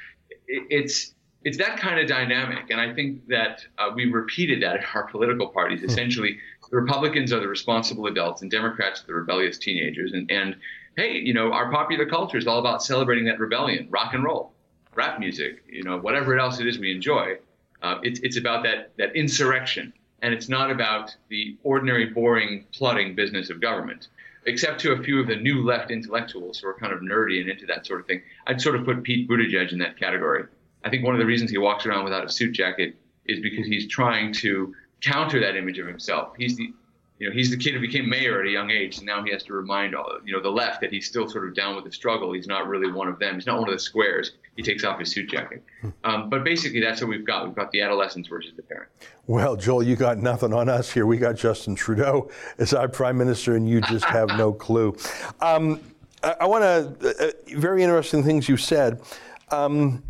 It's 0.48 1.16
it's 1.44 1.58
that 1.58 1.80
kind 1.80 2.00
of 2.00 2.08
dynamic, 2.08 2.70
and 2.70 2.82
I 2.82 2.94
think 2.94 3.28
that 3.28 3.66
uh, 3.78 3.92
we 3.96 4.06
repeated 4.06 4.62
that 4.62 4.76
in 4.76 4.84
our 4.94 5.08
political 5.08 5.48
parties. 5.48 5.80
Hmm. 5.80 5.86
Essentially, 5.86 6.38
the 6.70 6.78
Republicans 6.78 7.34
are 7.34 7.40
the 7.40 7.48
responsible 7.48 8.08
adults, 8.08 8.42
and 8.42 8.52
Democrats 8.52 9.02
are 9.04 9.08
the 9.08 9.14
rebellious 9.14 9.58
teenagers. 9.58 10.14
And 10.14 10.30
and 10.32 10.56
hey, 10.96 11.18
you 11.18 11.34
know, 11.34 11.52
our 11.52 11.72
popular 11.72 12.06
culture 12.06 12.38
is 12.38 12.48
all 12.48 12.60
about 12.60 12.84
celebrating 12.84 13.26
that 13.26 13.40
rebellion, 13.40 13.88
rock 13.90 14.14
and 14.14 14.24
roll, 14.24 14.54
rap 14.96 15.20
music, 15.20 15.64
you 15.68 15.84
know, 15.84 15.98
whatever 15.98 16.38
else 16.38 16.60
it 16.60 16.68
is 16.68 16.80
we 16.80 16.92
enjoy. 16.92 17.38
Uh, 17.82 18.00
it's 18.04 18.20
it's 18.22 18.38
about 18.38 18.64
that 18.64 18.92
that 18.98 19.16
insurrection 19.16 19.94
and 20.22 20.34
it's 20.34 20.50
not 20.50 20.72
about 20.72 21.16
the 21.30 21.58
ordinary, 21.64 22.08
boring, 22.08 22.66
plotting 22.74 23.16
business 23.16 23.50
of 23.50 23.62
government. 23.62 24.08
Except 24.46 24.80
to 24.82 24.94
a 24.94 25.04
few 25.04 25.20
of 25.20 25.28
the 25.28 25.36
new 25.36 25.64
left 25.64 25.92
intellectuals 25.92 26.60
who 26.60 26.68
are 26.68 26.74
kind 26.74 26.94
of 26.94 27.00
nerdy 27.00 27.42
and 27.42 27.50
into 27.50 27.66
that 27.68 27.86
sort 27.86 28.00
of 28.00 28.08
thing. 28.08 28.22
I'd 28.48 28.62
sort 28.62 28.76
of 28.76 28.86
put 28.86 29.04
Pete 29.04 29.30
Buttigieg 29.30 29.72
in 29.72 29.80
that 29.80 30.00
category. 30.00 30.46
I 30.84 30.90
think 30.90 31.04
one 31.04 31.14
of 31.14 31.20
the 31.20 31.26
reasons 31.26 31.52
he 31.52 31.58
walks 31.58 31.86
around 31.86 32.06
without 32.06 32.26
a 32.26 32.30
suit 32.30 32.54
jacket 32.54 32.96
is 33.26 33.40
because 33.42 33.68
he's 33.68 33.88
trying 33.88 34.34
to 34.34 34.74
counter 35.02 35.40
that 35.40 35.56
image 35.56 35.80
of 35.80 35.88
himself. 35.88 36.34
He's 36.38 36.56
the 36.56 36.74
you 37.20 37.28
know, 37.28 37.34
he's 37.34 37.52
the 37.52 37.58
kid 37.58 37.74
who 37.74 37.82
became 37.82 38.10
mayor 38.10 38.40
at 38.40 38.48
a 38.48 38.50
young 38.50 38.72
age, 38.72 38.98
and 38.98 39.06
now 39.06 39.22
he 39.22 39.32
has 39.32 39.44
to 39.44 39.54
remind 39.54 39.94
all, 39.94 40.20
you 40.24 40.32
know, 40.32 40.42
the 40.42 40.50
left 40.50 40.80
that 40.80 40.90
he's 40.90 41.06
still 41.06 41.30
sort 41.30 41.50
of 41.50 41.54
down 41.54 41.76
with 41.76 41.84
the 41.84 41.92
struggle. 41.92 42.32
He's 42.32 42.48
not 42.48 42.66
really 42.66 42.90
one 42.90 43.10
of 43.10 43.20
them. 43.20 43.36
He's 43.36 43.46
not 43.46 43.60
one 43.60 43.68
of 43.68 43.76
the 43.76 43.80
squares. 43.80 44.32
He 44.56 44.64
takes 44.64 44.86
off 44.86 45.00
his 45.00 45.12
suit 45.12 45.30
jacket. 45.30 45.62
Um, 46.06 46.30
but 46.30 46.46
basically, 46.46 46.80
that's 46.80 47.02
what 47.02 47.10
we've 47.10 47.26
got. 47.26 47.46
We've 47.46 47.56
got 47.56 47.72
the 47.72 47.82
adolescents 47.82 48.30
versus 48.30 48.54
the 48.56 48.64
parents. 48.64 48.94
Well, 49.28 49.58
Joel, 49.58 49.84
you 49.84 49.98
got 49.98 50.18
nothing 50.18 50.54
on 50.54 50.70
us 50.70 50.92
here. 50.94 51.06
We 51.06 51.18
got 51.18 51.36
Justin 51.36 51.76
Trudeau 51.76 52.32
as 52.58 52.74
our 52.74 52.88
prime 52.88 53.18
minister, 53.18 53.54
and 53.54 53.68
you 53.68 53.82
just 53.82 54.06
have 54.06 54.30
no 54.30 54.54
clue. 54.54 54.96
Um, 55.42 55.82
I, 56.24 56.36
I 56.42 56.46
want 56.46 56.64
to, 56.64 57.10
uh, 57.10 57.28
uh, 57.28 57.32
very 57.60 57.84
interesting 57.84 58.24
things 58.24 58.48
you 58.48 58.56
said. 58.56 59.02
Um, 59.52 60.04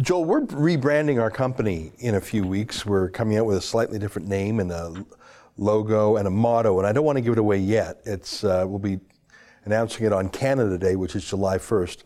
Joel, 0.00 0.26
we're 0.26 0.42
rebranding 0.42 1.20
our 1.20 1.30
company 1.30 1.92
in 1.98 2.14
a 2.14 2.20
few 2.20 2.46
weeks. 2.46 2.86
We're 2.86 3.08
coming 3.08 3.36
out 3.36 3.46
with 3.46 3.56
a 3.56 3.60
slightly 3.60 3.98
different 3.98 4.28
name 4.28 4.60
and 4.60 4.70
a 4.70 5.04
logo 5.56 6.16
and 6.16 6.28
a 6.28 6.30
motto, 6.30 6.78
and 6.78 6.86
I 6.86 6.92
don't 6.92 7.04
want 7.04 7.16
to 7.16 7.20
give 7.20 7.32
it 7.32 7.38
away 7.38 7.58
yet. 7.58 8.00
It's 8.04 8.44
uh, 8.44 8.64
we'll 8.66 8.78
be 8.78 9.00
announcing 9.64 10.06
it 10.06 10.12
on 10.12 10.28
Canada 10.28 10.78
Day, 10.78 10.94
which 10.94 11.16
is 11.16 11.24
July 11.24 11.58
1st. 11.58 12.04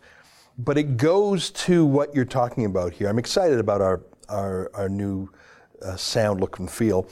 But 0.57 0.77
it 0.79 0.97
goes 0.97 1.51
to 1.51 1.85
what 1.85 2.15
you're 2.15 2.25
talking 2.25 2.65
about 2.65 2.93
here. 2.93 3.09
I'm 3.09 3.19
excited 3.19 3.59
about 3.59 3.81
our 3.81 4.01
our, 4.27 4.71
our 4.73 4.89
new 4.89 5.29
uh, 5.83 5.95
sound, 5.95 6.41
look, 6.41 6.57
and 6.57 6.71
feel, 6.71 7.07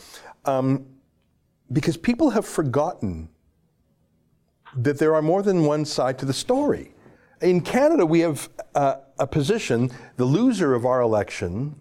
um, 0.46 0.88
because 1.72 1.96
people 1.96 2.32
have 2.32 2.46
forgotten 2.46 3.30
that 4.78 4.98
there 4.98 5.14
are 5.14 5.22
more 5.22 5.44
than 5.44 5.66
one 5.66 5.86
side 5.86 6.18
to 6.20 6.26
the 6.26 6.34
story. 6.34 6.94
In 7.42 7.62
Canada, 7.62 8.06
we 8.06 8.22
have 8.22 8.50
uh, 8.74 8.96
a 9.22 9.28
position. 9.28 9.90
The 10.18 10.26
loser 10.26 10.74
of 10.74 10.86
our 10.86 11.02
election 11.02 11.80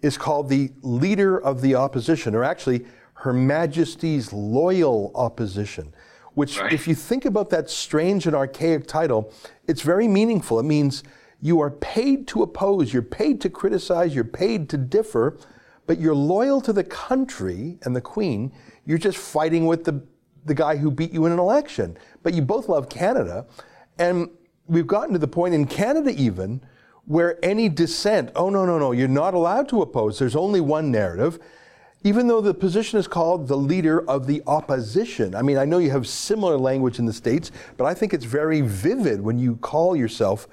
is 0.00 0.16
called 0.16 0.48
the 0.48 0.70
leader 0.82 1.36
of 1.36 1.60
the 1.60 1.74
opposition, 1.74 2.34
or 2.34 2.44
actually 2.44 2.86
her 3.14 3.32
Majesty's 3.32 4.32
loyal 4.32 5.10
opposition, 5.14 5.92
which, 6.34 6.60
right. 6.60 6.72
if 6.72 6.86
you 6.86 6.94
think 6.94 7.24
about 7.24 7.50
that 7.50 7.68
strange 7.68 8.26
and 8.26 8.36
archaic 8.36 8.86
title, 8.86 9.32
it's 9.66 9.82
very 9.82 10.06
meaningful. 10.06 10.60
It 10.60 10.64
means 10.64 11.02
you 11.40 11.60
are 11.60 11.70
paid 11.70 12.28
to 12.28 12.42
oppose, 12.42 12.92
you're 12.92 13.02
paid 13.02 13.40
to 13.40 13.50
criticize, 13.50 14.14
you're 14.14 14.24
paid 14.24 14.68
to 14.70 14.76
differ, 14.76 15.38
but 15.86 15.98
you're 15.98 16.14
loyal 16.14 16.60
to 16.60 16.72
the 16.72 16.84
country 16.84 17.78
and 17.82 17.96
the 17.96 18.00
Queen. 18.00 18.52
You're 18.84 18.98
just 18.98 19.18
fighting 19.18 19.66
with 19.66 19.84
the, 19.84 20.02
the 20.44 20.54
guy 20.54 20.76
who 20.76 20.90
beat 20.90 21.12
you 21.12 21.26
in 21.26 21.32
an 21.32 21.38
election. 21.38 21.96
But 22.22 22.34
you 22.34 22.42
both 22.42 22.68
love 22.68 22.88
Canada. 22.88 23.46
And 23.98 24.28
we've 24.66 24.86
gotten 24.86 25.12
to 25.12 25.18
the 25.18 25.28
point 25.28 25.54
in 25.54 25.66
Canada, 25.66 26.10
even, 26.10 26.60
where 27.06 27.44
any 27.44 27.68
dissent, 27.68 28.30
oh, 28.36 28.50
no, 28.50 28.66
no, 28.66 28.78
no, 28.78 28.92
you're 28.92 29.08
not 29.08 29.34
allowed 29.34 29.68
to 29.70 29.82
oppose. 29.82 30.18
There's 30.18 30.36
only 30.36 30.60
one 30.60 30.90
narrative 30.90 31.38
even 32.06 32.28
though 32.28 32.40
the 32.40 32.54
position 32.54 33.00
is 33.00 33.08
called 33.08 33.48
the 33.48 33.56
leader 33.56 34.08
of 34.08 34.28
the 34.28 34.40
opposition. 34.46 35.34
I 35.34 35.42
mean, 35.42 35.58
I 35.58 35.64
know 35.64 35.78
you 35.78 35.90
have 35.90 36.06
similar 36.06 36.56
language 36.56 37.00
in 37.00 37.04
the 37.04 37.12
States, 37.12 37.50
but 37.76 37.84
I 37.84 37.94
think 37.94 38.14
it's 38.14 38.24
very 38.24 38.60
vivid 38.60 39.20
when 39.20 39.40
you 39.40 39.56
call 39.56 39.96
yourself 39.96 40.46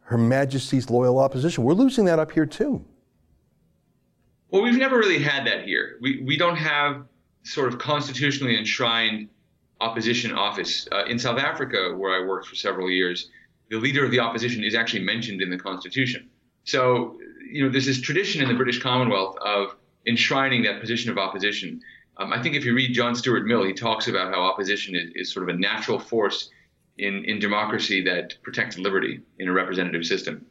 Her 0.00 0.16
Majesty's 0.16 0.88
Loyal 0.88 1.18
Opposition. 1.18 1.62
We're 1.62 1.74
losing 1.74 2.06
that 2.06 2.18
up 2.18 2.32
here 2.32 2.46
too. 2.46 2.82
Well, 4.48 4.62
we've 4.62 4.78
never 4.78 4.96
really 4.96 5.18
had 5.18 5.46
that 5.46 5.64
here. 5.64 5.98
We, 6.00 6.22
we 6.22 6.38
don't 6.38 6.56
have 6.56 7.04
sort 7.42 7.68
of 7.68 7.78
constitutionally 7.78 8.56
enshrined 8.56 9.28
opposition 9.82 10.32
office. 10.32 10.88
Uh, 10.90 11.04
in 11.04 11.18
South 11.18 11.38
Africa, 11.38 11.92
where 11.94 12.18
I 12.18 12.26
worked 12.26 12.46
for 12.46 12.54
several 12.54 12.90
years, 12.90 13.28
the 13.74 13.80
leader 13.80 14.04
of 14.04 14.12
the 14.12 14.20
opposition 14.20 14.62
is 14.62 14.76
actually 14.76 15.02
mentioned 15.02 15.42
in 15.42 15.50
the 15.50 15.58
Constitution. 15.58 16.30
So, 16.62 17.18
you 17.50 17.64
know, 17.64 17.70
there's 17.70 17.86
this 17.86 18.00
tradition 18.00 18.40
in 18.40 18.46
the 18.46 18.54
British 18.54 18.80
Commonwealth 18.80 19.36
of 19.38 19.74
enshrining 20.06 20.62
that 20.62 20.80
position 20.80 21.10
of 21.10 21.18
opposition. 21.18 21.80
Um, 22.18 22.32
I 22.32 22.40
think 22.40 22.54
if 22.54 22.64
you 22.64 22.72
read 22.72 22.94
John 22.94 23.16
Stuart 23.16 23.46
Mill, 23.46 23.64
he 23.64 23.72
talks 23.72 24.06
about 24.06 24.32
how 24.32 24.42
opposition 24.42 24.94
is, 24.94 25.10
is 25.16 25.32
sort 25.32 25.48
of 25.48 25.56
a 25.56 25.58
natural 25.58 25.98
force 25.98 26.50
in, 26.98 27.24
in 27.24 27.40
democracy 27.40 28.00
that 28.04 28.40
protects 28.44 28.78
liberty 28.78 29.22
in 29.40 29.48
a 29.48 29.52
representative 29.52 30.04
system. 30.04 30.46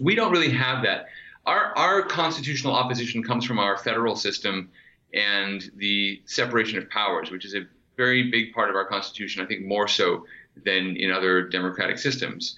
We 0.00 0.14
don't 0.14 0.30
really 0.30 0.52
have 0.52 0.84
that. 0.84 1.06
Our, 1.46 1.76
our 1.76 2.02
constitutional 2.02 2.74
opposition 2.74 3.24
comes 3.24 3.44
from 3.44 3.58
our 3.58 3.76
federal 3.76 4.14
system 4.14 4.70
and 5.12 5.68
the 5.74 6.22
separation 6.26 6.78
of 6.78 6.88
powers, 6.90 7.32
which 7.32 7.44
is 7.44 7.56
a 7.56 7.62
very 7.96 8.30
big 8.30 8.52
part 8.52 8.70
of 8.70 8.76
our 8.76 8.84
Constitution, 8.84 9.42
I 9.42 9.46
think 9.46 9.66
more 9.66 9.88
so 9.88 10.26
than 10.64 10.96
in 10.96 11.10
other 11.10 11.42
democratic 11.42 11.98
systems. 11.98 12.56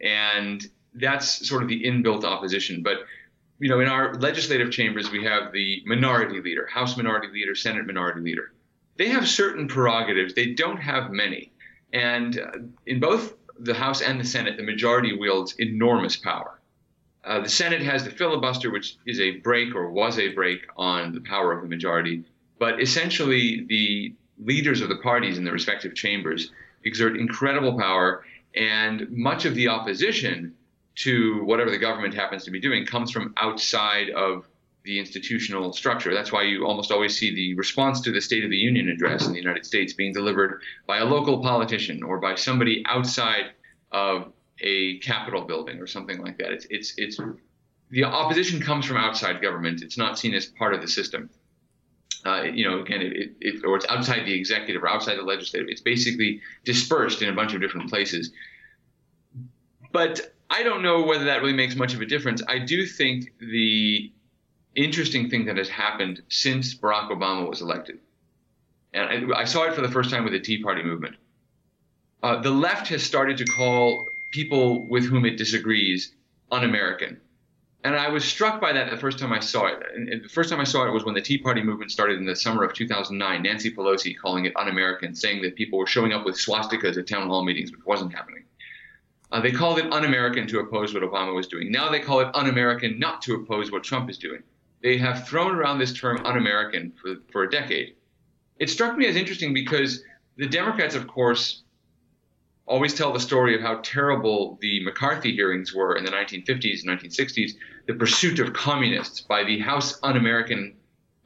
And 0.00 0.66
that's 0.94 1.46
sort 1.46 1.62
of 1.62 1.68
the 1.68 1.84
inbuilt 1.84 2.24
opposition. 2.24 2.82
But 2.82 2.98
you 3.58 3.68
know, 3.68 3.80
in 3.80 3.88
our 3.88 4.14
legislative 4.14 4.70
chambers, 4.70 5.10
we 5.10 5.24
have 5.24 5.52
the 5.52 5.82
minority 5.86 6.40
leader, 6.40 6.66
House 6.66 6.96
minority 6.96 7.28
leader, 7.32 7.54
Senate 7.54 7.86
minority 7.86 8.20
leader. 8.20 8.52
They 8.98 9.08
have 9.08 9.28
certain 9.28 9.68
prerogatives. 9.68 10.34
They 10.34 10.54
don't 10.54 10.78
have 10.78 11.10
many. 11.10 11.52
And 11.92 12.38
uh, 12.38 12.58
in 12.86 13.00
both 13.00 13.34
the 13.58 13.74
House 13.74 14.02
and 14.02 14.20
the 14.20 14.24
Senate, 14.24 14.56
the 14.56 14.62
majority 14.62 15.16
wields 15.16 15.54
enormous 15.58 16.16
power. 16.16 16.60
Uh, 17.24 17.40
the 17.40 17.48
Senate 17.48 17.82
has 17.82 18.04
the 18.04 18.10
filibuster, 18.10 18.70
which 18.70 18.96
is 19.06 19.20
a 19.20 19.38
brake 19.38 19.74
or 19.74 19.90
was 19.90 20.18
a 20.18 20.28
brake 20.28 20.66
on 20.76 21.12
the 21.12 21.20
power 21.20 21.52
of 21.52 21.62
the 21.62 21.68
majority. 21.68 22.24
But 22.58 22.80
essentially, 22.80 23.64
the 23.68 24.14
leaders 24.38 24.80
of 24.80 24.88
the 24.88 24.96
parties 24.96 25.38
in 25.38 25.44
the 25.44 25.52
respective 25.52 25.94
chambers 25.94 26.50
exert 26.86 27.16
incredible 27.16 27.78
power, 27.78 28.24
and 28.54 29.10
much 29.10 29.44
of 29.44 29.54
the 29.54 29.68
opposition 29.68 30.54
to 30.96 31.44
whatever 31.44 31.70
the 31.70 31.78
government 31.78 32.14
happens 32.14 32.44
to 32.44 32.50
be 32.50 32.60
doing 32.60 32.86
comes 32.86 33.10
from 33.10 33.34
outside 33.36 34.08
of 34.10 34.46
the 34.84 34.98
institutional 34.98 35.72
structure. 35.72 36.14
That's 36.14 36.32
why 36.32 36.42
you 36.42 36.64
almost 36.64 36.90
always 36.92 37.18
see 37.18 37.34
the 37.34 37.54
response 37.54 38.00
to 38.02 38.12
the 38.12 38.20
State 38.20 38.44
of 38.44 38.50
the 38.50 38.56
Union 38.56 38.88
address 38.88 39.26
in 39.26 39.32
the 39.32 39.38
United 39.38 39.66
States 39.66 39.92
being 39.92 40.12
delivered 40.12 40.62
by 40.86 40.98
a 40.98 41.04
local 41.04 41.42
politician 41.42 42.02
or 42.02 42.18
by 42.18 42.36
somebody 42.36 42.84
outside 42.86 43.50
of 43.90 44.32
a 44.60 44.98
Capitol 45.00 45.42
building 45.42 45.80
or 45.80 45.86
something 45.86 46.22
like 46.22 46.38
that. 46.38 46.52
It's 46.52 46.66
it's 46.70 46.94
it's 46.96 47.20
the 47.90 48.04
opposition 48.04 48.60
comes 48.60 48.86
from 48.86 48.96
outside 48.96 49.42
government. 49.42 49.82
It's 49.82 49.98
not 49.98 50.18
seen 50.18 50.34
as 50.34 50.46
part 50.46 50.72
of 50.72 50.80
the 50.80 50.88
system. 50.88 51.30
Uh, 52.26 52.42
you 52.42 52.68
know, 52.68 52.80
again, 52.80 53.02
it, 53.02 53.36
it, 53.40 53.64
or 53.64 53.76
it's 53.76 53.86
outside 53.88 54.26
the 54.26 54.34
executive 54.34 54.82
or 54.82 54.88
outside 54.88 55.16
the 55.16 55.22
legislative. 55.22 55.68
It's 55.70 55.80
basically 55.80 56.40
dispersed 56.64 57.22
in 57.22 57.28
a 57.28 57.32
bunch 57.32 57.54
of 57.54 57.60
different 57.60 57.88
places. 57.88 58.32
But 59.92 60.34
I 60.50 60.64
don't 60.64 60.82
know 60.82 61.02
whether 61.04 61.24
that 61.26 61.40
really 61.40 61.52
makes 61.52 61.76
much 61.76 61.94
of 61.94 62.00
a 62.00 62.06
difference. 62.06 62.42
I 62.48 62.58
do 62.58 62.84
think 62.84 63.32
the 63.38 64.12
interesting 64.74 65.30
thing 65.30 65.46
that 65.46 65.56
has 65.56 65.68
happened 65.68 66.22
since 66.28 66.74
Barack 66.74 67.10
Obama 67.10 67.48
was 67.48 67.62
elected, 67.62 68.00
and 68.92 69.32
I, 69.32 69.40
I 69.40 69.44
saw 69.44 69.62
it 69.62 69.74
for 69.74 69.80
the 69.80 69.90
first 69.90 70.10
time 70.10 70.24
with 70.24 70.32
the 70.32 70.40
Tea 70.40 70.62
Party 70.62 70.82
movement. 70.82 71.14
Uh, 72.22 72.40
the 72.40 72.50
left 72.50 72.88
has 72.88 73.04
started 73.04 73.36
to 73.38 73.44
call 73.44 74.04
people 74.32 74.88
with 74.88 75.04
whom 75.04 75.24
it 75.24 75.36
disagrees 75.36 76.12
un-American, 76.50 77.20
and 77.86 77.94
I 77.94 78.08
was 78.08 78.24
struck 78.24 78.60
by 78.60 78.72
that 78.72 78.90
the 78.90 78.96
first 78.96 79.16
time 79.16 79.32
I 79.32 79.38
saw 79.38 79.66
it. 79.66 79.80
And 79.94 80.24
the 80.24 80.28
first 80.28 80.50
time 80.50 80.58
I 80.58 80.64
saw 80.64 80.88
it 80.88 80.90
was 80.90 81.04
when 81.04 81.14
the 81.14 81.20
Tea 81.20 81.38
Party 81.38 81.62
movement 81.62 81.92
started 81.92 82.18
in 82.18 82.26
the 82.26 82.34
summer 82.34 82.64
of 82.64 82.74
2009. 82.74 83.42
Nancy 83.42 83.70
Pelosi 83.70 84.18
calling 84.18 84.44
it 84.44 84.52
un-American, 84.56 85.14
saying 85.14 85.40
that 85.42 85.54
people 85.54 85.78
were 85.78 85.86
showing 85.86 86.12
up 86.12 86.24
with 86.24 86.34
swastikas 86.34 86.98
at 86.98 87.06
town 87.06 87.28
hall 87.28 87.44
meetings, 87.44 87.70
which 87.70 87.86
wasn't 87.86 88.12
happening. 88.12 88.42
Uh, 89.30 89.40
they 89.40 89.52
called 89.52 89.78
it 89.78 89.92
un-American 89.92 90.48
to 90.48 90.58
oppose 90.58 90.94
what 90.94 91.04
Obama 91.04 91.32
was 91.32 91.46
doing. 91.46 91.70
Now 91.70 91.88
they 91.88 92.00
call 92.00 92.18
it 92.18 92.28
un-American 92.34 92.98
not 92.98 93.22
to 93.22 93.36
oppose 93.36 93.70
what 93.70 93.84
Trump 93.84 94.10
is 94.10 94.18
doing. 94.18 94.42
They 94.82 94.98
have 94.98 95.28
thrown 95.28 95.54
around 95.54 95.78
this 95.78 95.92
term 95.92 96.26
un-American 96.26 96.92
for, 97.00 97.14
for 97.30 97.44
a 97.44 97.50
decade. 97.50 97.94
It 98.58 98.68
struck 98.68 98.98
me 98.98 99.06
as 99.06 99.14
interesting 99.14 99.54
because 99.54 100.02
the 100.36 100.48
Democrats, 100.48 100.96
of 100.96 101.06
course, 101.06 101.62
always 102.66 102.94
tell 102.94 103.12
the 103.12 103.20
story 103.20 103.54
of 103.54 103.60
how 103.60 103.80
terrible 103.82 104.58
the 104.60 104.82
McCarthy 104.84 105.32
hearings 105.32 105.72
were 105.72 105.96
in 105.96 106.04
the 106.04 106.10
1950s 106.10 106.84
and 106.84 107.00
1960s, 107.00 107.52
the 107.86 107.94
pursuit 107.94 108.38
of 108.38 108.52
communists 108.52 109.20
by 109.20 109.44
the 109.44 109.58
House 109.58 109.98
Un-American, 110.02 110.74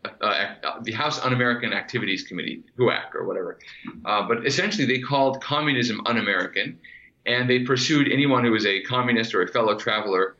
uh, 0.04 0.24
uh, 0.24 0.80
the 0.82 0.92
House 0.92 1.18
Un-American 1.20 1.72
Activities 1.72 2.22
Committee, 2.22 2.62
HUAC 2.78 3.14
or 3.14 3.24
whatever. 3.24 3.58
Uh, 4.04 4.26
but 4.26 4.46
essentially, 4.46 4.86
they 4.86 5.00
called 5.00 5.42
communism 5.42 6.00
un-American, 6.06 6.78
and 7.26 7.48
they 7.48 7.60
pursued 7.60 8.10
anyone 8.10 8.44
who 8.44 8.50
was 8.50 8.66
a 8.66 8.82
communist 8.82 9.34
or 9.34 9.42
a 9.42 9.48
fellow 9.48 9.76
traveler 9.78 10.36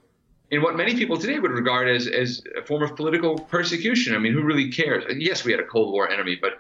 in 0.51 0.63
what 0.63 0.77
many 0.77 0.95
people 0.95 1.17
today 1.17 1.39
would 1.39 1.53
regard 1.53 1.89
as, 1.89 2.07
as 2.07 2.43
a 2.57 2.63
form 2.63 2.83
of 2.83 2.97
political 2.97 3.39
persecution. 3.39 4.15
I 4.15 4.19
mean, 4.19 4.33
who 4.33 4.43
really 4.43 4.71
cares? 4.71 5.05
Yes, 5.17 5.45
we 5.45 5.53
had 5.53 5.61
a 5.61 5.67
Cold 5.67 5.93
War 5.93 6.11
enemy, 6.11 6.37
but 6.41 6.59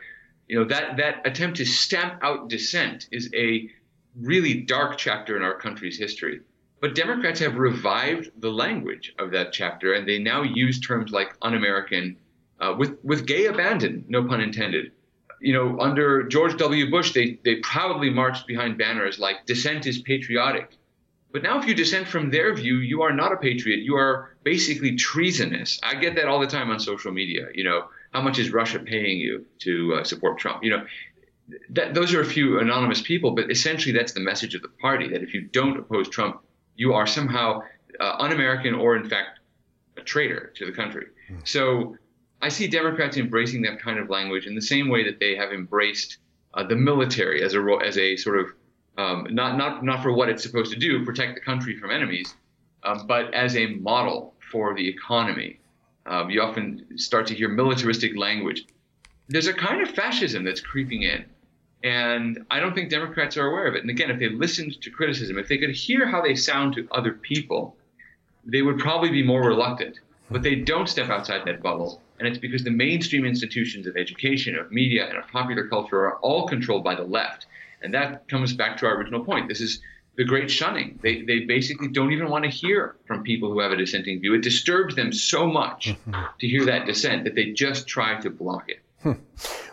you 0.48 0.58
know 0.58 0.64
that 0.66 0.96
that 0.96 1.26
attempt 1.26 1.56
to 1.58 1.64
stamp 1.64 2.18
out 2.22 2.48
dissent 2.48 3.08
is 3.10 3.30
a 3.34 3.70
really 4.16 4.54
dark 4.54 4.96
chapter 4.98 5.36
in 5.36 5.42
our 5.42 5.54
country's 5.54 5.98
history. 5.98 6.40
But 6.80 6.94
Democrats 6.94 7.40
have 7.40 7.56
revived 7.56 8.30
the 8.40 8.50
language 8.50 9.14
of 9.18 9.32
that 9.32 9.52
chapter, 9.52 9.92
and 9.92 10.08
they 10.08 10.18
now 10.18 10.42
use 10.42 10.80
terms 10.80 11.10
like 11.10 11.36
un-American 11.42 12.16
uh, 12.58 12.74
with 12.78 12.98
with 13.02 13.26
gay 13.26 13.46
abandon, 13.46 14.04
no 14.08 14.24
pun 14.24 14.40
intended. 14.40 14.92
You 15.40 15.54
know, 15.54 15.80
under 15.80 16.24
George 16.24 16.56
W. 16.56 16.90
Bush, 16.90 17.12
they 17.12 17.38
they 17.44 17.56
proudly 17.56 18.10
marched 18.10 18.46
behind 18.46 18.78
banners 18.78 19.18
like 19.18 19.46
"Dissent 19.46 19.86
is 19.86 20.00
patriotic." 20.00 20.70
But 21.32 21.42
now, 21.42 21.60
if 21.60 21.66
you 21.66 21.74
dissent 21.74 22.08
from 22.08 22.30
their 22.30 22.54
view, 22.54 22.78
you 22.78 23.02
are 23.02 23.12
not 23.12 23.32
a 23.32 23.36
patriot. 23.36 23.80
You 23.80 23.96
are 23.96 24.36
basically 24.42 24.96
treasonous. 24.96 25.78
I 25.82 25.94
get 25.94 26.16
that 26.16 26.26
all 26.26 26.40
the 26.40 26.46
time 26.46 26.70
on 26.70 26.80
social 26.80 27.12
media. 27.12 27.48
You 27.54 27.64
know, 27.64 27.84
how 28.12 28.20
much 28.20 28.38
is 28.38 28.52
Russia 28.52 28.80
paying 28.80 29.18
you 29.18 29.46
to 29.60 29.94
uh, 29.94 30.04
support 30.04 30.38
Trump? 30.38 30.64
You 30.64 30.70
know, 30.70 30.86
that, 31.70 31.94
those 31.94 32.14
are 32.14 32.20
a 32.20 32.24
few 32.24 32.58
anonymous 32.58 33.00
people, 33.00 33.30
but 33.32 33.50
essentially 33.50 33.92
that's 33.92 34.12
the 34.12 34.20
message 34.20 34.54
of 34.54 34.62
the 34.62 34.68
party 34.68 35.08
that 35.08 35.22
if 35.22 35.32
you 35.32 35.42
don't 35.42 35.78
oppose 35.78 36.08
Trump, 36.08 36.42
you 36.80 36.94
are 36.94 37.06
somehow 37.06 37.62
uh, 38.00 38.24
un-American 38.24 38.74
or, 38.74 38.96
in 38.96 39.06
fact, 39.06 39.40
a 39.98 40.00
traitor 40.00 40.50
to 40.56 40.64
the 40.64 40.72
country. 40.72 41.06
Mm. 41.30 41.46
So 41.46 41.96
I 42.40 42.48
see 42.48 42.66
Democrats 42.68 43.18
embracing 43.18 43.60
that 43.62 43.82
kind 43.82 43.98
of 43.98 44.08
language 44.08 44.46
in 44.46 44.54
the 44.54 44.62
same 44.62 44.88
way 44.88 45.04
that 45.04 45.20
they 45.20 45.36
have 45.36 45.52
embraced 45.52 46.16
uh, 46.54 46.64
the 46.66 46.76
military 46.76 47.42
as 47.42 47.52
a 47.54 47.60
as 47.84 47.98
a 47.98 48.16
sort 48.16 48.38
of 48.42 48.46
um, 48.96 49.26
not 49.30 49.58
not 49.58 49.84
not 49.84 50.02
for 50.02 50.12
what 50.14 50.30
it's 50.30 50.42
supposed 50.42 50.72
to 50.72 50.78
do, 50.78 51.04
protect 51.04 51.34
the 51.34 51.44
country 51.50 51.78
from 51.78 51.90
enemies, 51.90 52.34
um, 52.82 53.06
but 53.06 53.24
as 53.34 53.56
a 53.56 53.66
model 53.90 54.34
for 54.50 54.74
the 54.74 54.88
economy. 54.88 55.60
Um, 56.06 56.30
you 56.30 56.40
often 56.40 56.98
start 56.98 57.26
to 57.26 57.34
hear 57.34 57.48
militaristic 57.48 58.16
language. 58.16 58.64
There's 59.28 59.48
a 59.48 59.52
kind 59.68 59.82
of 59.82 59.88
fascism 59.90 60.44
that's 60.44 60.62
creeping 60.62 61.02
in 61.02 61.26
and 61.82 62.44
I 62.50 62.60
don't 62.60 62.74
think 62.74 62.90
Democrats 62.90 63.36
are 63.36 63.46
aware 63.46 63.66
of 63.66 63.74
it. 63.74 63.80
And 63.80 63.90
again, 63.90 64.10
if 64.10 64.18
they 64.18 64.28
listened 64.28 64.80
to 64.82 64.90
criticism, 64.90 65.38
if 65.38 65.48
they 65.48 65.58
could 65.58 65.70
hear 65.70 66.06
how 66.06 66.20
they 66.20 66.34
sound 66.34 66.74
to 66.74 66.86
other 66.90 67.12
people, 67.12 67.76
they 68.44 68.62
would 68.62 68.78
probably 68.78 69.10
be 69.10 69.22
more 69.22 69.42
reluctant. 69.42 69.98
But 70.30 70.42
they 70.42 70.56
don't 70.56 70.88
step 70.88 71.10
outside 71.10 71.42
that 71.46 71.62
bubble. 71.62 72.00
And 72.18 72.28
it's 72.28 72.38
because 72.38 72.62
the 72.62 72.70
mainstream 72.70 73.24
institutions 73.24 73.86
of 73.86 73.96
education, 73.96 74.56
of 74.56 74.70
media, 74.70 75.08
and 75.08 75.18
of 75.18 75.26
popular 75.28 75.66
culture 75.66 76.06
are 76.06 76.18
all 76.18 76.46
controlled 76.46 76.84
by 76.84 76.94
the 76.94 77.02
left. 77.02 77.46
And 77.82 77.94
that 77.94 78.28
comes 78.28 78.52
back 78.52 78.76
to 78.78 78.86
our 78.86 78.96
original 78.96 79.24
point. 79.24 79.48
This 79.48 79.60
is 79.60 79.80
the 80.16 80.24
great 80.24 80.50
shunning. 80.50 80.98
They, 81.02 81.22
they 81.22 81.40
basically 81.40 81.88
don't 81.88 82.12
even 82.12 82.28
want 82.28 82.44
to 82.44 82.50
hear 82.50 82.96
from 83.06 83.22
people 83.22 83.50
who 83.50 83.60
have 83.60 83.72
a 83.72 83.76
dissenting 83.76 84.20
view. 84.20 84.34
It 84.34 84.42
disturbs 84.42 84.94
them 84.94 85.12
so 85.12 85.46
much 85.46 85.88
mm-hmm. 85.88 86.22
to 86.38 86.46
hear 86.46 86.66
that 86.66 86.86
dissent 86.86 87.24
that 87.24 87.34
they 87.34 87.52
just 87.52 87.88
try 87.88 88.20
to 88.20 88.28
block 88.28 88.68
it. 88.68 88.80
Hmm. 89.02 89.12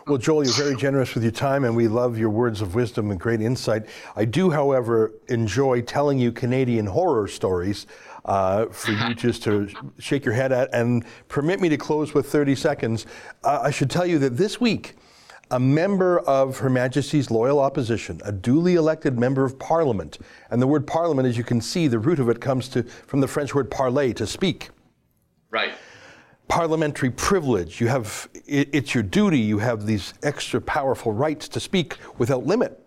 Well, 0.07 0.17
Joel, 0.17 0.45
you're 0.45 0.53
very 0.53 0.77
generous 0.77 1.13
with 1.13 1.23
your 1.23 1.33
time, 1.33 1.65
and 1.65 1.75
we 1.75 1.89
love 1.89 2.17
your 2.17 2.29
words 2.29 2.61
of 2.61 2.75
wisdom 2.75 3.11
and 3.11 3.19
great 3.19 3.41
insight. 3.41 3.87
I 4.15 4.23
do, 4.23 4.49
however, 4.49 5.11
enjoy 5.27 5.81
telling 5.81 6.17
you 6.17 6.31
Canadian 6.31 6.85
horror 6.85 7.27
stories 7.27 7.87
uh, 8.23 8.67
for 8.67 8.91
you 8.91 9.13
just 9.15 9.43
to 9.43 9.67
shake 9.99 10.23
your 10.23 10.33
head 10.33 10.53
at. 10.53 10.69
And 10.73 11.03
permit 11.27 11.59
me 11.59 11.67
to 11.67 11.77
close 11.77 12.13
with 12.13 12.31
30 12.31 12.55
seconds. 12.55 13.05
Uh, 13.43 13.59
I 13.63 13.69
should 13.69 13.89
tell 13.89 14.05
you 14.05 14.17
that 14.19 14.37
this 14.37 14.61
week, 14.61 14.95
a 15.51 15.59
member 15.59 16.19
of 16.19 16.59
Her 16.59 16.69
Majesty's 16.69 17.29
loyal 17.29 17.59
opposition, 17.59 18.21
a 18.23 18.31
duly 18.31 18.75
elected 18.75 19.19
member 19.19 19.43
of 19.43 19.59
Parliament, 19.59 20.19
and 20.51 20.61
the 20.61 20.67
word 20.67 20.87
Parliament, 20.87 21.27
as 21.27 21.37
you 21.37 21.43
can 21.43 21.59
see, 21.59 21.89
the 21.89 21.99
root 21.99 22.19
of 22.19 22.29
it 22.29 22.39
comes 22.39 22.69
to, 22.69 22.83
from 22.83 23.19
the 23.19 23.27
French 23.27 23.53
word 23.53 23.69
parler, 23.69 24.13
to 24.13 24.25
speak. 24.25 24.69
Right 25.51 25.73
parliamentary 26.47 27.11
privilege. 27.11 27.81
You 27.81 27.87
have, 27.87 28.29
it's 28.45 28.93
your 28.93 29.03
duty. 29.03 29.39
You 29.39 29.59
have 29.59 29.85
these 29.85 30.13
extra 30.23 30.61
powerful 30.61 31.11
rights 31.11 31.47
to 31.49 31.59
speak 31.59 31.97
without 32.17 32.45
limit. 32.45 32.83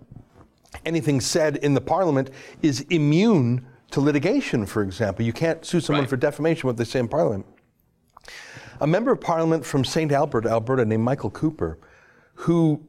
Anything 0.84 1.20
said 1.20 1.56
in 1.56 1.74
the 1.74 1.80
parliament 1.80 2.30
is 2.62 2.80
immune 2.90 3.66
to 3.90 4.00
litigation, 4.00 4.66
for 4.66 4.82
example. 4.82 5.24
You 5.24 5.32
can't 5.32 5.64
sue 5.64 5.80
someone 5.80 6.04
right. 6.04 6.11
for 6.11 6.16
defamation 6.16 6.66
what 6.66 6.76
they 6.76 6.84
say 6.84 7.00
in 7.00 7.08
parliament. 7.08 7.46
A 8.80 8.86
member 8.86 9.12
of 9.12 9.20
parliament 9.20 9.64
from 9.64 9.84
St. 9.84 10.11
Albert, 10.11 10.46
Alberta, 10.46 10.84
named 10.84 11.02
Michael 11.02 11.30
Cooper, 11.30 11.78
who 12.34 12.82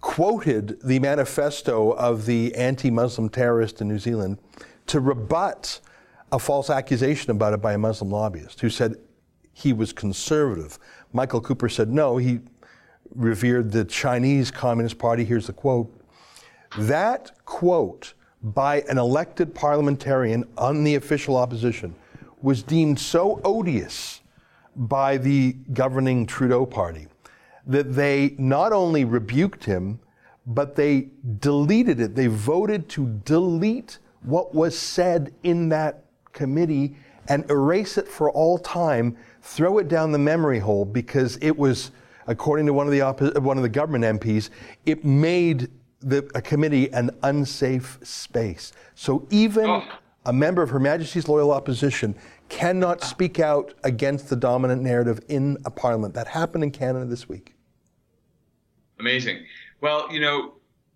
quoted 0.00 0.78
the 0.82 0.98
manifesto 0.98 1.92
of 1.92 2.26
the 2.26 2.54
anti 2.54 2.90
Muslim 2.90 3.28
terrorist 3.28 3.80
in 3.80 3.88
New 3.88 3.98
Zealand 3.98 4.38
to 4.86 5.00
rebut 5.00 5.80
a 6.30 6.38
false 6.38 6.68
accusation 6.68 7.30
about 7.30 7.54
it 7.54 7.62
by 7.62 7.72
a 7.72 7.78
Muslim 7.78 8.10
lobbyist 8.10 8.60
who 8.60 8.68
said 8.68 8.96
he 9.58 9.72
was 9.72 9.92
conservative. 9.92 10.78
Michael 11.12 11.40
Cooper 11.40 11.68
said 11.68 11.88
no, 11.88 12.16
he 12.16 12.38
revered 13.14 13.72
the 13.72 13.84
Chinese 13.84 14.52
Communist 14.52 14.98
Party. 14.98 15.24
Here's 15.24 15.48
the 15.48 15.52
quote. 15.52 15.92
That 16.78 17.32
quote 17.44 18.14
by 18.40 18.82
an 18.82 18.98
elected 18.98 19.54
parliamentarian 19.54 20.44
on 20.56 20.84
the 20.84 20.94
official 20.94 21.36
opposition 21.36 21.96
was 22.40 22.62
deemed 22.62 23.00
so 23.00 23.40
odious 23.42 24.20
by 24.76 25.16
the 25.16 25.56
governing 25.72 26.24
Trudeau 26.24 26.64
party 26.64 27.08
that 27.66 27.94
they 27.94 28.36
not 28.38 28.72
only 28.72 29.04
rebuked 29.04 29.64
him, 29.64 29.98
but 30.46 30.76
they 30.76 31.08
deleted 31.40 31.98
it. 31.98 32.14
They 32.14 32.28
voted 32.28 32.88
to 32.90 33.08
delete 33.24 33.98
what 34.22 34.54
was 34.54 34.78
said 34.78 35.34
in 35.42 35.68
that 35.70 36.04
committee 36.32 36.96
and 37.28 37.48
erase 37.50 37.98
it 37.98 38.08
for 38.08 38.30
all 38.30 38.58
time 38.58 39.16
throw 39.42 39.78
it 39.78 39.88
down 39.88 40.12
the 40.12 40.18
memory 40.18 40.58
hole 40.58 40.84
because 40.84 41.38
it 41.40 41.56
was, 41.56 41.90
according 42.26 42.66
to 42.66 42.72
one 42.72 42.86
of 42.86 42.92
the 42.92 42.98
oppo- 42.98 43.38
one 43.38 43.56
of 43.56 43.62
the 43.62 43.68
government 43.68 44.20
MPs, 44.20 44.50
it 44.86 45.04
made 45.04 45.70
the, 46.00 46.28
a 46.34 46.42
committee 46.42 46.92
an 46.92 47.10
unsafe 47.22 47.98
space. 48.02 48.72
So 48.94 49.26
even 49.30 49.66
oh. 49.66 49.84
a 50.26 50.32
member 50.32 50.62
of 50.62 50.70
Her 50.70 50.80
Majesty's 50.80 51.28
loyal 51.28 51.50
opposition 51.50 52.14
cannot 52.48 53.02
speak 53.02 53.40
out 53.40 53.74
against 53.84 54.28
the 54.28 54.36
dominant 54.36 54.82
narrative 54.82 55.20
in 55.28 55.58
a 55.64 55.70
parliament. 55.70 56.14
That 56.14 56.28
happened 56.28 56.64
in 56.64 56.70
Canada 56.70 57.04
this 57.04 57.28
week. 57.28 57.54
Amazing. 58.98 59.44
Well, 59.80 60.12
you 60.12 60.20
know, 60.20 60.54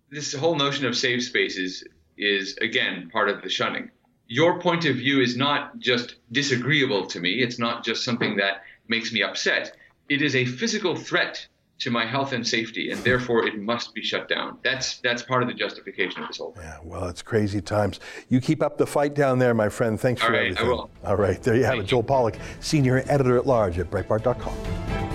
this 0.09 0.33
whole 0.33 0.55
notion 0.55 0.85
of 0.85 0.95
safe 0.95 1.23
spaces 1.23 1.83
is 2.17 2.57
again 2.57 3.09
part 3.11 3.29
of 3.29 3.41
the 3.41 3.49
shunning 3.49 3.89
your 4.33 4.59
point 4.59 4.85
of 4.85 4.95
view 4.95 5.21
is 5.21 5.37
not 5.37 5.77
just 5.77 6.15
disagreeable 6.31 7.05
to 7.05 7.19
me. 7.19 7.33
It's 7.33 7.59
not 7.59 7.85
just 7.85 8.03
something 8.03 8.37
that 8.37 8.63
makes 8.87 9.13
me 9.13 9.21
upset. 9.21 9.75
It 10.09 10.23
is 10.23 10.35
a 10.35 10.43
physical 10.43 10.95
threat 10.95 11.45
to 11.79 11.91
my 11.91 12.03
health 12.03 12.33
and 12.33 12.47
safety, 12.47 12.89
and 12.89 12.99
therefore 13.03 13.45
it 13.45 13.59
must 13.59 13.93
be 13.93 14.01
shut 14.01 14.27
down. 14.27 14.57
That's 14.63 14.97
that's 14.99 15.21
part 15.21 15.43
of 15.43 15.49
the 15.49 15.53
justification 15.53 16.23
of 16.23 16.29
this 16.29 16.37
whole 16.37 16.51
thing. 16.53 16.63
Yeah, 16.63 16.79
well, 16.83 17.05
it's 17.09 17.21
crazy 17.21 17.61
times. 17.61 17.99
You 18.27 18.41
keep 18.41 18.63
up 18.63 18.79
the 18.79 18.87
fight 18.87 19.13
down 19.13 19.37
there, 19.37 19.53
my 19.53 19.69
friend. 19.69 19.99
Thanks 19.99 20.21
All 20.23 20.29
for 20.29 20.33
right, 20.33 20.45
everything. 20.47 20.65
I 20.65 20.69
will. 20.69 20.89
All 21.05 21.15
right, 21.15 21.41
there 21.43 21.55
you 21.55 21.65
have 21.65 21.73
Thank 21.73 21.83
it. 21.83 21.87
Joel 21.89 22.03
Pollak, 22.03 22.39
senior 22.59 23.03
editor 23.07 23.37
at 23.37 23.45
large 23.45 23.77
at 23.77 23.91
Breitbart.com. 23.91 25.12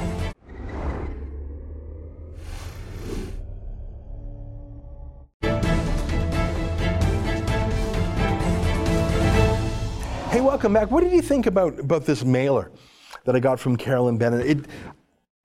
welcome 10.59 10.73
back. 10.73 10.91
What 10.91 11.05
did 11.05 11.13
you 11.13 11.23
think 11.23 11.47
about, 11.47 11.79
about 11.79 12.05
this 12.05 12.25
mailer 12.25 12.73
that 13.25 13.37
I 13.37 13.39
got 13.39 13.61
from 13.61 13.77
Carolyn 13.77 14.19
Bennett? 14.19 14.45
It, 14.45 14.67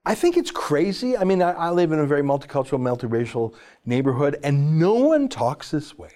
I 0.03 0.15
think 0.15 0.37
it's 0.37 0.49
crazy. 0.49 1.15
I 1.15 1.23
mean, 1.23 1.39
I, 1.39 1.51
I 1.51 1.69
live 1.69 1.91
in 1.91 1.99
a 1.99 2.05
very 2.07 2.23
multicultural, 2.23 2.79
multiracial 2.79 3.53
neighborhood, 3.85 4.39
and 4.43 4.79
no 4.79 4.95
one 4.95 5.29
talks 5.29 5.69
this 5.69 5.95
way. 5.95 6.09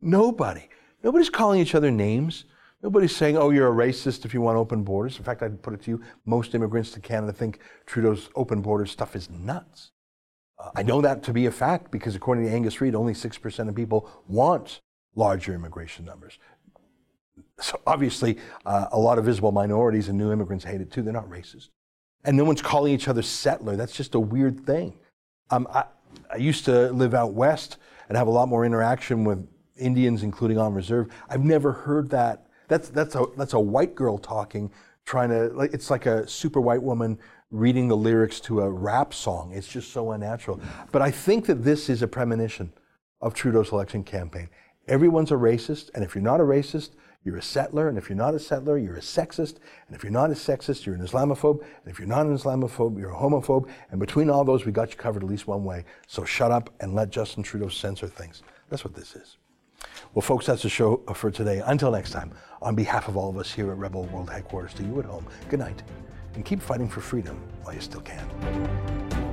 Nobody. 0.00 0.68
Nobody's 1.02 1.30
calling 1.30 1.60
each 1.60 1.74
other 1.74 1.90
names. 1.90 2.44
Nobody's 2.80 3.16
saying, 3.16 3.36
oh, 3.36 3.50
you're 3.50 3.72
a 3.72 3.74
racist 3.74 4.24
if 4.24 4.32
you 4.32 4.40
want 4.40 4.56
open 4.56 4.84
borders. 4.84 5.18
In 5.18 5.24
fact, 5.24 5.42
I'd 5.42 5.60
put 5.60 5.74
it 5.74 5.82
to 5.82 5.90
you, 5.90 6.02
most 6.24 6.54
immigrants 6.54 6.92
to 6.92 7.00
Canada 7.00 7.32
think 7.32 7.58
Trudeau's 7.86 8.30
open 8.36 8.62
border 8.62 8.86
stuff 8.86 9.16
is 9.16 9.28
nuts. 9.28 9.90
Uh, 10.60 10.70
I 10.76 10.84
know 10.84 11.00
that 11.00 11.24
to 11.24 11.32
be 11.32 11.46
a 11.46 11.50
fact 11.50 11.90
because 11.90 12.14
according 12.14 12.44
to 12.44 12.52
Angus 12.52 12.80
Reid, 12.80 12.94
only 12.94 13.14
6% 13.14 13.68
of 13.68 13.74
people 13.74 14.08
want 14.28 14.80
larger 15.16 15.52
immigration 15.52 16.04
numbers. 16.04 16.38
So 17.60 17.80
obviously, 17.86 18.38
uh, 18.64 18.86
a 18.92 18.98
lot 18.98 19.18
of 19.18 19.24
visible 19.24 19.52
minorities 19.52 20.08
and 20.08 20.16
new 20.16 20.32
immigrants 20.32 20.64
hate 20.64 20.80
it 20.80 20.90
too. 20.90 21.02
They're 21.02 21.12
not 21.12 21.28
racist. 21.28 21.68
And 22.24 22.36
no 22.36 22.44
one's 22.44 22.62
calling 22.62 22.92
each 22.92 23.08
other 23.08 23.22
settler. 23.22 23.76
That's 23.76 23.92
just 23.92 24.14
a 24.14 24.20
weird 24.20 24.64
thing. 24.64 24.94
Um, 25.50 25.66
I, 25.72 25.84
I 26.32 26.36
used 26.36 26.64
to 26.66 26.90
live 26.92 27.14
out 27.14 27.32
west 27.32 27.78
and 28.08 28.16
have 28.16 28.26
a 28.26 28.30
lot 28.30 28.48
more 28.48 28.64
interaction 28.64 29.24
with 29.24 29.48
Indians, 29.76 30.22
including 30.22 30.58
on 30.58 30.74
reserve. 30.74 31.08
I've 31.28 31.44
never 31.44 31.72
heard 31.72 32.10
that. 32.10 32.46
That's, 32.68 32.90
that's, 32.90 33.14
a, 33.14 33.26
that's 33.36 33.54
a 33.54 33.60
white 33.60 33.94
girl 33.94 34.18
talking, 34.18 34.70
trying 35.04 35.30
to, 35.30 35.48
like, 35.48 35.72
it's 35.72 35.90
like 35.90 36.06
a 36.06 36.28
super 36.28 36.60
white 36.60 36.82
woman 36.82 37.18
reading 37.50 37.88
the 37.88 37.96
lyrics 37.96 38.40
to 38.40 38.60
a 38.60 38.70
rap 38.70 39.14
song. 39.14 39.52
It's 39.54 39.68
just 39.68 39.92
so 39.92 40.12
unnatural. 40.12 40.60
But 40.92 41.00
I 41.00 41.10
think 41.10 41.46
that 41.46 41.64
this 41.64 41.88
is 41.88 42.02
a 42.02 42.08
premonition 42.08 42.72
of 43.20 43.32
Trudeau's 43.34 43.72
election 43.72 44.04
campaign. 44.04 44.48
Everyone's 44.86 45.30
a 45.30 45.34
racist, 45.34 45.90
and 45.94 46.04
if 46.04 46.14
you're 46.14 46.22
not 46.22 46.40
a 46.40 46.44
racist, 46.44 46.90
you're 47.28 47.36
a 47.36 47.42
settler, 47.42 47.88
and 47.88 47.98
if 47.98 48.08
you're 48.08 48.16
not 48.16 48.34
a 48.34 48.38
settler, 48.38 48.78
you're 48.78 48.96
a 48.96 49.00
sexist, 49.00 49.56
and 49.86 49.94
if 49.94 50.02
you're 50.02 50.10
not 50.10 50.30
a 50.30 50.34
sexist, 50.34 50.86
you're 50.86 50.94
an 50.94 51.02
Islamophobe, 51.02 51.60
and 51.60 51.92
if 51.92 51.98
you're 51.98 52.08
not 52.08 52.24
an 52.24 52.36
Islamophobe, 52.36 52.98
you're 52.98 53.10
a 53.10 53.16
homophobe, 53.16 53.68
and 53.90 54.00
between 54.00 54.30
all 54.30 54.44
those, 54.44 54.64
we 54.64 54.72
got 54.72 54.90
you 54.90 54.96
covered 54.96 55.22
at 55.22 55.28
least 55.28 55.46
one 55.46 55.62
way. 55.62 55.84
So 56.06 56.24
shut 56.24 56.50
up 56.50 56.70
and 56.80 56.94
let 56.94 57.10
Justin 57.10 57.42
Trudeau 57.42 57.68
censor 57.68 58.08
things. 58.08 58.42
That's 58.70 58.82
what 58.82 58.94
this 58.94 59.14
is. 59.14 59.36
Well, 60.14 60.22
folks, 60.22 60.46
that's 60.46 60.62
the 60.62 60.70
show 60.70 61.02
for 61.14 61.30
today. 61.30 61.62
Until 61.66 61.90
next 61.90 62.12
time, 62.12 62.32
on 62.62 62.74
behalf 62.74 63.08
of 63.08 63.16
all 63.18 63.28
of 63.28 63.36
us 63.36 63.52
here 63.52 63.70
at 63.70 63.76
Rebel 63.76 64.04
World 64.06 64.30
Headquarters, 64.30 64.72
to 64.74 64.82
you 64.82 64.98
at 64.98 65.04
home, 65.04 65.26
good 65.50 65.60
night, 65.60 65.82
and 66.34 66.46
keep 66.46 66.62
fighting 66.62 66.88
for 66.88 67.02
freedom 67.02 67.38
while 67.62 67.74
you 67.74 67.80
still 67.82 68.00
can. 68.00 69.27